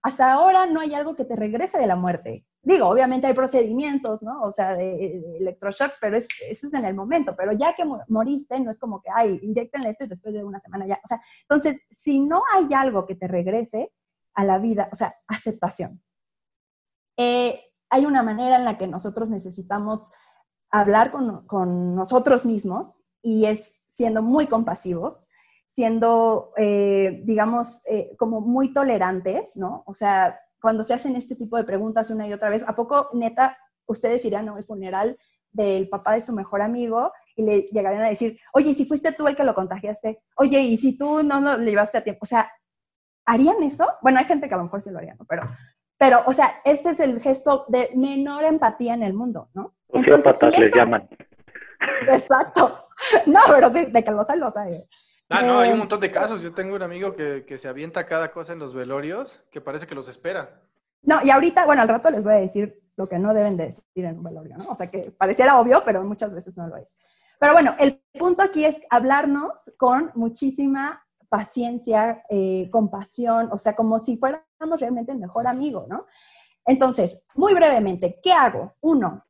hasta 0.00 0.32
ahora 0.32 0.64
no 0.64 0.80
hay 0.80 0.94
algo 0.94 1.16
que 1.16 1.24
te 1.24 1.36
regrese 1.36 1.76
de 1.76 1.88
la 1.88 1.96
muerte. 1.96 2.46
Digo, 2.62 2.86
obviamente 2.86 3.26
hay 3.26 3.34
procedimientos, 3.34 4.22
¿no? 4.22 4.42
O 4.42 4.52
sea, 4.52 4.76
de, 4.76 5.20
electroshocks, 5.38 5.98
pero 6.00 6.16
es, 6.16 6.28
es 6.48 6.62
en 6.72 6.84
el 6.84 6.94
momento. 6.94 7.34
Pero 7.36 7.52
ya 7.52 7.74
que 7.74 7.82
moriste, 8.08 8.60
no 8.60 8.70
es 8.70 8.78
como 8.78 9.02
que, 9.02 9.10
ay, 9.12 9.40
inyectenle 9.42 9.90
esto 9.90 10.04
y 10.04 10.08
después 10.08 10.32
de 10.32 10.44
una 10.44 10.60
semana 10.60 10.86
ya. 10.86 11.00
O 11.02 11.08
sea, 11.08 11.20
entonces, 11.42 11.80
si 11.90 12.20
no 12.20 12.42
hay 12.54 12.68
algo 12.72 13.04
que 13.06 13.16
te 13.16 13.26
regrese 13.26 13.92
a 14.34 14.44
la 14.44 14.58
vida, 14.58 14.88
o 14.92 14.96
sea, 14.96 15.16
aceptación. 15.26 16.00
Eh, 17.16 17.60
hay 17.88 18.06
una 18.06 18.22
manera 18.22 18.56
en 18.56 18.64
la 18.64 18.78
que 18.78 18.86
nosotros 18.86 19.30
necesitamos 19.30 20.12
hablar 20.70 21.10
con 21.10 21.96
nosotros 21.96 22.46
mismos 22.46 23.02
y 23.20 23.46
es 23.46 23.80
siendo 23.88 24.22
muy 24.22 24.46
compasivos, 24.46 25.29
siendo, 25.70 26.52
eh, 26.56 27.22
digamos, 27.24 27.82
eh, 27.86 28.16
como 28.18 28.40
muy 28.40 28.74
tolerantes, 28.74 29.52
¿no? 29.54 29.84
O 29.86 29.94
sea, 29.94 30.36
cuando 30.60 30.82
se 30.82 30.94
hacen 30.94 31.14
este 31.14 31.36
tipo 31.36 31.56
de 31.56 31.62
preguntas 31.62 32.10
una 32.10 32.26
y 32.26 32.32
otra 32.32 32.50
vez, 32.50 32.64
¿a 32.66 32.74
poco 32.74 33.08
neta 33.12 33.56
ustedes 33.86 34.24
irían 34.24 34.48
a 34.48 34.52
un 34.52 34.64
funeral 34.64 35.16
del 35.52 35.88
papá 35.88 36.14
de 36.14 36.22
su 36.22 36.32
mejor 36.32 36.60
amigo 36.60 37.12
y 37.36 37.44
le 37.44 37.60
llegarían 37.72 38.02
a 38.02 38.08
decir, 38.08 38.36
oye, 38.52 38.70
¿y 38.70 38.74
si 38.74 38.84
fuiste 38.84 39.12
tú 39.12 39.28
el 39.28 39.36
que 39.36 39.44
lo 39.44 39.54
contagiaste? 39.54 40.20
Oye, 40.34 40.60
¿y 40.60 40.76
si 40.76 40.96
tú 40.96 41.22
no 41.22 41.40
lo 41.40 41.56
llevaste 41.58 41.98
a 41.98 42.04
tiempo? 42.04 42.24
O 42.24 42.26
sea, 42.26 42.50
¿harían 43.24 43.62
eso? 43.62 43.86
Bueno, 44.02 44.18
hay 44.18 44.24
gente 44.24 44.48
que 44.48 44.54
a 44.54 44.58
lo 44.58 44.64
mejor 44.64 44.82
sí 44.82 44.90
lo 44.90 44.98
haría, 44.98 45.14
¿no? 45.14 45.24
Pero, 45.24 45.44
pero 45.96 46.24
o 46.26 46.32
sea, 46.32 46.60
este 46.64 46.90
es 46.90 46.98
el 46.98 47.20
gesto 47.20 47.66
de 47.68 47.90
menor 47.94 48.42
empatía 48.42 48.94
en 48.94 49.04
el 49.04 49.14
mundo, 49.14 49.50
¿no? 49.54 49.76
Entonces, 49.90 50.58
les 50.58 50.74
llaman. 50.74 51.08
Exacto. 52.08 52.86
No, 53.24 53.40
pero 53.48 53.72
sí, 53.72 53.86
de 53.86 54.04
que 54.04 54.10
lo 54.10 54.18
lo 54.18 54.50
sabe. 54.50 54.84
Ah, 55.30 55.42
no, 55.42 55.60
hay 55.60 55.70
un 55.70 55.78
montón 55.78 56.00
de 56.00 56.10
casos. 56.10 56.42
Yo 56.42 56.52
tengo 56.52 56.74
un 56.74 56.82
amigo 56.82 57.14
que, 57.14 57.44
que, 57.46 57.56
se 57.56 57.68
avienta 57.68 58.04
cada 58.06 58.32
cosa 58.32 58.52
en 58.52 58.58
los 58.58 58.74
velorios 58.74 59.40
que 59.50 59.60
parece 59.60 59.86
que 59.86 59.94
los 59.94 60.08
espera. 60.08 60.60
No, 61.02 61.20
y 61.22 61.30
ahorita, 61.30 61.64
bueno, 61.66 61.82
al 61.82 61.88
rato 61.88 62.10
les 62.10 62.24
voy 62.24 62.34
a 62.34 62.38
decir 62.38 62.82
lo 62.96 63.08
que 63.08 63.18
no 63.18 63.32
deben 63.32 63.56
de 63.56 63.66
decir 63.66 64.04
en 64.04 64.18
un 64.18 64.24
velorio, 64.24 64.56
¿no? 64.58 64.68
O 64.68 64.74
sea, 64.74 64.90
que 64.90 65.12
pareciera 65.12 65.58
obvio, 65.60 65.82
pero 65.84 66.02
muchas 66.02 66.34
veces 66.34 66.56
no 66.56 66.66
lo 66.66 66.76
es. 66.76 66.98
Pero 67.38 67.52
bueno, 67.52 67.74
el 67.78 68.02
punto 68.18 68.42
aquí 68.42 68.64
es 68.64 68.82
hablarnos 68.90 69.72
con 69.78 70.10
muchísima 70.14 71.06
paciencia, 71.28 72.24
eh, 72.28 72.68
compasión, 72.70 73.48
o 73.52 73.58
sea, 73.58 73.74
como 73.74 74.00
si 74.00 74.16
fuéramos 74.16 74.80
realmente 74.80 75.12
el 75.12 75.18
mejor 75.18 75.46
amigo, 75.46 75.86
¿no? 75.88 76.06
Entonces, 76.66 77.24
muy 77.34 77.54
brevemente, 77.54 78.20
¿qué 78.22 78.32
hago? 78.32 78.74
Uno, 78.80 79.24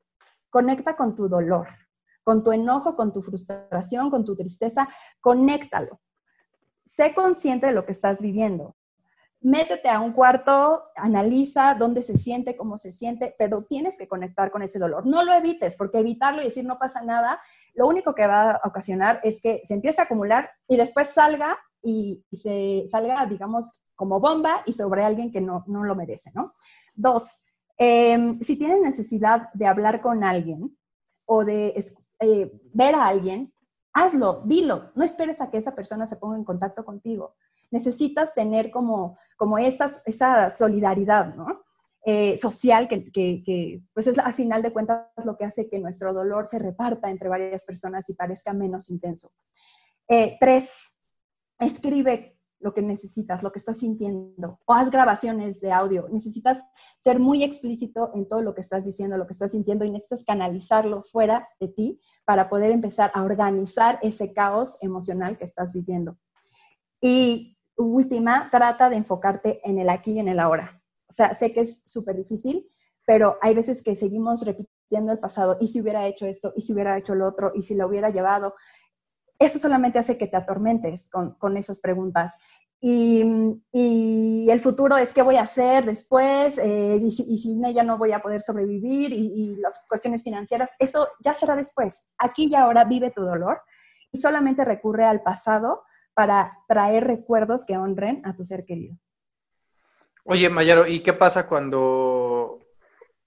conecta 0.48 0.96
con 0.96 1.14
tu 1.14 1.28
dolor 1.28 1.68
con 2.30 2.44
tu 2.44 2.52
enojo, 2.52 2.94
con 2.94 3.12
tu 3.12 3.22
frustración, 3.22 4.08
con 4.08 4.24
tu 4.24 4.36
tristeza, 4.36 4.88
conéctalo. 5.20 6.00
Sé 6.84 7.12
consciente 7.12 7.66
de 7.66 7.72
lo 7.72 7.84
que 7.84 7.90
estás 7.90 8.20
viviendo. 8.20 8.76
Métete 9.40 9.88
a 9.88 9.98
un 9.98 10.12
cuarto, 10.12 10.84
analiza 10.94 11.74
dónde 11.74 12.04
se 12.04 12.16
siente, 12.16 12.56
cómo 12.56 12.78
se 12.78 12.92
siente, 12.92 13.34
pero 13.36 13.64
tienes 13.64 13.98
que 13.98 14.06
conectar 14.06 14.52
con 14.52 14.62
ese 14.62 14.78
dolor. 14.78 15.08
No 15.08 15.24
lo 15.24 15.32
evites, 15.32 15.74
porque 15.74 15.98
evitarlo 15.98 16.40
y 16.40 16.44
decir 16.44 16.64
no 16.64 16.78
pasa 16.78 17.02
nada, 17.02 17.40
lo 17.74 17.88
único 17.88 18.14
que 18.14 18.28
va 18.28 18.52
a 18.52 18.68
ocasionar 18.68 19.18
es 19.24 19.40
que 19.42 19.62
se 19.64 19.74
empiece 19.74 20.00
a 20.00 20.04
acumular 20.04 20.50
y 20.68 20.76
después 20.76 21.08
salga 21.08 21.58
y, 21.82 22.24
se 22.30 22.86
salga, 22.88 23.26
digamos, 23.26 23.82
como 23.96 24.20
bomba 24.20 24.62
y 24.66 24.72
sobre 24.72 25.02
alguien 25.02 25.32
que 25.32 25.40
no, 25.40 25.64
lo 25.66 25.96
merece, 25.96 26.30
¿no? 26.32 26.54
Dos, 26.94 27.42
em, 27.76 28.40
si 28.40 28.56
tienes 28.56 28.80
necesidad 28.82 29.52
de 29.52 29.66
hablar 29.66 30.00
con 30.00 30.22
alguien 30.22 30.76
o 31.32 31.44
de 31.44 31.72
eh, 32.20 32.50
ver 32.72 32.94
a 32.94 33.06
alguien, 33.06 33.52
hazlo, 33.92 34.42
dilo, 34.44 34.92
no 34.94 35.04
esperes 35.04 35.40
a 35.40 35.50
que 35.50 35.58
esa 35.58 35.74
persona 35.74 36.06
se 36.06 36.16
ponga 36.16 36.36
en 36.36 36.44
contacto 36.44 36.84
contigo. 36.84 37.34
Necesitas 37.70 38.34
tener 38.34 38.70
como, 38.70 39.16
como 39.36 39.58
esas, 39.58 40.02
esa 40.04 40.50
solidaridad, 40.50 41.34
¿no? 41.34 41.64
Eh, 42.06 42.38
social 42.38 42.88
que, 42.88 43.12
que, 43.12 43.82
pues 43.92 44.06
es 44.06 44.18
al 44.18 44.32
final 44.32 44.62
de 44.62 44.72
cuentas 44.72 45.08
lo 45.22 45.36
que 45.36 45.44
hace 45.44 45.68
que 45.68 45.78
nuestro 45.78 46.14
dolor 46.14 46.48
se 46.48 46.58
reparta 46.58 47.10
entre 47.10 47.28
varias 47.28 47.64
personas 47.64 48.08
y 48.08 48.14
parezca 48.14 48.54
menos 48.54 48.88
intenso. 48.88 49.30
Eh, 50.08 50.38
tres, 50.40 50.94
escribe 51.58 52.39
lo 52.60 52.74
que 52.74 52.82
necesitas, 52.82 53.42
lo 53.42 53.52
que 53.52 53.58
estás 53.58 53.78
sintiendo, 53.78 54.60
o 54.66 54.74
haz 54.74 54.90
grabaciones 54.90 55.60
de 55.60 55.72
audio. 55.72 56.08
Necesitas 56.10 56.62
ser 56.98 57.18
muy 57.18 57.42
explícito 57.42 58.10
en 58.14 58.28
todo 58.28 58.42
lo 58.42 58.54
que 58.54 58.60
estás 58.60 58.84
diciendo, 58.84 59.16
lo 59.16 59.26
que 59.26 59.32
estás 59.32 59.52
sintiendo 59.52 59.84
y 59.84 59.90
necesitas 59.90 60.24
canalizarlo 60.24 61.02
fuera 61.10 61.48
de 61.58 61.68
ti 61.68 62.00
para 62.24 62.48
poder 62.48 62.70
empezar 62.70 63.10
a 63.14 63.22
organizar 63.22 63.98
ese 64.02 64.32
caos 64.32 64.76
emocional 64.82 65.38
que 65.38 65.44
estás 65.44 65.72
viviendo. 65.72 66.18
Y 67.00 67.56
última, 67.76 68.48
trata 68.50 68.90
de 68.90 68.96
enfocarte 68.96 69.60
en 69.68 69.78
el 69.78 69.88
aquí 69.88 70.12
y 70.12 70.18
en 70.18 70.28
el 70.28 70.38
ahora. 70.38 70.82
O 71.08 71.12
sea, 71.12 71.34
sé 71.34 71.52
que 71.52 71.60
es 71.60 71.82
súper 71.86 72.16
difícil, 72.16 72.68
pero 73.06 73.38
hay 73.40 73.54
veces 73.54 73.82
que 73.82 73.96
seguimos 73.96 74.44
repitiendo 74.44 75.12
el 75.12 75.18
pasado, 75.18 75.56
y 75.60 75.68
si 75.68 75.80
hubiera 75.80 76.06
hecho 76.06 76.26
esto, 76.26 76.52
y 76.56 76.60
si 76.60 76.72
hubiera 76.72 76.98
hecho 76.98 77.14
lo 77.14 77.26
otro, 77.26 77.52
y 77.54 77.62
si 77.62 77.74
lo 77.74 77.86
hubiera 77.86 78.10
llevado, 78.10 78.54
eso 79.40 79.58
solamente 79.58 79.98
hace 79.98 80.18
que 80.18 80.26
te 80.26 80.36
atormentes 80.36 81.08
con, 81.10 81.56
esas 81.56 81.80
preguntas. 81.80 82.38
Y, 82.80 83.22
el 84.50 84.60
futuro 84.60 84.96
es 84.96 85.12
qué 85.12 85.22
voy 85.22 85.36
a 85.36 85.42
hacer 85.42 85.86
después, 85.86 86.58
eh, 86.58 86.98
y, 87.00 87.10
si, 87.10 87.24
y, 87.26 87.38
sin 87.38 87.64
ella 87.64 87.82
no 87.82 87.98
voy 87.98 88.12
a 88.12 88.20
poder 88.20 88.42
sobrevivir, 88.42 89.12
y, 89.12 89.56
las 89.56 89.84
cuestiones 89.88 90.22
financieras, 90.22 90.72
eso 90.78 91.08
ya 91.20 91.34
será 91.34 91.56
después. 91.56 92.06
Aquí 92.18 92.48
y 92.50 92.54
ahora 92.54 92.84
vive 92.84 93.10
tu 93.10 93.22
dolor 93.22 93.62
y 94.12 94.18
solamente 94.18 94.64
recurre 94.64 95.04
al 95.04 95.22
pasado 95.22 95.84
para 96.12 96.58
traer 96.68 97.06
recuerdos 97.06 97.64
que 97.64 97.78
honren 97.78 98.20
a 98.26 98.36
tu 98.36 98.44
ser 98.44 98.64
querido. 98.66 98.96
Oye, 100.24 100.50
Mayaro, 100.50 100.86
¿y 100.86 101.00
qué 101.00 101.14
pasa 101.14 101.46
cuando 101.46 102.59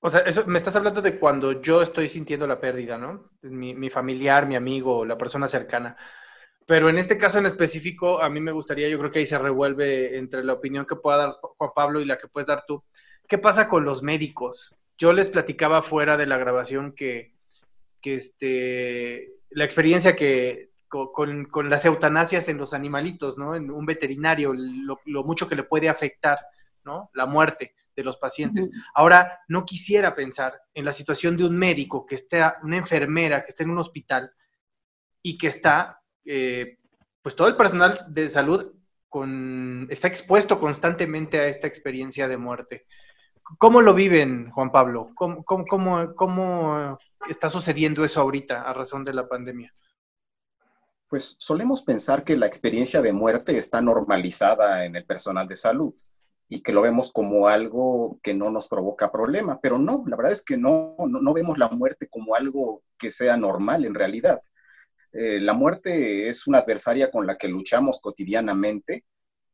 o 0.06 0.10
sea, 0.10 0.20
eso, 0.22 0.46
me 0.48 0.58
estás 0.58 0.76
hablando 0.76 1.02
de 1.02 1.18
cuando 1.18 1.62
yo 1.62 1.82
estoy 1.82 2.10
sintiendo 2.10 2.46
la 2.46 2.60
pérdida, 2.60 2.98
¿no? 2.98 3.30
Mi, 3.42 3.90
familiar, 3.90 4.46
mi 4.46 4.58
amigo, 4.58 5.06
la 5.06 5.18
persona 5.18 5.48
cercana. 5.48 5.96
Pero 6.66 6.90
en 6.90 6.98
este 6.98 7.18
caso 7.18 7.40
en 7.40 7.46
específico, 7.46 8.22
a 8.22 8.30
mí 8.30 8.42
me 8.42 8.52
gustaría, 8.52 8.90
yo 8.90 9.00
creo 9.00 9.12
que 9.12 9.20
ahí 9.20 9.26
se 9.26 9.38
revuelve 9.38 10.18
entre 10.18 10.44
la 10.44 10.52
opinión 10.52 10.86
que 10.86 10.98
pueda 10.98 11.18
dar 11.20 11.38
Juan 11.42 11.70
Pablo 11.74 12.02
y 12.02 12.06
la 12.06 12.18
que 12.18 12.28
puedes 12.28 12.48
dar 12.48 12.66
tú. 12.68 12.84
¿Qué 13.30 13.38
pasa 13.38 13.70
con 13.70 13.86
los 13.86 14.04
médicos? 14.04 14.76
Yo 14.98 15.14
les 15.14 15.30
platicaba 15.30 15.82
fuera 15.84 16.18
de 16.18 16.28
la 16.28 16.38
grabación 16.38 16.92
que, 16.92 17.34
que 18.02 18.16
este, 18.16 19.32
la 19.52 19.64
experiencia 19.64 20.18
que 20.18 20.72
con, 20.90 21.48
las 21.70 21.86
eutanasias 21.86 22.50
en 22.50 22.58
los 22.58 22.74
animalitos, 22.74 23.38
¿no? 23.38 23.56
En 23.56 23.72
un 23.72 23.86
veterinario, 23.86 24.54
lo, 24.54 25.00
lo 25.06 25.24
mucho 25.24 25.48
que 25.48 25.56
le 25.56 25.64
puede 25.64 25.88
afectar, 25.88 26.40
¿no? 26.84 27.10
La 27.14 27.26
muerte 27.26 27.74
de 27.96 28.04
los 28.04 28.18
pacientes. 28.18 28.70
Ahora, 28.94 29.40
no 29.48 29.66
quisiera 29.66 30.16
pensar 30.16 30.62
en 30.74 30.86
la 30.86 30.94
situación 30.94 31.38
de 31.38 31.46
un 31.46 31.58
médico 31.58 32.06
que 32.06 32.16
esté, 32.16 32.44
una 32.64 32.78
enfermera 32.78 33.44
que 33.44 33.50
esté 33.50 33.64
en 33.64 33.72
un 33.72 33.80
hospital 33.80 34.32
y 35.22 35.38
que 35.38 35.48
está, 35.48 36.02
eh, 36.26 36.78
pues 37.22 37.36
todo 37.36 37.48
el 37.48 37.56
personal 37.56 37.98
de 38.10 38.30
salud 38.30 38.74
con, 39.10 39.88
está 39.90 40.08
expuesto 40.08 40.60
constantemente 40.60 41.40
a 41.40 41.48
esta 41.48 41.68
experiencia 41.68 42.28
de 42.28 42.38
muerte. 42.38 42.86
¿Cómo 43.58 43.82
lo 43.82 43.94
viven, 43.94 44.50
Juan 44.52 44.72
Pablo? 44.72 45.12
¿Cómo, 45.16 45.44
cómo, 45.44 46.16
cómo 46.16 46.98
está 47.30 47.50
sucediendo 47.50 48.04
eso 48.04 48.22
ahorita 48.22 48.62
a 48.62 48.74
razón 48.74 49.04
de 49.04 49.14
la 49.14 49.28
pandemia? 49.28 49.74
Pues 51.08 51.36
solemos 51.38 51.84
pensar 51.84 52.24
que 52.24 52.36
la 52.36 52.48
experiencia 52.48 53.02
de 53.02 53.14
muerte 53.14 53.56
está 53.58 53.82
normalizada 53.82 54.86
en 54.86 54.96
el 54.96 55.06
personal 55.06 55.48
de 55.48 55.58
salud 55.58 55.94
y 56.54 56.62
que 56.62 56.72
lo 56.72 56.84
vemos 56.84 57.12
como 57.12 57.48
algo 57.48 58.20
que 58.22 58.36
no 58.36 58.52
nos 58.52 58.68
provoca 58.68 59.12
problema, 59.12 59.60
pero 59.60 59.80
no, 59.80 60.04
la 60.06 60.16
verdad 60.16 60.34
es 60.34 60.44
que 60.44 60.56
no, 60.56 60.96
no, 61.00 61.34
vemos 61.34 61.58
la 61.58 61.68
muerte 61.70 62.08
como 62.08 62.36
algo 62.36 62.84
que 62.96 63.10
sea 63.10 63.36
normal 63.38 63.86
en 63.86 63.96
realidad. 63.96 64.40
Eh, 65.14 65.40
la 65.40 65.56
muerte 65.56 66.30
es 66.30 66.46
una 66.46 66.60
adversaria 66.60 67.10
con 67.10 67.26
la 67.26 67.38
que 67.40 67.48
luchamos 67.48 68.00
cotidianamente. 68.00 69.04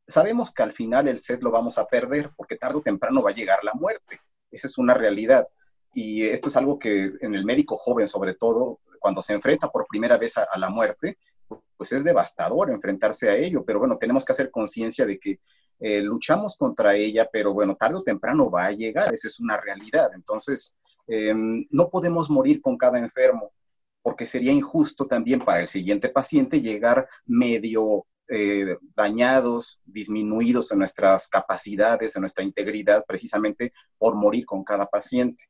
Sabemos 0.06 0.52
que 0.52 0.62
al 0.62 0.72
final 0.72 1.08
el 1.08 1.20
set 1.20 1.42
lo 1.42 1.50
vamos 1.50 1.78
a 1.78 1.86
perder 1.86 2.32
porque 2.36 2.56
tarde 2.56 2.76
o 2.76 2.82
temprano 2.82 3.22
va 3.22 3.30
a 3.30 3.34
llegar 3.34 3.64
la 3.64 3.72
muerte. 3.72 4.20
Esa 4.50 4.66
es 4.66 4.76
una 4.76 4.92
realidad. 4.92 5.48
Y 5.94 6.24
esto 6.24 6.50
es 6.50 6.56
algo 6.58 6.78
que 6.78 7.12
en 7.22 7.34
el 7.34 7.46
médico 7.46 7.78
joven, 7.78 8.08
sobre 8.08 8.34
todo, 8.34 8.80
cuando 8.98 9.22
se 9.22 9.32
enfrenta 9.32 9.70
por 9.70 9.86
primera 9.86 10.18
vez 10.18 10.36
a 10.36 10.58
la 10.58 10.68
muerte, 10.68 11.16
pues 11.78 11.92
es 11.92 12.04
devastador 12.04 12.70
enfrentarse 12.70 13.30
a 13.30 13.36
ello. 13.36 13.64
Pero 13.64 13.78
bueno, 13.78 13.96
tenemos 13.96 14.22
que 14.22 14.32
hacer 14.32 14.50
conciencia 14.50 15.06
de 15.06 15.18
que 15.18 15.40
eh, 15.80 16.02
luchamos 16.02 16.56
contra 16.56 16.94
ella, 16.94 17.28
pero 17.32 17.54
bueno, 17.54 17.74
tarde 17.74 17.96
o 17.96 18.02
temprano 18.02 18.50
va 18.50 18.66
a 18.66 18.72
llegar, 18.72 19.12
esa 19.14 19.28
es 19.28 19.40
una 19.40 19.56
realidad. 19.58 20.10
Entonces, 20.14 20.76
em, 21.06 21.66
no 21.70 21.88
podemos 21.88 22.28
morir 22.30 22.60
con 22.60 22.76
cada 22.76 22.98
enfermo, 22.98 23.52
porque 24.02 24.26
sería 24.26 24.52
injusto 24.52 25.06
también 25.06 25.40
para 25.40 25.60
el 25.60 25.66
siguiente 25.66 26.10
paciente 26.10 26.60
llegar 26.60 27.08
medio 27.26 28.06
eh, 28.28 28.76
dañados, 28.94 29.80
disminuidos 29.84 30.70
en 30.70 30.78
nuestras 30.78 31.26
capacidades, 31.28 32.14
en 32.14 32.20
nuestra 32.20 32.44
integridad, 32.44 33.04
precisamente 33.06 33.72
por 33.98 34.14
morir 34.14 34.46
con 34.46 34.62
cada 34.62 34.86
paciente. 34.86 35.44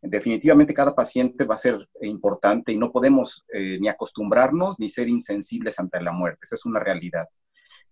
Definitivamente 0.00 0.72
cada 0.74 0.94
paciente 0.94 1.44
va 1.44 1.56
a 1.56 1.58
ser 1.58 1.88
importante 2.00 2.72
y 2.72 2.78
no 2.78 2.90
podemos 2.90 3.44
eh, 3.52 3.78
ni 3.80 3.88
acostumbrarnos 3.88 4.80
ni 4.80 4.88
ser 4.88 5.08
insensibles 5.08 5.78
ante 5.78 6.00
la 6.00 6.12
muerte. 6.12 6.40
Esa 6.42 6.54
es 6.54 6.64
una 6.64 6.80
realidad. 6.80 7.26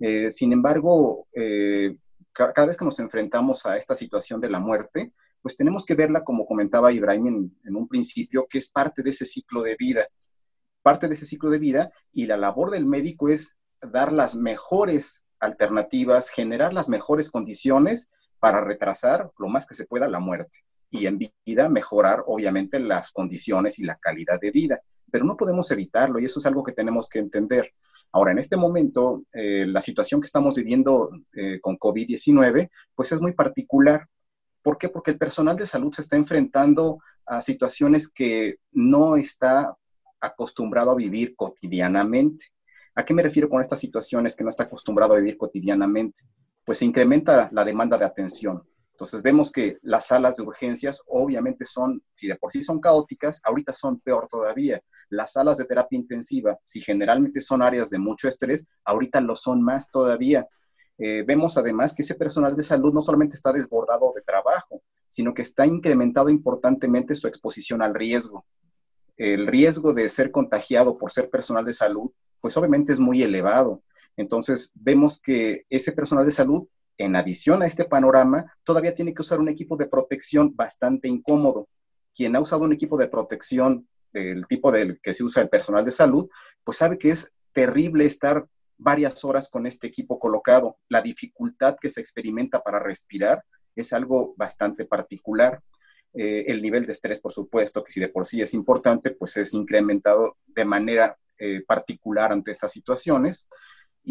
Eh, 0.00 0.30
sin 0.30 0.52
embargo, 0.52 1.28
eh, 1.32 1.96
cada 2.32 2.66
vez 2.66 2.76
que 2.76 2.84
nos 2.84 2.98
enfrentamos 2.98 3.66
a 3.66 3.76
esta 3.76 3.94
situación 3.94 4.40
de 4.40 4.50
la 4.50 4.58
muerte, 4.58 5.12
pues 5.42 5.56
tenemos 5.56 5.84
que 5.84 5.94
verla, 5.94 6.24
como 6.24 6.46
comentaba 6.46 6.92
Ibrahim 6.92 7.50
en, 7.64 7.76
un 7.76 7.86
principio, 7.86 8.46
que 8.48 8.58
es 8.58 8.70
parte 8.70 9.02
de 9.02 9.10
ese 9.10 9.26
ciclo 9.26 9.62
de 9.62 9.76
vida, 9.78 10.06
parte 10.82 11.08
de 11.08 11.14
ese 11.14 11.26
ciclo 11.26 11.50
de 11.50 11.58
vida, 11.58 11.92
y 12.12 12.26
la 12.26 12.36
labor 12.36 12.70
del 12.70 12.86
médico 12.86 13.28
es 13.28 13.56
dar 13.80 14.12
las 14.12 14.34
mejores 14.34 15.24
alternativas, 15.38 16.30
generar 16.30 16.72
las 16.72 16.88
mejores 16.88 17.30
condiciones 17.30 18.10
para 18.38 18.62
retrasar 18.62 19.30
lo 19.38 19.48
más 19.48 19.66
que 19.66 19.74
se 19.74 19.86
pueda 19.86 20.08
la 20.08 20.18
muerte 20.18 20.58
y 20.90 21.06
en 21.06 21.18
vida 21.18 21.68
mejorar 21.68 22.24
obviamente 22.26 22.80
las 22.80 23.10
condiciones 23.12 23.78
y 23.78 23.84
la 23.84 23.96
calidad 23.96 24.40
de 24.40 24.50
vida. 24.50 24.80
Pero 25.10 25.24
no 25.24 25.36
podemos 25.36 25.70
evitarlo 25.70 26.18
y 26.18 26.24
eso 26.24 26.40
es 26.40 26.46
algo 26.46 26.64
que 26.64 26.72
tenemos 26.72 27.08
que 27.08 27.20
entender. 27.20 27.72
Ahora, 28.12 28.32
en 28.32 28.38
este 28.38 28.56
momento, 28.56 29.24
eh, 29.32 29.66
la 29.66 29.80
situación 29.80 30.20
que 30.20 30.26
estamos 30.26 30.54
viviendo 30.54 31.10
eh, 31.32 31.60
con 31.60 31.78
COVID-19, 31.78 32.70
pues 32.94 33.12
es 33.12 33.20
muy 33.20 33.32
particular. 33.32 34.06
¿Por 34.62 34.78
qué? 34.78 34.88
Porque 34.88 35.12
el 35.12 35.18
personal 35.18 35.56
de 35.56 35.66
salud 35.66 35.92
se 35.92 36.02
está 36.02 36.16
enfrentando 36.16 36.98
a 37.26 37.40
situaciones 37.40 38.08
que 38.08 38.56
no 38.72 39.16
está 39.16 39.76
acostumbrado 40.20 40.90
a 40.90 40.96
vivir 40.96 41.34
cotidianamente. 41.36 42.46
¿A 42.94 43.04
qué 43.04 43.14
me 43.14 43.22
refiero 43.22 43.48
con 43.48 43.60
estas 43.60 43.78
situaciones 43.78 44.34
que 44.34 44.44
no 44.44 44.50
está 44.50 44.64
acostumbrado 44.64 45.14
a 45.14 45.18
vivir 45.18 45.36
cotidianamente? 45.36 46.22
Pues 46.64 46.78
se 46.78 46.84
incrementa 46.84 47.48
la 47.52 47.64
demanda 47.64 47.96
de 47.96 48.04
atención. 48.04 48.62
Entonces 49.00 49.22
vemos 49.22 49.50
que 49.50 49.78
las 49.80 50.08
salas 50.08 50.36
de 50.36 50.42
urgencias 50.42 51.02
obviamente 51.06 51.64
son, 51.64 52.02
si 52.12 52.28
de 52.28 52.36
por 52.36 52.52
sí 52.52 52.60
son 52.60 52.80
caóticas, 52.80 53.40
ahorita 53.44 53.72
son 53.72 53.98
peor 53.98 54.28
todavía. 54.28 54.82
Las 55.08 55.32
salas 55.32 55.56
de 55.56 55.64
terapia 55.64 55.98
intensiva, 55.98 56.58
si 56.64 56.82
generalmente 56.82 57.40
son 57.40 57.62
áreas 57.62 57.88
de 57.88 57.98
mucho 57.98 58.28
estrés, 58.28 58.66
ahorita 58.84 59.22
lo 59.22 59.36
son 59.36 59.62
más 59.62 59.90
todavía. 59.90 60.46
Eh, 60.98 61.24
vemos 61.26 61.56
además 61.56 61.94
que 61.94 62.02
ese 62.02 62.14
personal 62.14 62.54
de 62.54 62.62
salud 62.62 62.92
no 62.92 63.00
solamente 63.00 63.36
está 63.36 63.54
desbordado 63.54 64.12
de 64.14 64.20
trabajo, 64.20 64.82
sino 65.08 65.32
que 65.32 65.40
está 65.40 65.64
incrementado 65.64 66.28
importantemente 66.28 67.16
su 67.16 67.26
exposición 67.26 67.80
al 67.80 67.94
riesgo. 67.94 68.44
El 69.16 69.46
riesgo 69.46 69.94
de 69.94 70.10
ser 70.10 70.30
contagiado 70.30 70.98
por 70.98 71.10
ser 71.10 71.30
personal 71.30 71.64
de 71.64 71.72
salud, 71.72 72.10
pues 72.38 72.54
obviamente 72.58 72.92
es 72.92 73.00
muy 73.00 73.22
elevado. 73.22 73.82
Entonces 74.18 74.72
vemos 74.74 75.18
que 75.22 75.64
ese 75.70 75.92
personal 75.92 76.26
de 76.26 76.32
salud 76.32 76.68
en 77.00 77.16
adición 77.16 77.62
a 77.62 77.66
este 77.66 77.84
panorama, 77.84 78.52
todavía 78.62 78.94
tiene 78.94 79.14
que 79.14 79.22
usar 79.22 79.40
un 79.40 79.48
equipo 79.48 79.76
de 79.76 79.86
protección 79.86 80.54
bastante 80.54 81.08
incómodo. 81.08 81.68
Quien 82.14 82.36
ha 82.36 82.40
usado 82.40 82.64
un 82.64 82.72
equipo 82.72 82.98
de 82.98 83.08
protección 83.08 83.88
del 84.12 84.46
tipo 84.46 84.70
del 84.70 85.00
que 85.00 85.14
se 85.14 85.24
usa 85.24 85.42
el 85.42 85.48
personal 85.48 85.84
de 85.84 85.92
salud, 85.92 86.28
pues 86.62 86.76
sabe 86.76 86.98
que 86.98 87.10
es 87.10 87.32
terrible 87.52 88.04
estar 88.04 88.46
varias 88.76 89.24
horas 89.24 89.48
con 89.48 89.66
este 89.66 89.86
equipo 89.86 90.18
colocado. 90.18 90.76
La 90.88 91.00
dificultad 91.00 91.76
que 91.80 91.88
se 91.88 92.00
experimenta 92.00 92.60
para 92.62 92.78
respirar 92.78 93.44
es 93.74 93.92
algo 93.92 94.34
bastante 94.36 94.84
particular. 94.84 95.62
Eh, 96.12 96.44
el 96.48 96.60
nivel 96.60 96.84
de 96.84 96.92
estrés, 96.92 97.20
por 97.20 97.32
supuesto, 97.32 97.82
que 97.82 97.92
si 97.92 98.00
de 98.00 98.08
por 98.08 98.26
sí 98.26 98.42
es 98.42 98.52
importante, 98.52 99.12
pues 99.12 99.36
es 99.38 99.54
incrementado 99.54 100.36
de 100.46 100.64
manera 100.64 101.16
eh, 101.38 101.62
particular 101.66 102.32
ante 102.32 102.50
estas 102.50 102.72
situaciones. 102.72 103.48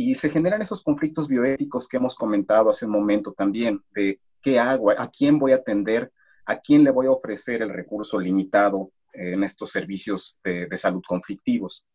Y 0.02 0.16
se 0.16 0.30
generan 0.30 0.62
esos 0.62 0.82
conflictos 0.82 1.28
bioéticos 1.28 1.86
que 1.86 1.98
hemos 1.98 2.16
comentado 2.16 2.70
hace 2.70 2.86
un 2.86 2.92
momento 2.92 3.34
también, 3.34 3.84
de 3.92 4.22
qué 4.42 4.58
hago, 4.58 4.92
a 4.92 5.10
quién 5.10 5.38
voy 5.38 5.52
a 5.52 5.56
atender, 5.56 6.14
a 6.46 6.58
quién 6.58 6.86
le 6.86 6.90
voy 6.90 7.08
a 7.08 7.12
ofrecer 7.12 7.62
el 7.62 7.70
recurso 7.70 8.18
limitado 8.18 8.94
en 9.12 9.44
estos 9.44 9.72
servicios 9.72 10.40
de, 10.42 10.70
salud 10.78 11.02
conflictivos. 11.06 11.86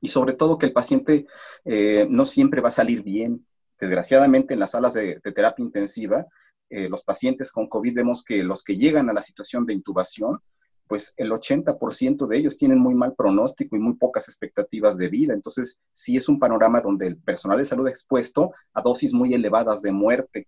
Y 0.00 0.08
sobre 0.08 0.32
todo 0.32 0.56
que 0.56 0.64
el 0.64 0.72
paciente 0.72 1.26
eh, 1.66 2.06
no 2.08 2.24
siempre 2.24 2.62
va 2.62 2.68
a 2.68 2.80
salir 2.80 3.02
bien. 3.02 3.46
Desgraciadamente 3.78 4.54
en 4.54 4.60
las 4.60 4.70
salas 4.70 4.94
de, 4.94 5.20
terapia 5.20 5.66
intensiva, 5.66 6.24
eh, 6.70 6.88
los 6.88 7.02
pacientes 7.02 7.52
con 7.52 7.68
COVID 7.68 7.94
vemos 7.94 8.24
que 8.24 8.42
los 8.42 8.64
que 8.64 8.78
llegan 8.78 9.10
a 9.10 9.12
la 9.12 9.20
situación 9.20 9.66
de 9.66 9.74
intubación 9.74 10.38
pues 10.86 11.14
el 11.16 11.30
80% 11.30 12.26
de 12.26 12.36
ellos 12.36 12.56
tienen 12.56 12.78
muy 12.78 12.94
mal 12.94 13.14
pronóstico 13.14 13.76
y 13.76 13.78
muy 13.78 13.94
pocas 13.94 14.28
expectativas 14.28 14.98
de 14.98 15.08
vida. 15.08 15.32
Entonces, 15.32 15.80
sí 15.92 16.16
es 16.16 16.28
un 16.28 16.38
panorama 16.38 16.80
donde 16.80 17.06
el 17.06 17.16
personal 17.16 17.58
de 17.58 17.64
salud 17.64 17.88
expuesto 17.88 18.52
a 18.72 18.82
dosis 18.82 19.14
muy 19.14 19.32
elevadas 19.34 19.82
de 19.82 19.92
muerte. 19.92 20.46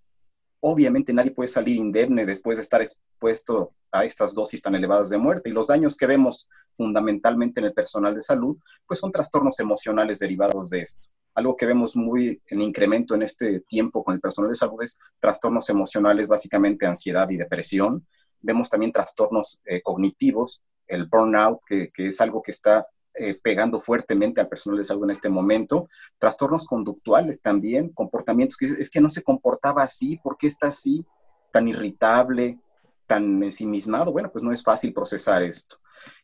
Obviamente 0.61 1.13
nadie 1.13 1.31
puede 1.31 1.49
salir 1.49 1.77
indemne 1.77 2.27
después 2.27 2.59
de 2.59 2.63
estar 2.63 2.83
expuesto 2.83 3.73
a 3.91 4.05
estas 4.05 4.35
dosis 4.35 4.61
tan 4.61 4.75
elevadas 4.75 5.11
de 5.11 5.19
muerte. 5.19 5.49
Y 5.49 5.53
los 5.53 5.69
daños 5.69 5.97
que 5.97 6.07
vemos 6.07 6.49
fundamentalmente 6.75 7.61
en 7.61 7.67
el 7.67 7.73
personal 7.73 8.15
de 8.15 8.21
salud, 8.21 8.57
pues 8.87 9.01
son 9.01 9.11
trastornos 9.11 9.59
emocionales 9.61 10.19
derivados 10.19 10.69
de 10.71 10.81
esto. 10.81 11.09
Algo 11.35 11.57
que 11.57 11.67
vemos 11.67 11.97
muy 11.97 12.43
en 12.47 12.61
incremento 12.61 13.15
en 13.15 13.23
este 13.23 13.61
tiempo 13.61 14.03
con 14.03 14.15
el 14.15 14.21
personal 14.21 14.51
de 14.51 14.57
salud 14.57 14.83
es 14.83 14.99
trastornos 15.21 15.69
emocionales, 15.71 16.29
básicamente 16.29 16.87
ansiedad 16.87 17.29
y 17.31 17.37
depresión, 17.37 18.07
Vemos 18.41 18.71
también 18.71 18.93
trastornos 18.93 19.61
eh, 19.65 19.83
cognitivos, 19.83 20.63
el 20.87 21.07
burnout, 21.07 21.61
que, 21.67 21.91
es 21.97 22.21
algo 22.21 22.43
que 22.43 22.51
está 22.51 22.87
eh, 23.15 23.39
pegando 23.43 23.81
fuertemente 23.81 24.41
al 24.41 24.49
personal 24.49 24.79
de 24.79 24.85
salud 24.85 25.05
en 25.05 25.11
este 25.11 25.29
momento. 25.29 25.89
Trastornos 26.19 26.67
conductuales 26.67 27.41
también, 27.41 27.91
comportamientos 27.91 28.57
que 28.57 28.67
es, 28.67 28.91
que 28.91 29.01
no 29.01 29.11
se 29.11 29.23
comportaba 29.23 29.83
así, 29.83 30.19
¿por 30.19 30.37
qué 30.37 30.47
está 30.47 30.69
así? 30.69 31.05
Tan 31.51 31.69
irritable, 31.69 32.59
tan 33.07 33.43
ensimismado, 33.43 34.13
bueno, 34.13 34.31
pues 34.31 34.45
no 34.45 34.51
es 34.51 34.63
fácil 34.63 34.93
procesar 34.93 35.43
esto. 35.43 35.77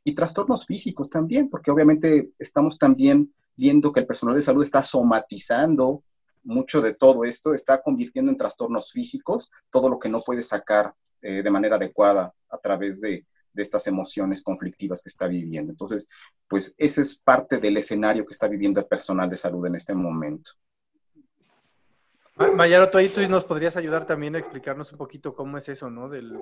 Y 0.04 0.14
trastornos 0.14 0.66
físicos 0.66 1.08
también, 1.08 1.48
porque 1.48 1.70
obviamente 1.70 2.32
estamos 2.38 2.78
también 2.78 3.32
viendo 3.56 3.92
que 3.92 4.00
el 4.00 4.06
personal 4.06 4.34
de 4.34 4.42
salud 4.42 4.62
está 4.62 4.82
somatizando 4.82 6.02
mucho 6.44 6.80
de 6.80 6.94
todo 6.94 7.24
esto, 7.24 7.54
está 7.54 7.80
convirtiendo 7.82 8.30
en 8.30 8.36
trastornos 8.36 8.90
físicos 8.90 9.50
todo 9.70 9.88
lo 9.88 9.98
que 9.98 10.08
no 10.08 10.20
puede 10.20 10.42
sacar 10.42 10.94
eh, 11.22 11.42
de 11.42 11.50
manera 11.50 11.76
adecuada 11.76 12.34
a 12.50 12.58
través 12.58 13.00
de, 13.00 13.24
estas 13.54 13.86
emociones 13.86 14.42
conflictivas 14.42 15.02
que 15.02 15.10
está 15.10 15.26
viviendo. 15.28 15.70
Entonces, 15.72 16.08
pues 16.48 16.74
ese 16.78 17.02
es 17.02 17.20
parte 17.20 17.58
del 17.58 17.76
escenario 17.76 18.24
que 18.24 18.32
está 18.32 18.48
viviendo 18.48 18.80
el 18.80 18.86
personal 18.86 19.28
de 19.28 19.36
salud 19.36 19.66
en 19.66 19.74
este 19.74 19.94
momento. 19.94 20.52
Mayaro, 22.54 22.90
tú 22.90 22.96
ahí 22.96 23.10
tú 23.10 23.20
nos 23.28 23.44
podrías 23.44 23.76
ayudar 23.76 24.06
también 24.06 24.34
a 24.34 24.38
explicarnos 24.38 24.90
un 24.90 24.96
poquito 24.96 25.34
cómo 25.34 25.58
es 25.58 25.68
eso, 25.68 25.90
¿no? 25.90 26.08
Del, 26.08 26.40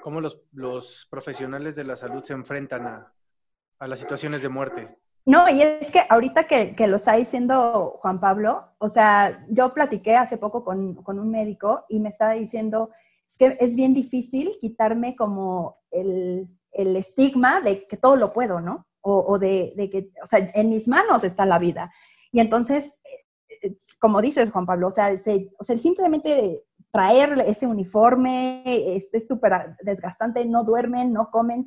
cómo 0.00 0.20
los, 0.20 1.06
profesionales 1.10 1.74
de 1.74 1.82
la 1.82 1.96
salud 1.96 2.22
se 2.22 2.32
enfrentan 2.32 2.86
a, 2.86 3.86
las 3.88 3.98
situaciones 3.98 4.40
de 4.40 4.48
muerte. 4.48 4.96
No, 5.24 5.48
y 5.48 5.60
es 5.60 5.90
que 5.90 6.00
ahorita 6.08 6.46
que, 6.46 6.86
lo 6.86 6.94
está 6.94 7.14
diciendo 7.14 7.98
Juan 8.00 8.20
Pablo, 8.20 8.68
o 8.78 8.88
sea, 8.88 9.44
yo 9.48 9.74
platiqué 9.74 10.14
hace 10.16 10.38
poco 10.38 10.64
con, 10.64 10.94
con 10.94 11.18
un 11.18 11.32
médico 11.32 11.86
y 11.88 11.98
me 11.98 12.08
estaba 12.08 12.34
diciendo 12.34 12.90
es 13.28 13.36
que 13.36 13.56
es 13.60 13.76
bien 13.76 13.94
difícil 13.94 14.52
quitarme 14.60 15.16
como 15.16 15.78
el, 15.90 16.48
estigma 16.72 17.60
de 17.60 17.86
que 17.86 17.96
todo 17.96 18.16
lo 18.16 18.32
puedo, 18.32 18.60
¿no? 18.60 18.86
O, 19.00 19.38
de, 19.38 19.72
que, 19.90 20.10
o 20.20 20.26
sea, 20.26 20.50
en 20.52 20.68
mis 20.68 20.88
manos 20.88 21.22
está 21.22 21.46
la 21.46 21.60
vida. 21.60 21.92
Y 22.32 22.40
entonces, 22.40 22.98
eh, 23.04 23.68
eh, 23.68 23.78
como 24.00 24.20
dices, 24.20 24.50
Juan 24.50 24.66
Pablo, 24.66 24.88
o 24.88 24.90
sea, 24.90 25.12
o 25.58 25.64
sea 25.64 25.78
simplemente 25.78 26.64
traer 26.90 27.32
ese 27.46 27.66
uniforme 27.66 28.62
es 28.64 29.10
súper 29.28 29.76
desgastante, 29.82 30.44
no 30.44 30.64
duermen, 30.64 31.12
no 31.12 31.30
comen. 31.30 31.66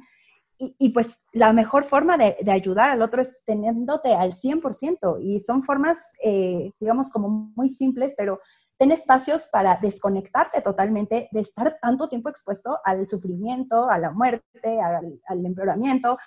Y, 0.57 0.89
pues 0.89 1.21
la 1.31 1.53
mejor 1.53 1.85
forma 1.85 2.17
de, 2.17 2.35
ayudar 2.51 2.89
al 2.89 3.01
otro 3.01 3.21
es 3.21 3.37
teniéndote 3.45 4.13
al 4.13 4.33
100%. 4.33 5.19
Y 5.21 5.39
son 5.39 5.63
formas, 5.63 6.11
eh, 6.21 6.73
digamos, 6.81 7.09
como 7.09 7.29
muy 7.55 7.69
simples, 7.69 8.13
pero 8.17 8.41
ten 8.79 8.93
espacios 8.93 9.47
para 9.51 9.75
desconectarte 9.75 10.61
totalmente 10.61 11.27
de 11.33 11.41
estar 11.41 11.77
tanto 11.81 12.07
tiempo 12.07 12.29
expuesto 12.29 12.79
al 12.85 13.07
sufrimiento, 13.09 13.89
a 13.89 13.99
la 13.99 14.11
muerte, 14.11 14.79
al, 15.27 15.45
empeoramiento. 15.45 16.17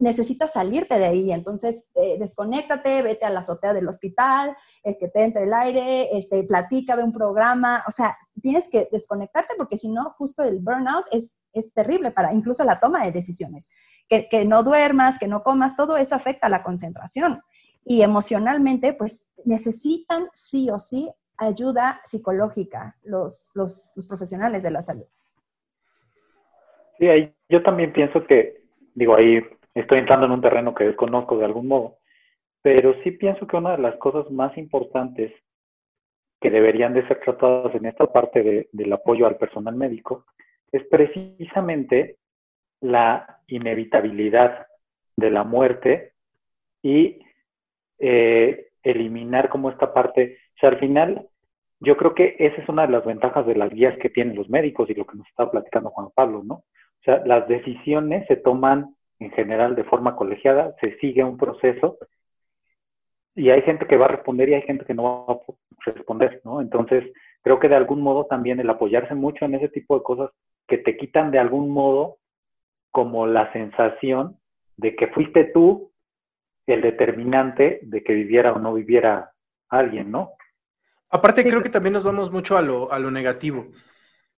Necesitas 0.00 0.52
salirte 0.52 0.98
de 0.98 1.06
ahí, 1.06 1.30
entonces 1.30 1.88
eh, 1.94 2.16
desconéctate, 2.18 3.02
vete 3.02 3.24
a 3.24 3.30
la 3.30 3.40
azotea 3.40 3.72
del 3.72 3.86
hospital, 3.86 4.56
el 4.82 4.98
que 4.98 5.06
te 5.06 5.22
entre 5.22 5.44
el 5.44 5.54
aire, 5.54 6.18
este, 6.18 6.42
platica, 6.42 6.96
ve 6.96 7.04
un 7.04 7.12
programa, 7.12 7.84
o 7.86 7.92
sea, 7.92 8.18
tienes 8.42 8.68
que 8.68 8.88
desconectarte 8.90 9.54
porque 9.56 9.76
si 9.76 9.88
no, 9.88 10.12
justo 10.18 10.42
el 10.42 10.58
burnout 10.58 11.06
es, 11.12 11.36
es 11.52 11.72
terrible 11.72 12.10
para 12.10 12.32
incluso 12.32 12.64
la 12.64 12.80
toma 12.80 13.04
de 13.04 13.12
decisiones. 13.12 13.70
Que, 14.08 14.28
que 14.28 14.44
no 14.44 14.64
duermas, 14.64 15.20
que 15.20 15.28
no 15.28 15.44
comas, 15.44 15.76
todo 15.76 15.96
eso 15.96 16.16
afecta 16.16 16.48
a 16.48 16.50
la 16.50 16.64
concentración 16.64 17.42
y 17.84 18.02
emocionalmente, 18.02 18.92
pues 18.92 19.24
necesitan 19.44 20.28
sí 20.34 20.68
o 20.70 20.80
sí 20.80 21.10
ayuda 21.38 22.00
psicológica 22.04 22.96
los, 23.04 23.50
los, 23.54 23.92
profesionales 24.08 24.62
de 24.62 24.70
la 24.70 24.82
salud. 24.82 25.06
Sí, 26.98 27.08
ahí, 27.08 27.34
yo 27.48 27.62
también 27.62 27.92
pienso 27.92 28.24
que, 28.24 28.62
digo, 28.94 29.16
ahí 29.16 29.44
estoy 29.74 29.98
entrando 29.98 30.26
en 30.26 30.32
un 30.32 30.40
terreno 30.40 30.74
que 30.74 30.84
desconozco 30.84 31.36
de 31.36 31.44
algún 31.44 31.68
modo, 31.68 31.98
pero 32.62 32.94
sí 33.02 33.10
pienso 33.10 33.46
que 33.46 33.56
una 33.56 33.76
de 33.76 33.82
las 33.82 33.96
cosas 33.96 34.30
más 34.30 34.56
importantes 34.56 35.32
que 36.40 36.50
deberían 36.50 36.94
de 36.94 37.06
ser 37.06 37.20
tratadas 37.20 37.74
en 37.74 37.86
esta 37.86 38.06
parte 38.06 38.68
del 38.72 38.92
apoyo 38.92 39.26
al 39.26 39.36
personal 39.36 39.74
médico 39.74 40.24
es 40.72 40.84
precisamente 40.86 42.16
la 42.80 43.40
inevitabilidad 43.46 44.66
de 45.16 45.30
la 45.30 45.44
muerte 45.44 46.12
y 46.82 47.20
eh, 47.98 48.65
eliminar 48.90 49.48
como 49.48 49.70
esta 49.70 49.92
parte 49.92 50.38
o 50.56 50.58
sea, 50.58 50.70
al 50.70 50.78
final, 50.78 51.28
yo 51.80 51.96
creo 51.96 52.14
que 52.14 52.36
esa 52.38 52.60
es 52.62 52.68
una 52.68 52.86
de 52.86 52.92
las 52.92 53.04
ventajas 53.04 53.46
de 53.46 53.54
las 53.54 53.70
guías 53.70 53.96
que 53.98 54.08
tienen 54.08 54.36
los 54.36 54.48
médicos 54.48 54.88
y 54.88 54.94
lo 54.94 55.04
que 55.04 55.18
nos 55.18 55.26
está 55.28 55.50
platicando 55.50 55.90
Juan 55.90 56.08
Pablo, 56.14 56.42
¿no? 56.42 56.54
O 56.54 57.02
sea, 57.04 57.22
las 57.26 57.46
decisiones 57.46 58.26
se 58.26 58.36
toman 58.36 58.96
en 59.18 59.30
general 59.32 59.74
de 59.76 59.84
forma 59.84 60.16
colegiada, 60.16 60.74
se 60.80 60.96
sigue 60.98 61.22
un 61.22 61.36
proceso 61.36 61.98
y 63.34 63.50
hay 63.50 63.60
gente 63.62 63.86
que 63.86 63.98
va 63.98 64.06
a 64.06 64.08
responder 64.08 64.48
y 64.48 64.54
hay 64.54 64.62
gente 64.62 64.86
que 64.86 64.94
no 64.94 65.02
va 65.26 65.34
a 65.34 65.38
responder, 65.84 66.40
¿no? 66.42 66.62
Entonces, 66.62 67.04
creo 67.42 67.60
que 67.60 67.68
de 67.68 67.76
algún 67.76 68.00
modo 68.00 68.24
también 68.24 68.58
el 68.58 68.70
apoyarse 68.70 69.14
mucho 69.14 69.44
en 69.44 69.56
ese 69.56 69.68
tipo 69.68 69.96
de 69.96 70.02
cosas 70.02 70.30
que 70.66 70.78
te 70.78 70.96
quitan 70.96 71.30
de 71.30 71.38
algún 71.38 71.70
modo 71.70 72.16
como 72.90 73.26
la 73.26 73.52
sensación 73.52 74.38
de 74.78 74.96
que 74.96 75.08
fuiste 75.08 75.44
tú 75.52 75.92
el 76.66 76.82
determinante 76.82 77.80
de 77.82 78.02
que 78.02 78.12
viviera 78.12 78.52
o 78.52 78.58
no 78.58 78.74
viviera 78.74 79.32
alguien, 79.68 80.10
¿no? 80.10 80.32
Aparte, 81.08 81.44
creo 81.44 81.62
que 81.62 81.70
también 81.70 81.92
nos 81.92 82.04
vamos 82.04 82.32
mucho 82.32 82.56
a 82.56 82.62
lo, 82.62 82.92
a 82.92 82.98
lo 82.98 83.10
negativo, 83.10 83.70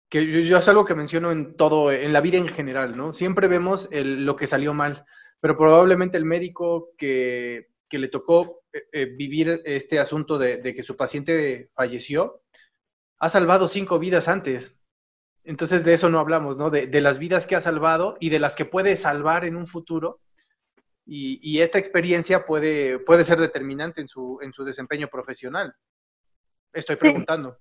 que 0.10 0.44
yo, 0.44 0.58
es 0.58 0.68
algo 0.68 0.86
que 0.86 0.96
menciono 0.96 1.32
en 1.32 1.56
todo, 1.56 1.92
en 1.92 2.14
la 2.14 2.22
vida 2.22 2.38
en 2.38 2.48
general, 2.48 2.96
¿no? 2.96 3.14
Siempre 3.14 3.48
vemos 3.48 3.90
lo 3.92 4.36
que 4.36 4.48
salió 4.48 4.74
mal, 4.74 5.06
pero 5.40 5.58
probablemente 5.58 6.18
el 6.18 6.26
médico 6.26 6.90
que, 6.98 7.68
le 7.92 8.08
tocó 8.08 8.64
eh, 8.72 8.84
eh, 8.92 9.06
vivir 9.06 9.62
este 9.66 10.00
asunto 10.00 10.38
de, 10.38 10.62
que 10.62 10.84
su 10.84 10.96
paciente 10.96 11.70
falleció, 11.74 12.42
ha 13.20 13.30
salvado 13.30 13.68
cinco 13.68 14.00
vidas 14.00 14.28
antes. 14.28 14.80
Entonces 15.44 15.84
de 15.84 15.94
eso 15.94 16.10
no 16.10 16.20
hablamos, 16.20 16.58
¿no? 16.58 16.70
De, 16.70 17.02
las 17.02 17.20
vidas 17.20 17.48
que 17.48 17.56
ha 17.56 17.62
salvado 17.62 18.18
y 18.20 18.30
de 18.30 18.40
las 18.40 18.56
que 18.56 18.66
puede 18.66 18.96
salvar 18.96 19.46
en 19.46 19.56
un 19.56 19.68
futuro. 19.68 20.20
Y, 21.10 21.62
esta 21.62 21.80
experiencia 21.80 22.46
puede, 22.46 23.00
puede 23.00 23.24
ser 23.24 23.40
determinante 23.40 24.02
en 24.02 24.10
su, 24.10 24.40
en 24.42 24.52
su 24.52 24.66
desempeño 24.66 25.08
profesional. 25.08 25.74
Estoy 26.74 26.98
preguntando. 26.98 27.58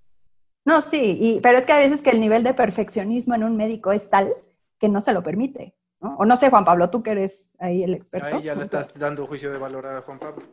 No, 0.65 0.83
sí, 0.83 1.17
y, 1.21 1.41
pero 1.41 1.59
es 1.59 1.65
que 1.65 1.73
a 1.73 1.79
veces 1.79 2.03
que 2.03 2.11
el 2.11 2.21
nivel 2.21 2.43
de 2.43 2.53
perfeccionismo 2.53 3.37
en 3.37 3.45
un 3.45 3.57
médico 3.57 3.93
es 3.93 4.11
tal 4.11 4.35
que 4.81 4.89
no 4.89 5.01
se 5.01 5.13
lo 5.13 5.23
permite. 5.23 5.77
¿no? 6.01 6.17
O 6.17 6.25
no 6.25 6.37
sé, 6.37 6.51
Juan 6.51 6.65
Pablo, 6.65 6.91
tú 6.91 7.05
que 7.05 7.13
eres 7.13 7.53
ahí 7.59 7.85
el 7.85 7.95
experto. 7.95 8.37
Ahí 8.37 8.43
ya 8.43 8.57
le 8.57 8.65
estás 8.65 8.99
dando 8.99 9.27
juicio 9.27 9.53
de 9.53 9.59
valor 9.59 9.87
a 9.87 10.03
Juan 10.03 10.19
Pablo. 10.19 10.45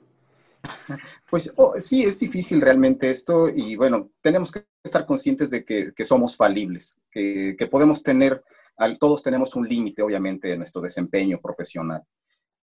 Pues 1.29 1.51
oh, 1.57 1.73
sí, 1.81 2.03
es 2.03 2.19
difícil 2.19 2.61
realmente 2.61 3.09
esto 3.09 3.49
y 3.49 3.75
bueno, 3.75 4.11
tenemos 4.21 4.51
que 4.51 4.65
estar 4.83 5.05
conscientes 5.05 5.49
de 5.49 5.65
que, 5.65 6.05
somos 6.05 6.37
falibles, 6.37 7.01
que, 7.11 7.67
podemos 7.69 8.01
tener, 8.01 8.41
todos 8.99 9.23
tenemos 9.23 9.55
un 9.55 9.67
límite 9.67 10.01
obviamente 10.01 10.53
en 10.53 10.59
nuestro 10.59 10.81
desempeño 10.81 11.39
profesional, 11.41 12.03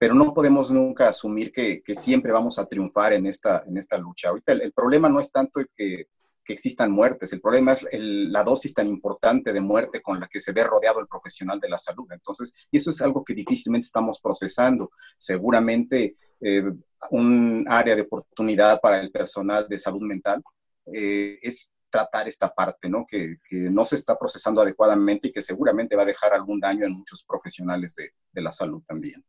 pero 0.00 0.14
no 0.14 0.32
podemos 0.32 0.70
nunca 0.70 1.08
asumir 1.08 1.52
que, 1.52 1.82
siempre 1.94 2.32
vamos 2.32 2.58
a 2.58 2.64
triunfar 2.64 3.12
en 3.12 3.26
esta, 3.26 3.62
en 3.66 3.76
esta 3.76 3.98
lucha. 3.98 4.30
Ahorita 4.30 4.52
el, 4.54 4.72
problema 4.72 5.10
no 5.10 5.20
es 5.20 5.30
tanto 5.30 5.60
que, 5.76 6.06
que 6.42 6.52
existan 6.54 6.90
muertes, 6.90 7.34
el 7.34 7.42
problema 7.42 7.74
es 7.74 7.86
la 7.92 8.42
dosis 8.42 8.72
tan 8.72 8.86
importante 8.86 9.52
de 9.52 9.60
muerte 9.60 10.00
con 10.00 10.18
la 10.18 10.26
que 10.26 10.40
se 10.40 10.52
ve 10.52 10.64
rodeado 10.64 11.00
el 11.00 11.06
profesional 11.06 11.60
de 11.60 11.68
la 11.68 11.76
salud. 11.76 12.06
Entonces, 12.12 12.66
y 12.70 12.78
eso 12.78 12.88
es 12.88 13.02
algo 13.02 13.22
que 13.22 13.34
difícilmente 13.34 13.84
estamos 13.84 14.20
procesando. 14.22 14.90
Seguramente 15.18 16.16
eh, 16.40 16.64
un 17.10 17.66
área 17.68 17.94
de 17.94 18.02
oportunidad 18.02 18.80
para 18.80 19.00
el 19.00 19.10
personal 19.10 19.68
de 19.68 19.78
salud 19.78 20.00
mental 20.00 20.42
eh, 20.86 21.38
es 21.42 21.72
tratar 21.90 22.26
esta 22.26 22.54
parte, 22.54 22.88
¿no? 22.88 23.04
Que, 23.06 23.36
no 23.50 23.84
se 23.84 23.96
está 23.96 24.18
procesando 24.18 24.62
adecuadamente 24.62 25.28
y 25.28 25.32
que 25.32 25.42
seguramente 25.42 25.94
va 25.94 26.04
a 26.04 26.06
dejar 26.06 26.32
algún 26.32 26.58
daño 26.58 26.86
en 26.86 26.92
muchos 26.92 27.22
profesionales 27.24 27.94
de, 27.96 28.40
la 28.40 28.52
salud 28.52 28.82
también. 28.86 29.22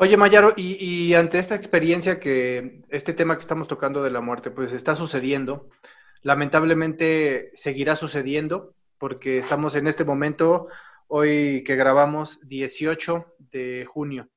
Oye, 0.00 0.16
Mayaro, 0.16 0.54
y, 0.56 1.12
ante 1.14 1.40
esta 1.40 1.56
experiencia 1.56 2.20
que 2.20 2.84
este 2.88 3.14
tema 3.14 3.34
que 3.34 3.40
estamos 3.40 3.66
tocando 3.66 4.00
de 4.00 4.12
la 4.12 4.20
muerte, 4.20 4.52
pues 4.52 4.72
está 4.72 4.94
sucediendo, 4.94 5.70
lamentablemente 6.22 7.50
seguirá 7.52 7.96
sucediendo, 7.96 8.74
porque 8.96 9.38
estamos 9.38 9.74
en 9.74 9.88
este 9.88 10.04
momento, 10.04 10.68
hoy 11.08 11.64
que 11.64 11.74
grabamos 11.74 12.38
18 12.46 13.34
de 13.38 13.86
junio. 13.88 14.28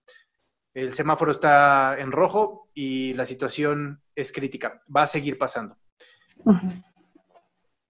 El 0.73 0.95
semáforo 0.95 1.31
está 1.31 1.95
en 1.99 2.11
rojo 2.11 2.71
y 2.73 3.13
la 3.13 3.27
situación 3.27 4.01
es 4.15 4.31
crítica. 4.31 4.81
Va 4.93 5.03
a 5.03 5.07
seguir 5.07 5.37
pasando. 5.37 5.77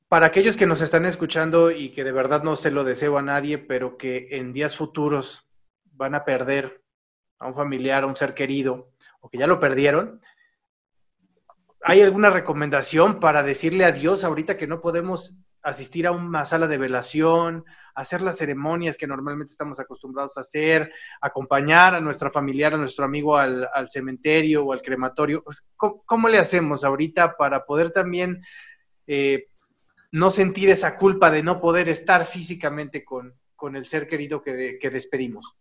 Para 0.10 0.26
aquellos 0.26 0.58
que 0.58 0.68
nos 0.68 0.82
están 0.82 1.06
escuchando 1.06 1.72
y 1.72 1.92
que 1.92 2.04
de 2.04 2.12
verdad 2.12 2.44
no 2.44 2.58
se 2.58 2.70
lo 2.70 2.84
deseo 2.84 3.18
a 3.18 3.22
nadie, 3.22 3.60
pero 3.60 3.96
que 3.96 4.28
en 4.32 4.52
días 4.52 4.76
futuros 4.76 5.48
van 5.94 6.16
a 6.16 6.26
perder 6.26 6.81
a 7.42 7.48
un 7.48 7.56
familiar, 7.56 8.04
a 8.04 8.08
un 8.08 8.16
ser 8.16 8.34
querido, 8.34 8.92
o 9.20 9.30
que 9.30 9.38
ya 9.38 9.48
lo 9.48 9.60
perdieron, 9.60 10.22
¿hay 11.82 12.02
alguna 12.02 12.30
recomendación 12.30 13.20
para 13.20 13.44
decirle 13.44 13.84
adiós 13.84 14.24
ahorita 14.24 14.58
que 14.58 14.68
no 14.68 14.80
podemos 14.80 15.36
asistir 15.64 16.08
a 16.08 16.12
una 16.12 16.46
sala 16.46 16.68
de 16.68 16.78
velación, 16.78 17.66
hacer 17.94 18.22
las 18.22 18.38
ceremonias 18.38 18.98
que 18.98 19.08
normalmente 19.08 19.52
estamos 19.52 19.80
acostumbrados 19.80 20.38
a 20.38 20.42
hacer, 20.42 20.92
acompañar 21.20 21.94
a 21.96 22.02
nuestra 22.02 22.32
familiar, 22.32 22.74
a 22.74 22.78
nuestro 22.78 23.06
amigo 23.06 23.38
al, 23.38 23.68
cementerio 23.90 24.66
o 24.66 24.74
al 24.74 24.82
crematorio. 24.82 25.44
Pues, 25.44 25.70
¿cómo, 25.76 26.30
le 26.30 26.40
hacemos 26.40 26.84
ahorita 26.84 27.38
para 27.38 27.66
poder 27.66 27.92
también 27.92 28.44
eh, 29.08 29.48
no 30.12 30.32
sentir 30.32 30.70
esa 30.70 30.98
culpa 30.98 31.30
de 31.32 31.44
no 31.44 31.60
poder 31.60 31.90
estar 31.90 32.26
físicamente 32.26 33.04
con, 33.04 33.36
el 33.76 33.86
ser 33.86 34.08
querido 34.08 34.42
que, 34.42 34.90
despedimos? 34.92 35.56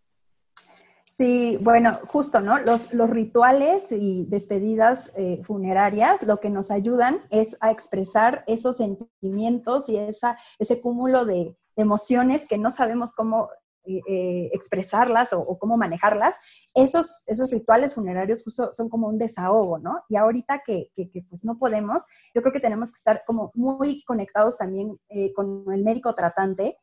Sí, 1.12 1.58
bueno, 1.60 1.98
justo, 2.06 2.40
¿no? 2.40 2.60
Los, 2.60 2.94
los 2.94 3.10
rituales 3.10 3.90
y 3.90 4.26
despedidas 4.26 5.10
eh, 5.16 5.42
funerarias 5.42 6.22
lo 6.22 6.38
que 6.38 6.50
nos 6.50 6.70
ayudan 6.70 7.20
es 7.30 7.56
a 7.60 7.72
expresar 7.72 8.44
esos 8.46 8.76
sentimientos 8.76 9.88
y 9.88 9.96
esa, 9.96 10.38
ese 10.60 10.80
cúmulo 10.80 11.24
de, 11.24 11.56
emociones 11.74 12.46
que 12.46 12.58
no 12.58 12.70
sabemos 12.70 13.12
cómo 13.12 13.48
eh, 13.86 14.00
eh, 14.08 14.50
expresarlas 14.52 15.32
o, 15.32 15.58
cómo 15.58 15.76
manejarlas, 15.76 16.38
esos, 16.74 17.16
esos 17.26 17.50
rituales 17.50 17.94
funerarios 17.94 18.44
son 18.72 18.88
como 18.88 19.08
un 19.08 19.18
desahogo, 19.18 19.78
¿no? 19.78 20.04
Y 20.08 20.14
ahorita 20.14 20.62
que, 20.64 20.92
pues 21.28 21.44
no 21.44 21.58
podemos, 21.58 22.04
yo 22.34 22.40
creo 22.42 22.52
que 22.52 22.60
tenemos 22.60 22.92
que 22.92 22.98
estar 22.98 23.24
como 23.26 23.50
muy 23.54 24.04
conectados 24.04 24.58
también 24.58 24.96
eh, 25.08 25.32
con 25.32 25.64
el 25.72 25.82
médico 25.82 26.14
tratante 26.14 26.78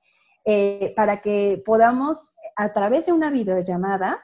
para 0.96 1.22
que 1.22 1.62
podamos 1.66 2.34
a 2.58 2.72
través 2.72 3.06
de 3.06 3.14
una 3.14 3.30
videollamada 3.30 4.22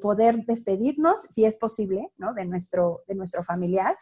poder 0.00 0.44
despedirnos, 0.46 1.20
si 1.28 1.44
es 1.44 1.58
posible, 1.58 2.10
¿no? 2.16 2.34
De 2.34 2.44
nuestro, 2.46 3.02
de 3.06 3.14
nuestro 3.14 3.42
familiar 3.44 3.96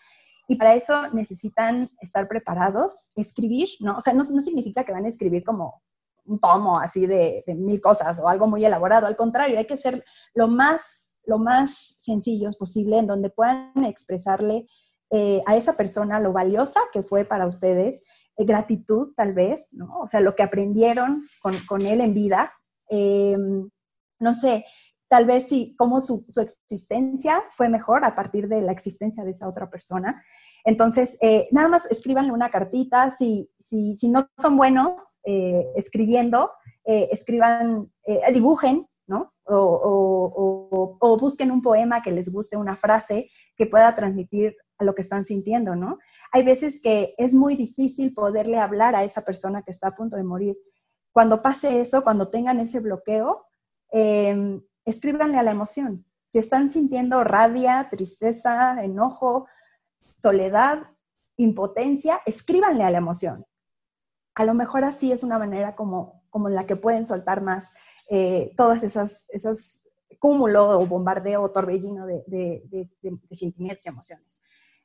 y 0.49 0.57
para 0.57 0.75
eso 0.75 1.09
necesitan 1.13 1.91
estar 2.01 2.27
preparados, 2.27 3.11
escribir, 3.15 3.69
¿no? 3.81 3.99
O 3.99 4.01
sea, 4.01 4.15
no, 4.15 4.25
no, 4.25 4.41
significa 4.41 4.83
que 4.83 4.93
van 4.93 5.05
a 5.05 5.09
escribir 5.09 5.45
como 5.45 5.83
un 6.25 6.41
tomo 6.41 6.81
así 6.81 7.07
de, 7.07 7.45
mil 7.49 7.81
cosas 7.83 8.19
o 8.19 8.29
algo 8.29 8.47
muy 8.47 8.65
elaborado. 8.65 9.07
Al 9.07 9.17
contrario, 9.17 9.59
hay 9.59 9.67
que 9.67 9.77
ser 9.77 10.03
lo 10.35 10.49
más, 10.49 11.11
lo 11.25 11.39
más 11.39 11.97
sencillos 12.01 12.57
posible 12.57 12.99
en 12.99 13.07
donde 13.07 13.29
puedan 13.29 13.85
expresarle 13.85 14.67
eh, 15.11 15.43
a 15.47 15.55
esa 15.55 15.75
persona 15.75 16.19
lo 16.19 16.33
valiosa 16.33 16.81
que 16.93 17.03
fue 17.03 17.27
para 17.27 17.47
ustedes, 17.47 18.05
eh, 18.39 18.45
gratitud 18.45 19.13
tal 19.17 19.35
vez, 19.35 19.69
¿no? 19.73 20.01
O 20.01 20.09
sea, 20.09 20.21
lo 20.21 20.35
que 20.35 20.43
aprendieron 20.43 21.27
con, 21.43 21.83
él 21.83 22.01
en 22.01 22.15
vida. 22.15 22.53
Em, 22.89 23.69
no 24.21 24.35
sé, 24.35 24.65
tal 25.09 25.27
vez 25.27 25.49
sí, 25.49 25.75
cómo 25.79 26.01
su, 26.01 26.25
su, 26.29 26.41
existencia 26.41 27.43
fue 27.51 27.69
mejor 27.69 28.05
a 28.05 28.15
partir 28.15 28.49
de 28.49 28.63
la 28.63 28.73
existencia 28.73 29.25
de 29.25 29.31
esa 29.31 29.49
otra 29.49 29.71
persona. 29.71 30.23
Entonces, 30.65 31.17
eh, 31.21 31.49
nada 31.51 31.69
más 31.69 31.91
escríbanle 31.91 32.33
una 32.33 32.51
cartita, 32.51 33.15
si, 33.17 33.51
si, 33.59 33.97
si 33.97 34.09
no 34.09 34.27
son 34.41 34.57
buenos 34.57 35.19
eh, 35.25 35.67
escribiendo, 35.77 36.51
eh, 36.85 37.09
escriban, 37.11 37.91
dibujen, 38.33 38.87
¿no? 39.07 39.33
O, 39.45 40.97
o, 41.01 41.19
busquen 41.19 41.51
un 41.51 41.63
poema 41.63 42.03
que 42.03 42.13
les 42.13 42.31
guste, 42.31 42.57
una 42.57 42.77
frase 42.77 43.31
que 43.57 43.67
pueda 43.67 43.95
transmitir 43.97 44.55
lo 44.79 44.95
que 44.95 45.03
están 45.03 45.25
sintiendo, 45.25 45.75
¿no? 45.75 45.99
Hay 46.33 46.45
veces 46.45 46.81
que 46.81 47.15
es 47.17 47.33
muy 47.33 47.55
difícil 47.57 48.15
poderle 48.15 48.59
hablar 48.59 48.95
a 48.95 49.05
esa 49.05 49.23
persona 49.23 49.63
que 49.63 49.71
está 49.71 49.89
a 49.89 49.97
punto 49.97 50.17
de 50.17 50.25
morir. 50.25 50.57
Cuando 51.13 51.43
pase 51.43 51.81
eso, 51.81 52.03
cuando 52.03 52.29
tengan 52.29 52.61
ese 52.61 52.81
bloqueo, 52.81 53.47
em, 53.91 54.63
escríbanle 54.85 55.39
a 55.39 55.43
la 55.43 55.51
emoción. 55.51 56.05
Si 56.27 56.39
están 56.39 56.71
sintiendo 56.71 57.25
rabia, 57.25 57.89
tristeza, 57.91 58.83
enojo, 58.85 59.47
soledad, 60.15 60.91
impotencia, 61.37 62.21
escríbanle 62.27 62.85
a 62.85 62.91
la 62.91 62.99
emoción. 62.99 63.47
A 64.35 64.45
lo 64.45 64.55
mejor 64.55 64.85
así 64.85 65.11
es 65.13 65.23
una 65.23 65.39
manera 65.39 65.75
como, 65.75 66.23
como 66.31 66.49
en 66.49 66.55
la 66.55 66.67
que 66.67 66.77
pueden 66.77 67.07
soltar 67.07 67.41
más 67.41 67.75
eh, 68.09 68.53
todas 68.57 68.83
esas, 68.83 69.25
esas 69.29 69.83
cúmulo 70.19 70.81
o 70.81 70.87
bombardeo 70.87 71.43
o 71.43 71.51
torbellino 71.51 72.07
de, 72.07 72.89
sentimientos 73.33 73.85
y 73.87 73.89
emociones. 73.89 74.41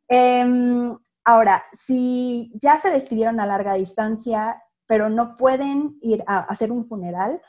Em, 0.08 0.98
ahora, 1.24 1.64
si 1.72 2.52
ya 2.56 2.78
se 2.78 2.92
despidieron 2.92 3.40
a 3.40 3.46
larga 3.46 3.74
distancia, 3.74 4.62
pero 4.94 5.10
no 5.10 5.38
pueden 5.38 5.98
ir 6.04 6.24
a 6.28 6.38
hacer 6.42 6.72
un 6.72 6.86
funeral, 6.86 7.42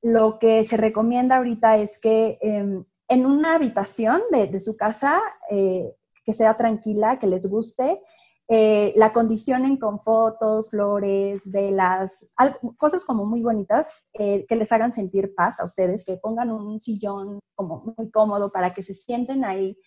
lo 0.00 0.38
que 0.38 0.66
se 0.66 0.78
recomienda 0.78 1.36
ahorita 1.36 1.76
es 1.76 1.98
que 1.98 2.38
em, 2.40 2.86
en 3.06 3.26
una 3.26 3.54
habitación 3.54 4.22
de, 4.30 4.58
su 4.60 4.78
casa 4.78 5.20
eh, 5.50 5.94
que 6.24 6.32
sea 6.32 6.56
tranquila, 6.56 7.18
que 7.18 7.26
les 7.26 7.50
guste, 7.50 8.00
eh, 8.48 8.94
la 8.96 9.12
condicionen 9.12 9.76
con 9.76 10.00
fotos, 10.00 10.70
flores, 10.70 11.50
velas, 11.52 12.30
cosas 12.78 13.04
como 13.04 13.26
muy 13.26 13.42
bonitas 13.42 13.90
eh, 14.14 14.46
que 14.48 14.56
les 14.56 14.72
hagan 14.72 14.94
sentir 14.94 15.34
paz 15.34 15.60
a 15.60 15.64
ustedes, 15.64 16.02
que 16.02 16.16
pongan 16.16 16.50
un 16.50 16.80
sillón 16.80 17.40
como 17.54 17.94
muy 17.98 18.10
cómodo 18.10 18.50
para 18.50 18.72
que 18.72 18.82
se 18.82 18.94
sienten 18.94 19.44
ahí, 19.44 19.78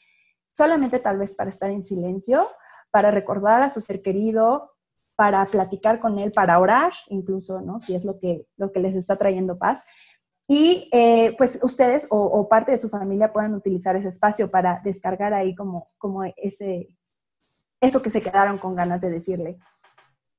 solamente 0.51 0.99
tal 0.99 1.17
vez 1.17 1.33
para 1.33 1.49
estar 1.49 1.71
en 1.71 1.81
silencio, 1.81 2.47
para 2.91 3.09
recordar 3.09 3.63
a 3.63 3.69
su 3.71 3.81
ser 3.81 4.03
querido, 4.03 4.73
para 5.19 5.45
platicar 5.47 5.99
con 5.99 6.17
él, 6.17 6.31
para 6.31 6.57
orar, 6.57 6.93
incluso, 7.09 7.59
¿no? 7.59 7.77
Si 7.77 7.93
es 7.93 8.05
lo 8.05 8.17
que, 8.17 8.47
lo 8.55 8.71
que 8.71 8.79
les 8.79 8.95
está 8.95 9.17
trayendo 9.17 9.57
paz. 9.57 9.85
Y 10.47 10.87
eh, 10.93 11.35
pues 11.37 11.59
ustedes 11.61 12.07
o, 12.09 12.47
parte 12.47 12.71
de 12.71 12.77
su 12.77 12.87
familia 12.87 13.33
puedan 13.33 13.53
utilizar 13.53 13.97
ese 13.97 14.07
espacio 14.07 14.49
para 14.49 14.79
descargar 14.81 15.33
ahí 15.33 15.53
como, 15.55 15.89
como 15.97 16.23
ese, 16.23 16.95
eso 17.81 18.01
que 18.01 18.09
se 18.09 18.21
quedaron 18.21 18.59
con 18.59 18.77
ganas 18.77 19.01
de 19.01 19.09
decirle. 19.09 19.57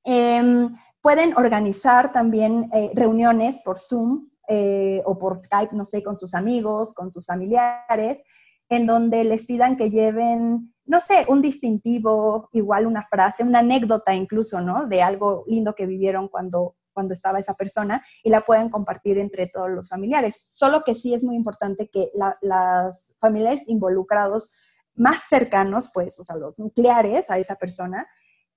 Em, 0.03 0.75
pueden 0.99 1.37
organizar 1.37 2.11
también 2.11 2.71
eh, 2.73 2.89
reuniones 2.95 3.61
por 3.63 3.77
Zoom 3.77 4.31
eh, 4.47 5.03
o 5.05 5.15
por 5.19 5.37
Skype, 5.37 5.75
no 5.75 5.85
sé, 5.85 6.01
con 6.01 6.17
sus 6.17 6.33
amigos, 6.33 6.95
con 6.95 7.11
sus 7.11 7.27
familiares, 7.27 8.23
en 8.67 8.87
donde 8.87 9.25
les 9.25 9.45
pidan 9.45 9.77
que 9.77 9.91
lleven, 9.91 10.73
no 10.91 10.99
sé, 10.99 11.25
un 11.29 11.41
distintivo, 11.41 12.49
igual 12.51 12.85
una 12.85 13.07
frase, 13.07 13.43
una 13.43 13.59
anécdota 13.59 14.13
incluso, 14.13 14.59
¿no? 14.59 14.87
De 14.87 15.01
algo 15.01 15.45
lindo 15.47 15.73
que 15.73 15.85
vivieron 15.85 16.27
cuando, 16.27 16.75
cuando 16.91 17.13
estaba 17.13 17.39
esa 17.39 17.53
persona 17.53 18.03
y 18.25 18.29
la 18.29 18.41
pueden 18.41 18.67
compartir 18.67 19.17
entre 19.17 19.47
todos 19.47 19.69
los 19.69 19.87
familiares. 19.87 20.47
Solo 20.49 20.83
que 20.83 20.93
sí 20.93 21.13
es 21.13 21.23
muy 21.23 21.37
importante 21.37 21.89
que 21.89 22.11
las 22.41 23.15
familiares 23.21 23.69
involucrados 23.69 24.51
más 24.93 25.21
cercanos, 25.29 25.89
pues, 25.93 26.19
o 26.19 26.25
sea, 26.25 26.35
los 26.35 26.59
nucleares 26.59 27.31
a 27.31 27.37
esa 27.37 27.55
persona, 27.55 28.05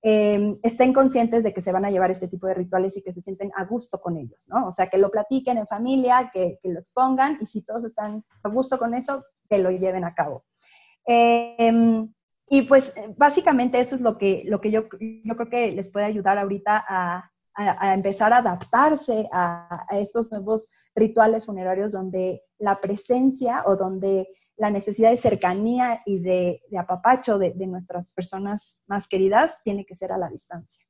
em, 0.01 0.59
estén 0.61 0.91
conscientes 0.91 1.41
de 1.41 1.53
que 1.53 1.61
se 1.61 1.71
van 1.71 1.85
a 1.85 1.89
llevar 1.89 2.11
este 2.11 2.27
tipo 2.27 2.47
de 2.47 2.55
rituales 2.55 2.97
y 2.97 3.01
que 3.01 3.13
se 3.13 3.21
sienten 3.21 3.49
a 3.55 3.63
gusto 3.63 4.01
con 4.01 4.17
ellos, 4.17 4.45
¿no? 4.49 4.67
O 4.67 4.73
sea, 4.73 4.87
que 4.87 4.97
lo 4.97 5.09
platiquen 5.09 5.57
en 5.57 5.67
familia, 5.67 6.31
que, 6.33 6.59
lo 6.63 6.81
expongan 6.81 7.37
y 7.39 7.45
si 7.45 7.63
todos 7.63 7.85
están 7.85 8.25
a 8.43 8.49
gusto 8.49 8.77
con 8.77 8.93
eso, 8.93 9.23
que 9.49 9.59
lo 9.59 9.71
lleven 9.71 10.03
a 10.03 10.13
cabo. 10.13 10.43
Em, 11.05 12.13
y 12.47 12.63
pues 12.63 12.93
básicamente 13.17 13.79
eso 13.79 13.95
es 13.95 14.01
lo 14.01 14.17
que, 14.17 14.43
lo 14.45 14.61
que 14.61 14.71
yo, 14.71 14.83
yo 15.23 15.35
creo 15.35 15.49
que 15.49 15.71
les 15.71 15.89
puede 15.89 16.05
ayudar 16.05 16.37
ahorita 16.37 16.85
a, 16.87 17.31
empezar 17.93 18.33
a 18.33 18.39
adaptarse 18.39 19.29
a, 19.31 19.85
a, 19.89 19.99
estos 19.99 20.29
nuevos 20.29 20.71
rituales 20.93 21.45
funerarios 21.45 21.93
donde 21.93 22.41
la 22.59 22.81
presencia 22.81 23.63
o 23.65 23.77
donde 23.77 24.27
la 24.57 24.69
necesidad 24.69 25.11
de 25.11 25.17
cercanía 25.17 26.01
y 26.05 26.19
de, 26.19 26.61
apapacho 26.77 27.37
de, 27.37 27.53
nuestras 27.67 28.11
personas 28.13 28.79
más 28.87 29.07
queridas 29.07 29.57
tiene 29.63 29.85
que 29.85 29.95
ser 29.95 30.11
a 30.11 30.17
la 30.17 30.29
distancia. 30.29 30.85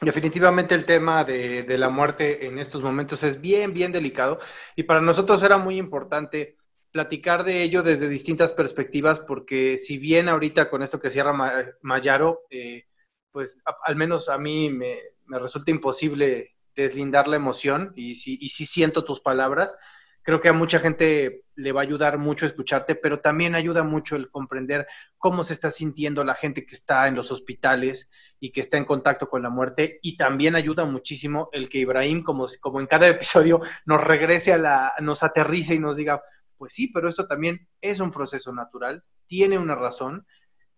Definitivamente 0.00 0.74
el 0.74 0.84
tema 0.84 1.24
de, 1.24 1.64
la 1.78 1.88
muerte 1.88 2.46
en 2.46 2.58
estos 2.58 2.82
momentos 2.82 3.22
es 3.22 3.40
bien, 3.40 3.72
bien 3.72 3.92
delicado 3.92 4.40
y 4.74 4.82
para 4.82 5.00
nosotros 5.00 5.42
era 5.42 5.58
muy 5.58 5.76
importante 5.76 6.56
platicar 6.92 7.42
de 7.44 7.62
ello 7.62 7.82
desde 7.82 8.08
distintas 8.08 8.52
perspectivas 8.52 9.18
porque 9.18 9.78
si 9.78 9.98
bien 9.98 10.28
ahorita 10.28 10.70
con 10.70 10.82
esto 10.82 11.00
que 11.00 11.10
cierra 11.10 11.32
Mayaro, 11.80 12.42
eh, 12.50 12.84
pues 13.32 13.62
al 13.84 13.96
menos 13.96 14.28
a 14.28 14.38
mí 14.38 14.70
me, 14.70 14.98
resulta 15.26 15.70
imposible 15.70 16.54
deslindar 16.76 17.26
la 17.26 17.36
emoción 17.36 17.92
y 17.96 18.14
si, 18.14 18.38
y 18.40 18.50
si 18.50 18.66
siento 18.66 19.04
tus 19.04 19.20
palabras, 19.20 19.78
creo 20.22 20.40
que 20.40 20.48
a 20.48 20.52
mucha 20.52 20.78
gente 20.78 21.44
le 21.54 21.72
va 21.72 21.80
a 21.80 21.84
ayudar 21.84 22.18
mucho 22.18 22.46
escucharte, 22.46 22.94
pero 22.94 23.20
también 23.20 23.54
ayuda 23.54 23.82
mucho 23.82 24.16
el 24.16 24.30
comprender 24.30 24.86
cómo 25.18 25.44
se 25.44 25.52
está 25.52 25.70
sintiendo 25.70 26.24
la 26.24 26.34
gente 26.34 26.64
que 26.64 26.74
está 26.74 27.08
en 27.08 27.14
los 27.14 27.30
hospitales 27.30 28.10
y 28.40 28.50
que 28.50 28.60
está 28.60 28.76
en 28.76 28.84
contacto 28.84 29.28
con 29.28 29.42
la 29.42 29.50
muerte. 29.50 29.98
Y 30.02 30.16
también 30.16 30.54
ayuda 30.54 30.84
muchísimo 30.84 31.48
el 31.52 31.68
que 31.68 31.78
Ibrahim, 31.78 32.22
como, 32.22 32.46
como 32.60 32.80
en 32.80 32.86
cada 32.86 33.08
episodio, 33.08 33.60
nos 33.84 34.02
regrese 34.02 34.52
a 34.52 34.58
la, 34.58 34.92
nos 35.00 35.22
aterrice 35.22 35.74
y 35.74 35.78
nos 35.78 35.96
diga, 35.96 36.22
pues 36.62 36.74
sí, 36.74 36.86
pero 36.94 37.08
esto 37.08 37.26
también 37.26 37.66
es 37.80 37.98
un 37.98 38.12
proceso 38.12 38.52
natural, 38.52 39.02
tiene 39.26 39.58
una 39.58 39.74
razón 39.74 40.24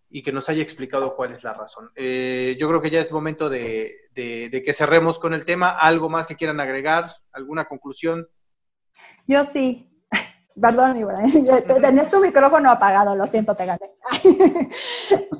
y 0.09 0.23
que 0.23 0.31
nos 0.31 0.49
haya 0.49 0.63
explicado 0.63 1.15
cuál 1.15 1.33
es 1.33 1.43
la 1.43 1.53
razón. 1.53 1.91
Eh, 1.93 2.57
yo 2.59 2.67
creo 2.67 2.81
que 2.81 2.89
ya 2.89 3.01
es 3.01 3.11
momento 3.11 3.51
de, 3.51 3.93
de 4.15 4.63
que 4.65 4.73
cerremos 4.73 5.19
con 5.19 5.35
el 5.35 5.45
tema. 5.45 5.69
¿Algo 5.69 6.09
más 6.09 6.25
que 6.25 6.35
quieran 6.35 6.59
agregar? 6.59 7.13
¿Alguna 7.31 7.65
conclusión? 7.65 8.27
Yo 9.27 9.43
sí. 9.43 9.87
Perdón, 10.59 10.97
Tenés 11.81 12.09
tu 12.09 12.19
micrófono 12.19 12.71
apagado, 12.71 13.15
lo 13.15 13.27
siento, 13.27 13.53
te 13.53 13.67
gané. 13.67 13.91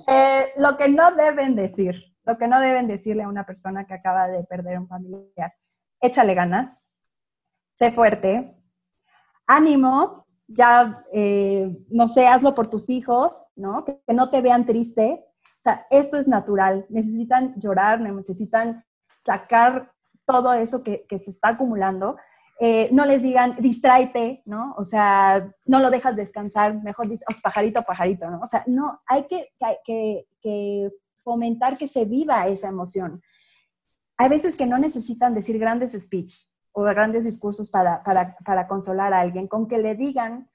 Eh, 0.07 0.53
lo 0.57 0.77
que 0.77 0.87
no 0.89 1.15
deben 1.15 1.55
decir, 1.55 2.15
lo 2.23 2.37
que 2.37 2.47
no 2.47 2.59
deben 2.59 2.87
decirle 2.87 3.23
a 3.23 3.27
una 3.27 3.47
persona 3.47 3.87
que 3.87 3.95
acaba 3.95 4.27
de 4.27 4.43
perder 4.43 4.77
un 4.77 4.87
familiar, 4.87 5.55
échale 5.99 6.35
ganas, 6.35 6.87
sé 7.73 7.89
fuerte, 7.89 8.55
ánimo, 9.47 10.24
ya, 10.47 11.03
eh, 11.11 11.75
no 11.89 12.07
sé, 12.07 12.27
hazlo 12.27 12.53
por 12.55 12.67
tus 12.67 12.89
hijos, 12.89 13.35
¿no? 13.55 13.83
Que, 13.85 13.99
no 14.13 14.29
te 14.29 14.41
vean 14.41 14.65
triste. 14.65 15.25
O 15.43 15.61
sea, 15.61 15.85
esto 15.89 16.17
es 16.17 16.27
natural. 16.27 16.85
Necesitan 16.89 17.53
llorar, 17.59 17.99
necesitan 18.01 18.85
sacar 19.19 19.91
todo 20.25 20.53
eso 20.53 20.83
que, 20.83 21.05
que 21.07 21.17
se 21.17 21.31
está 21.31 21.49
acumulando 21.49 22.15
eh, 22.57 22.87
no 22.93 23.05
les 23.05 23.21
digan 23.21 23.57
distráete, 23.59 24.41
¿no? 24.45 24.73
O 24.77 24.85
sea, 24.85 25.51
no 25.65 25.79
lo 25.79 25.89
dejas 25.91 26.15
descansar, 26.15 26.81
mejor 26.81 27.09
dices, 27.09 27.25
pajarito, 27.43 27.83
pajarito, 27.83 28.29
¿no? 28.29 28.39
O 28.39 28.47
sea, 28.47 28.63
no, 28.65 29.01
hay 29.05 29.25
que, 29.27 29.49
que, 30.41 30.89
fomentar 31.17 31.77
que 31.77 31.87
se 31.87 32.05
viva 32.05 32.47
esa 32.47 32.69
emoción. 32.69 33.21
Hay 34.15 34.29
veces 34.29 34.55
que 34.55 34.67
no 34.67 34.77
necesitan 34.77 35.33
decir 35.33 35.57
grandes 35.57 35.91
speech 35.93 36.35
o 36.75 36.83
grandes 36.83 37.23
discursos 37.23 37.69
para, 37.71 38.03
para, 38.03 38.37
para 38.45 38.67
consolar 38.67 39.13
a 39.13 39.21
alguien, 39.21 39.47
con 39.47 39.67
que 39.67 39.77
le 39.77 39.95
digan, 39.95 40.49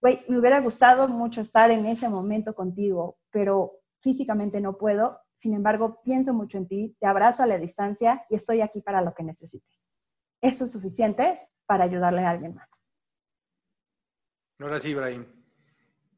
güey, 0.00 0.24
me 0.28 0.38
hubiera 0.38 0.60
gustado 0.60 1.08
mucho 1.08 1.40
estar 1.40 1.70
en 1.70 1.86
ese 1.86 2.08
momento 2.08 2.54
contigo, 2.54 3.18
pero 3.30 3.80
físicamente 4.00 4.60
no 4.60 4.78
puedo, 4.78 5.18
sin 5.34 5.54
embargo, 5.54 6.00
pienso 6.04 6.34
mucho 6.34 6.58
en 6.58 6.68
ti, 6.68 6.96
te 7.00 7.06
abrazo 7.06 7.42
a 7.42 7.46
la 7.46 7.58
distancia 7.58 8.24
y 8.28 8.34
estoy 8.36 8.60
aquí 8.60 8.80
para 8.80 9.02
lo 9.02 9.14
que 9.14 9.22
necesites 9.22 9.88
eso 10.40 10.64
es 10.64 10.72
suficiente 10.72 11.40
para 11.66 11.84
ayudarle 11.84 12.22
a 12.22 12.30
alguien 12.30 12.54
más. 12.54 12.82
Ahora 14.60 14.80
sí, 14.80 14.90
Ibrahim. 14.90 15.26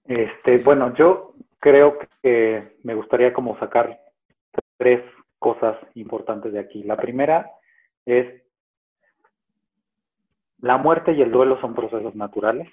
Este, 0.05 0.59
bueno, 0.59 0.95
yo 0.95 1.35
creo 1.59 1.99
que 2.23 2.79
me 2.83 2.95
gustaría 2.95 3.33
como 3.33 3.59
sacar 3.59 4.01
tres 4.79 5.03
cosas 5.39 5.77
importantes 5.95 6.53
de 6.53 6.59
aquí. 6.59 6.83
La 6.83 6.97
primera 6.97 7.51
es 8.07 8.43
la 10.61 10.77
muerte 10.77 11.13
y 11.13 11.23
el 11.23 11.31
duelo 11.31 11.61
son 11.61 11.75
procesos 11.75 12.15
naturales. 12.15 12.69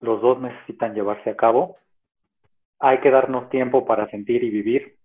Los 0.00 0.20
dos 0.20 0.40
necesitan 0.40 0.94
llevarse 0.94 1.30
a 1.30 1.36
cabo. 1.36 1.76
Hay 2.80 3.00
que 3.00 3.10
darnos 3.10 3.48
tiempo 3.50 3.84
para 3.86 4.08
sentir 4.10 4.42
y 4.42 4.50
vivir. 4.50 4.96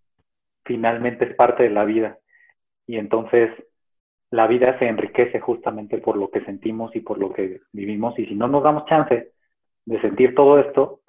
Finalmente 0.65 1.25
es 1.25 1.36
parte 1.36 1.63
de 1.63 1.69
la 1.69 1.86
vida. 1.86 2.17
Y 2.88 2.97
entonces 2.97 3.51
la 4.32 4.47
vida 4.47 4.78
se 4.80 4.88
enriquece 4.88 5.39
justamente 5.39 5.99
por 5.99 6.17
lo 6.17 6.30
que 6.30 6.43
sentimos 6.43 6.95
y 6.95 7.01
por 7.01 7.19
lo 7.19 7.32
que 7.32 7.61
vivimos. 7.71 8.17
Y 8.19 8.25
si 8.25 8.36
no 8.36 8.47
nos 8.47 8.63
damos 8.63 8.86
chance 8.86 9.34
de 9.86 10.01
sentir 10.01 10.36
todo 10.36 10.59
esto, 10.59 11.01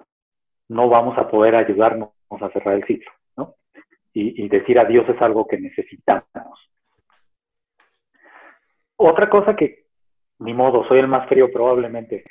no 0.69 0.87
vamos 0.87 1.17
a 1.17 1.27
poder 1.29 1.55
ayudarnos 1.55 2.11
a 2.29 2.49
cerrar 2.51 2.75
el 2.75 2.85
ciclo, 2.85 3.11
¿no? 3.35 3.55
Y, 4.13 4.47
decir 4.49 4.77
adiós 4.79 5.07
es 5.09 5.21
algo 5.21 5.47
que 5.47 5.59
necesitamos. 5.59 6.59
Otra 8.97 9.29
cosa 9.29 9.55
que, 9.55 9.85
ni 10.39 10.53
modo, 10.53 10.87
soy 10.87 10.99
el 10.99 11.07
más 11.07 11.27
frío 11.27 11.51
probablemente 11.51 12.23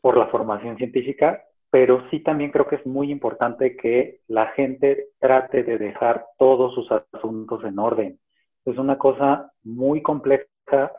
por 0.00 0.16
la 0.16 0.28
formación 0.28 0.76
científica, 0.76 1.42
pero 1.70 2.08
sí 2.10 2.20
también 2.20 2.50
creo 2.50 2.66
que 2.66 2.76
es 2.76 2.86
muy 2.86 3.10
importante 3.10 3.76
que 3.76 4.20
la 4.28 4.46
gente 4.48 5.08
trate 5.18 5.62
de 5.64 5.78
dejar 5.78 6.26
todos 6.38 6.74
sus 6.74 6.88
asuntos 7.12 7.64
en 7.64 7.78
orden 7.78 8.18
es 8.66 8.78
una 8.78 8.98
cosa 8.98 9.52
muy 9.62 10.02
compleja 10.02 10.92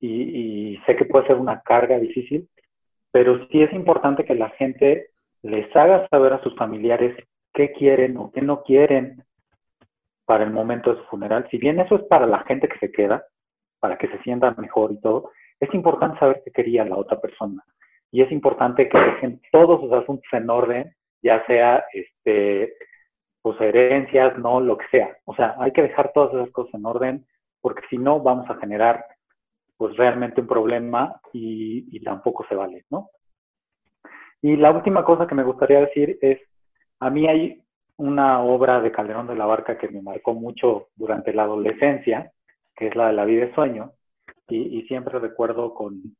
y, 0.00 0.78
sé 0.86 0.96
que 0.96 1.04
puede 1.04 1.26
ser 1.26 1.36
una 1.36 1.60
carga 1.60 1.98
difícil, 1.98 2.48
pero 3.10 3.46
sí 3.48 3.62
es 3.62 3.72
importante 3.72 4.24
que 4.24 4.34
la 4.34 4.50
gente 4.50 5.10
les 5.42 5.74
haga 5.76 6.06
saber 6.08 6.32
a 6.32 6.42
sus 6.42 6.54
familiares 6.56 7.16
qué 7.52 7.72
quieren 7.72 8.16
o 8.16 8.30
qué 8.32 8.42
no 8.42 8.62
quieren 8.62 9.24
para 10.24 10.44
el 10.44 10.50
momento 10.50 10.94
de 10.94 11.00
su 11.00 11.06
funeral. 11.08 11.46
Si 11.50 11.58
bien 11.58 11.80
eso 11.80 11.96
es 11.96 12.02
para 12.04 12.26
la 12.26 12.40
gente 12.44 12.68
que 12.68 12.78
se 12.78 12.92
queda, 12.92 13.24
para 13.80 13.96
que 13.96 14.08
se 14.08 14.20
sienta 14.22 14.52
mejor 14.52 14.92
y 14.92 15.00
todo, 15.00 15.30
es 15.60 15.72
importante 15.74 16.18
saber 16.18 16.42
qué 16.44 16.50
quería 16.50 16.84
la 16.84 16.96
otra 16.96 17.20
persona. 17.20 17.62
Y 18.10 18.22
es 18.22 18.30
importante 18.30 18.88
que 18.88 18.98
dejen 18.98 19.40
todos 19.52 19.80
sus 19.80 19.92
asuntos 19.92 20.28
en 20.32 20.48
orden, 20.48 20.94
ya 21.22 21.44
sea 21.46 21.84
este, 21.92 22.74
pues 23.42 23.60
herencias, 23.60 24.36
no, 24.38 24.60
lo 24.60 24.76
que 24.76 24.86
sea. 24.88 25.16
O 25.24 25.34
sea, 25.34 25.54
hay 25.58 25.72
que 25.72 25.82
dejar 25.82 26.12
todas 26.12 26.34
esas 26.34 26.50
cosas 26.50 26.74
en 26.74 26.86
orden 26.86 27.26
porque 27.60 27.82
si 27.90 27.98
no 27.98 28.20
vamos 28.20 28.48
a 28.48 28.56
generar 28.56 29.04
pues 29.76 29.96
realmente 29.96 30.40
un 30.40 30.46
problema 30.46 31.20
y, 31.32 32.00
tampoco 32.00 32.46
se 32.48 32.54
vale, 32.54 32.84
¿no? 32.90 33.10
Y 34.40 34.56
la 34.56 34.70
última 34.70 35.04
cosa 35.04 35.26
que 35.26 35.34
me 35.34 35.42
gustaría 35.42 35.80
decir 35.80 36.18
es, 36.22 36.40
a 37.00 37.10
mí 37.10 37.26
hay 37.26 37.62
una 37.96 38.42
obra 38.42 38.80
de 38.80 38.92
Calderón 38.92 39.26
de 39.26 39.34
la 39.34 39.46
Barca 39.46 39.76
que 39.76 39.88
me 39.88 40.02
marcó 40.02 40.34
mucho 40.34 40.88
durante 40.94 41.34
la 41.34 41.42
adolescencia, 41.42 42.32
que 42.76 42.88
es 42.88 42.96
la 42.96 43.08
de 43.08 43.14
la 43.14 43.24
vida 43.24 43.46
y 43.46 43.54
sueño, 43.54 43.92
y, 44.48 44.82
siempre 44.82 45.18
recuerdo 45.18 45.74
con, 45.74 46.16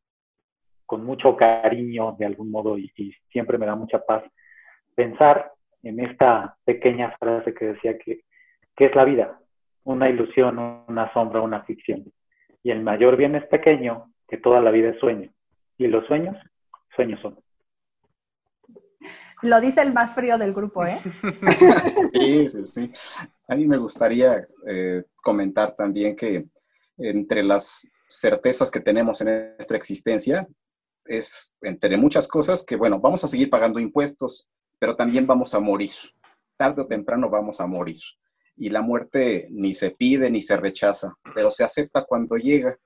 con 0.84 1.04
mucho 1.04 1.36
cariño 1.36 2.16
de 2.18 2.26
algún 2.26 2.50
modo 2.50 2.78
y, 2.78 2.90
siempre 3.30 3.58
me 3.58 3.66
da 3.66 3.74
mucha 3.74 4.04
paz 4.04 4.24
pensar 4.94 5.52
en 5.82 6.00
esta 6.00 6.56
pequeña 6.64 7.16
frase 7.18 7.54
que 7.54 7.66
decía 7.66 7.98
que, 7.98 8.24
que 8.74 8.86
es 8.86 8.94
la 8.94 9.04
vida, 9.04 9.38
una 9.84 10.08
ilusión, 10.08 10.58
una 10.88 11.12
sombra, 11.12 11.40
una 11.42 11.62
ficción. 11.62 12.12
Y 12.62 12.70
el 12.70 12.82
mayor 12.82 13.16
bien 13.16 13.36
es 13.36 13.46
pequeño, 13.46 14.10
que 14.26 14.38
toda 14.38 14.60
la 14.60 14.70
vida 14.70 14.90
es 14.90 14.98
sueño. 14.98 15.30
Y 15.78 15.86
los 15.86 16.04
sueños, 16.06 16.36
sueños 16.96 17.20
son. 17.20 17.38
Lo 19.42 19.60
dice 19.60 19.82
el 19.82 19.92
más 19.92 20.14
frío 20.14 20.38
del 20.38 20.54
grupo, 20.54 20.84
¿eh? 20.84 20.98
sí, 22.14 22.48
sí, 22.48 22.66
sí. 22.66 22.92
A 23.48 23.54
mí 23.54 23.66
me 23.66 23.76
gustaría 23.76 24.48
eh, 24.66 25.04
comentar 25.22 25.76
también 25.76 26.16
que 26.16 26.46
entre 26.96 27.42
las 27.42 27.88
certezas 28.08 28.70
que 28.70 28.80
tenemos 28.80 29.20
en 29.20 29.54
nuestra 29.56 29.76
existencia 29.76 30.46
es, 31.04 31.52
entre 31.62 31.96
muchas 31.96 32.28
cosas, 32.28 32.64
que, 32.64 32.76
bueno, 32.76 33.00
vamos 33.00 33.22
a 33.24 33.28
seguir 33.28 33.50
pagando 33.50 33.78
impuestos, 33.78 34.48
pero 34.78 34.96
también 34.96 35.26
vamos 35.26 35.54
a 35.54 35.60
morir. 35.60 35.92
Tarde 36.56 36.82
o 36.82 36.86
temprano 36.86 37.30
vamos 37.30 37.60
a 37.60 37.66
morir. 37.66 38.00
Y 38.56 38.70
la 38.70 38.82
muerte 38.82 39.48
ni 39.50 39.74
se 39.74 39.90
pide 39.90 40.30
ni 40.30 40.42
se 40.42 40.56
rechaza, 40.56 41.14
pero 41.34 41.50
se 41.50 41.64
acepta 41.64 42.04
cuando 42.04 42.36
llega. 42.36 42.76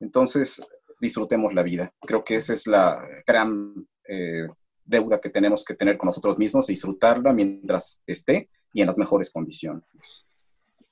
Entonces, 0.00 0.62
disfrutemos 1.00 1.52
la 1.54 1.62
vida. 1.62 1.92
Creo 2.00 2.24
que 2.24 2.36
esa 2.36 2.52
es 2.52 2.66
la 2.66 3.04
gran 3.26 3.74
eh, 4.08 4.46
deuda 4.84 5.20
que 5.20 5.30
tenemos 5.30 5.64
que 5.64 5.74
tener 5.74 5.98
con 5.98 6.06
nosotros 6.06 6.38
mismos, 6.38 6.66
disfrutarla 6.66 7.32
mientras 7.32 8.02
esté 8.06 8.48
y 8.72 8.80
en 8.80 8.86
las 8.86 8.98
mejores 8.98 9.30
condiciones. 9.30 10.27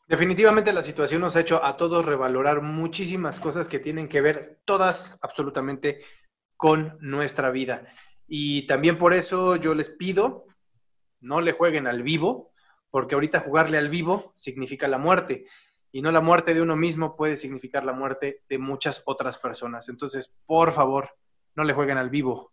Definitivamente 0.08 0.72
la 0.72 0.82
situación 0.82 1.20
nos 1.20 1.34
ha 1.34 1.40
hecho 1.40 1.64
a 1.64 1.76
todos 1.76 2.06
revalorar 2.06 2.62
muchísimas 2.62 3.40
cosas 3.40 3.68
que 3.68 3.80
tienen 3.80 4.08
que 4.08 4.20
ver 4.20 4.60
todas 4.64 5.18
absolutamente 5.20 6.00
con 6.56 6.96
nuestra 7.00 7.50
vida. 7.50 7.86
Y 8.28 8.66
también 8.68 8.98
por 8.98 9.14
eso 9.14 9.56
yo 9.56 9.74
les 9.74 9.90
pido, 9.90 10.46
no 11.20 11.40
le 11.40 11.52
jueguen 11.52 11.88
al 11.88 12.04
vivo, 12.04 12.52
porque 12.90 13.14
ahorita 13.14 13.40
jugarle 13.40 13.78
al 13.78 13.88
vivo 13.88 14.32
significa 14.34 14.86
la 14.86 14.98
muerte 14.98 15.44
y 15.90 16.02
no 16.02 16.12
la 16.12 16.20
muerte 16.20 16.54
de 16.54 16.62
uno 16.62 16.76
mismo 16.76 17.16
puede 17.16 17.36
significar 17.36 17.84
la 17.84 17.92
muerte 17.92 18.44
de 18.48 18.58
muchas 18.58 19.02
otras 19.06 19.38
personas. 19.38 19.88
Entonces, 19.88 20.32
por 20.46 20.70
favor, 20.70 21.10
no 21.54 21.64
le 21.64 21.74
jueguen 21.74 21.98
al 21.98 22.10
vivo. 22.10 22.52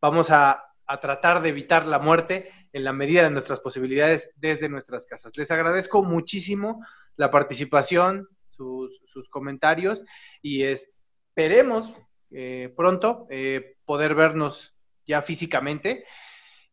Vamos 0.00 0.30
a, 0.30 0.73
tratar 1.00 1.42
de 1.42 1.48
evitar 1.48 1.86
la 1.86 1.98
muerte 1.98 2.50
en 2.72 2.84
la 2.84 2.92
medida 2.92 3.22
de 3.22 3.30
nuestras 3.30 3.60
posibilidades 3.60 4.30
desde 4.36 4.68
nuestras 4.68 5.06
casas. 5.06 5.36
Les 5.36 5.50
agradezco 5.50 6.02
muchísimo 6.02 6.84
la 7.16 7.30
participación, 7.30 8.28
sus, 8.50 8.90
comentarios 9.30 10.04
y 10.42 10.64
esperemos 10.64 11.92
eh, 12.32 12.72
pronto 12.76 13.26
eh, 13.30 13.76
poder 13.84 14.14
vernos 14.14 14.74
ya 15.06 15.22
físicamente. 15.22 16.04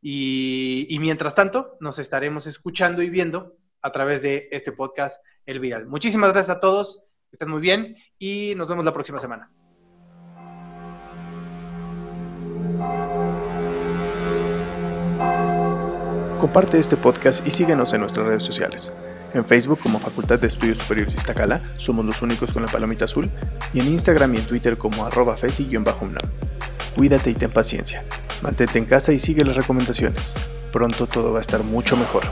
y 0.01 0.97
mientras 0.99 1.36
tanto, 1.36 1.78
nos 1.80 1.99
estaremos 1.99 2.47
escuchando 2.47 3.03
y 3.03 3.09
viendo 3.09 3.57
a 3.82 3.91
través 3.91 4.22
de 4.22 4.47
este 4.51 4.72
podcast 4.72 5.24
El 5.45 5.59
Viral. 5.59 5.88
Muchísimas 5.88 6.34
gracias 6.34 6.57
a 6.57 6.59
todos, 6.59 7.03
estén 7.32 7.49
muy 7.49 7.62
bien 7.62 7.95
y 8.18 8.53
nos 8.55 8.68
vemos 8.68 8.86
la 8.86 8.93
próxima 8.93 9.20
semana. 9.20 9.51
Comparte 16.42 16.80
este 16.80 16.98
podcast 16.98 17.46
y 17.46 17.52
síguenos 17.52 17.94
en 17.94 18.02
nuestras 18.02 18.26
redes 18.26 18.42
sociales. 18.42 18.92
En 19.36 19.46
Facebook 19.46 19.78
como 19.78 20.00
Facultad 20.00 20.39
de 20.39 20.48
Estudios 20.48 20.80
Superiores 20.80 21.14
Iztacala, 21.14 21.62
somos 21.78 22.04
los 22.04 22.24
únicos 22.24 22.52
con 22.52 22.64
la 22.64 22.68
palomita 22.68 23.06
azul, 23.06 23.30
y 23.76 23.80
en 23.80 23.86
Instagram 23.86 24.34
y 24.34 24.38
en 24.39 24.46
Twitter 24.48 24.76
como 24.76 25.06
arroba 25.06 25.38
fesi-unam. 25.38 26.18
Cuídate 26.96 27.30
y 27.30 27.36
ten 27.36 27.52
paciencia. 27.52 28.04
Mantente 28.42 28.80
en 28.80 28.86
casa 28.86 29.14
y 29.14 29.20
sigue 29.20 29.46
las 29.46 29.56
recomendaciones. 29.56 30.34
Pronto 30.72 31.06
todo 31.06 31.32
va 31.32 31.38
a 31.38 31.42
estar 31.42 31.64
mucho 31.64 31.96
mejor. 31.96 32.24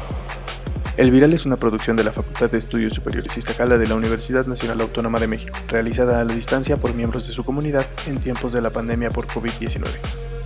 El 0.97 1.12
Viral 1.12 1.36
es 1.36 1.45
una 1.45 1.57
producción 1.57 1.95
de 1.95 2.03
la 2.03 2.12
Facultad 2.12 2.49
de 2.49 2.57
Estudios 2.57 2.93
Superiores 2.93 3.38
Iztacala 3.38 3.78
de 3.78 3.86
la 3.86 3.93
Universidad 3.93 4.47
Nacional 4.47 4.82
Autónoma 4.82 5.20
de 5.20 5.28
México, 5.28 5.55
realizada 5.68 6.20
a 6.20 6.24
la 6.24 6.34
distancia 6.34 6.78
por 6.78 6.95
miembros 6.95 7.28
de 7.28 7.34
su 7.36 7.43
comunidad 7.43 7.86
en 8.07 8.18
tiempos 8.18 8.53
de 8.53 8.62
la 8.62 8.72
pandemia 8.72 9.12
por 9.12 9.28
COVID-19. 9.28 10.38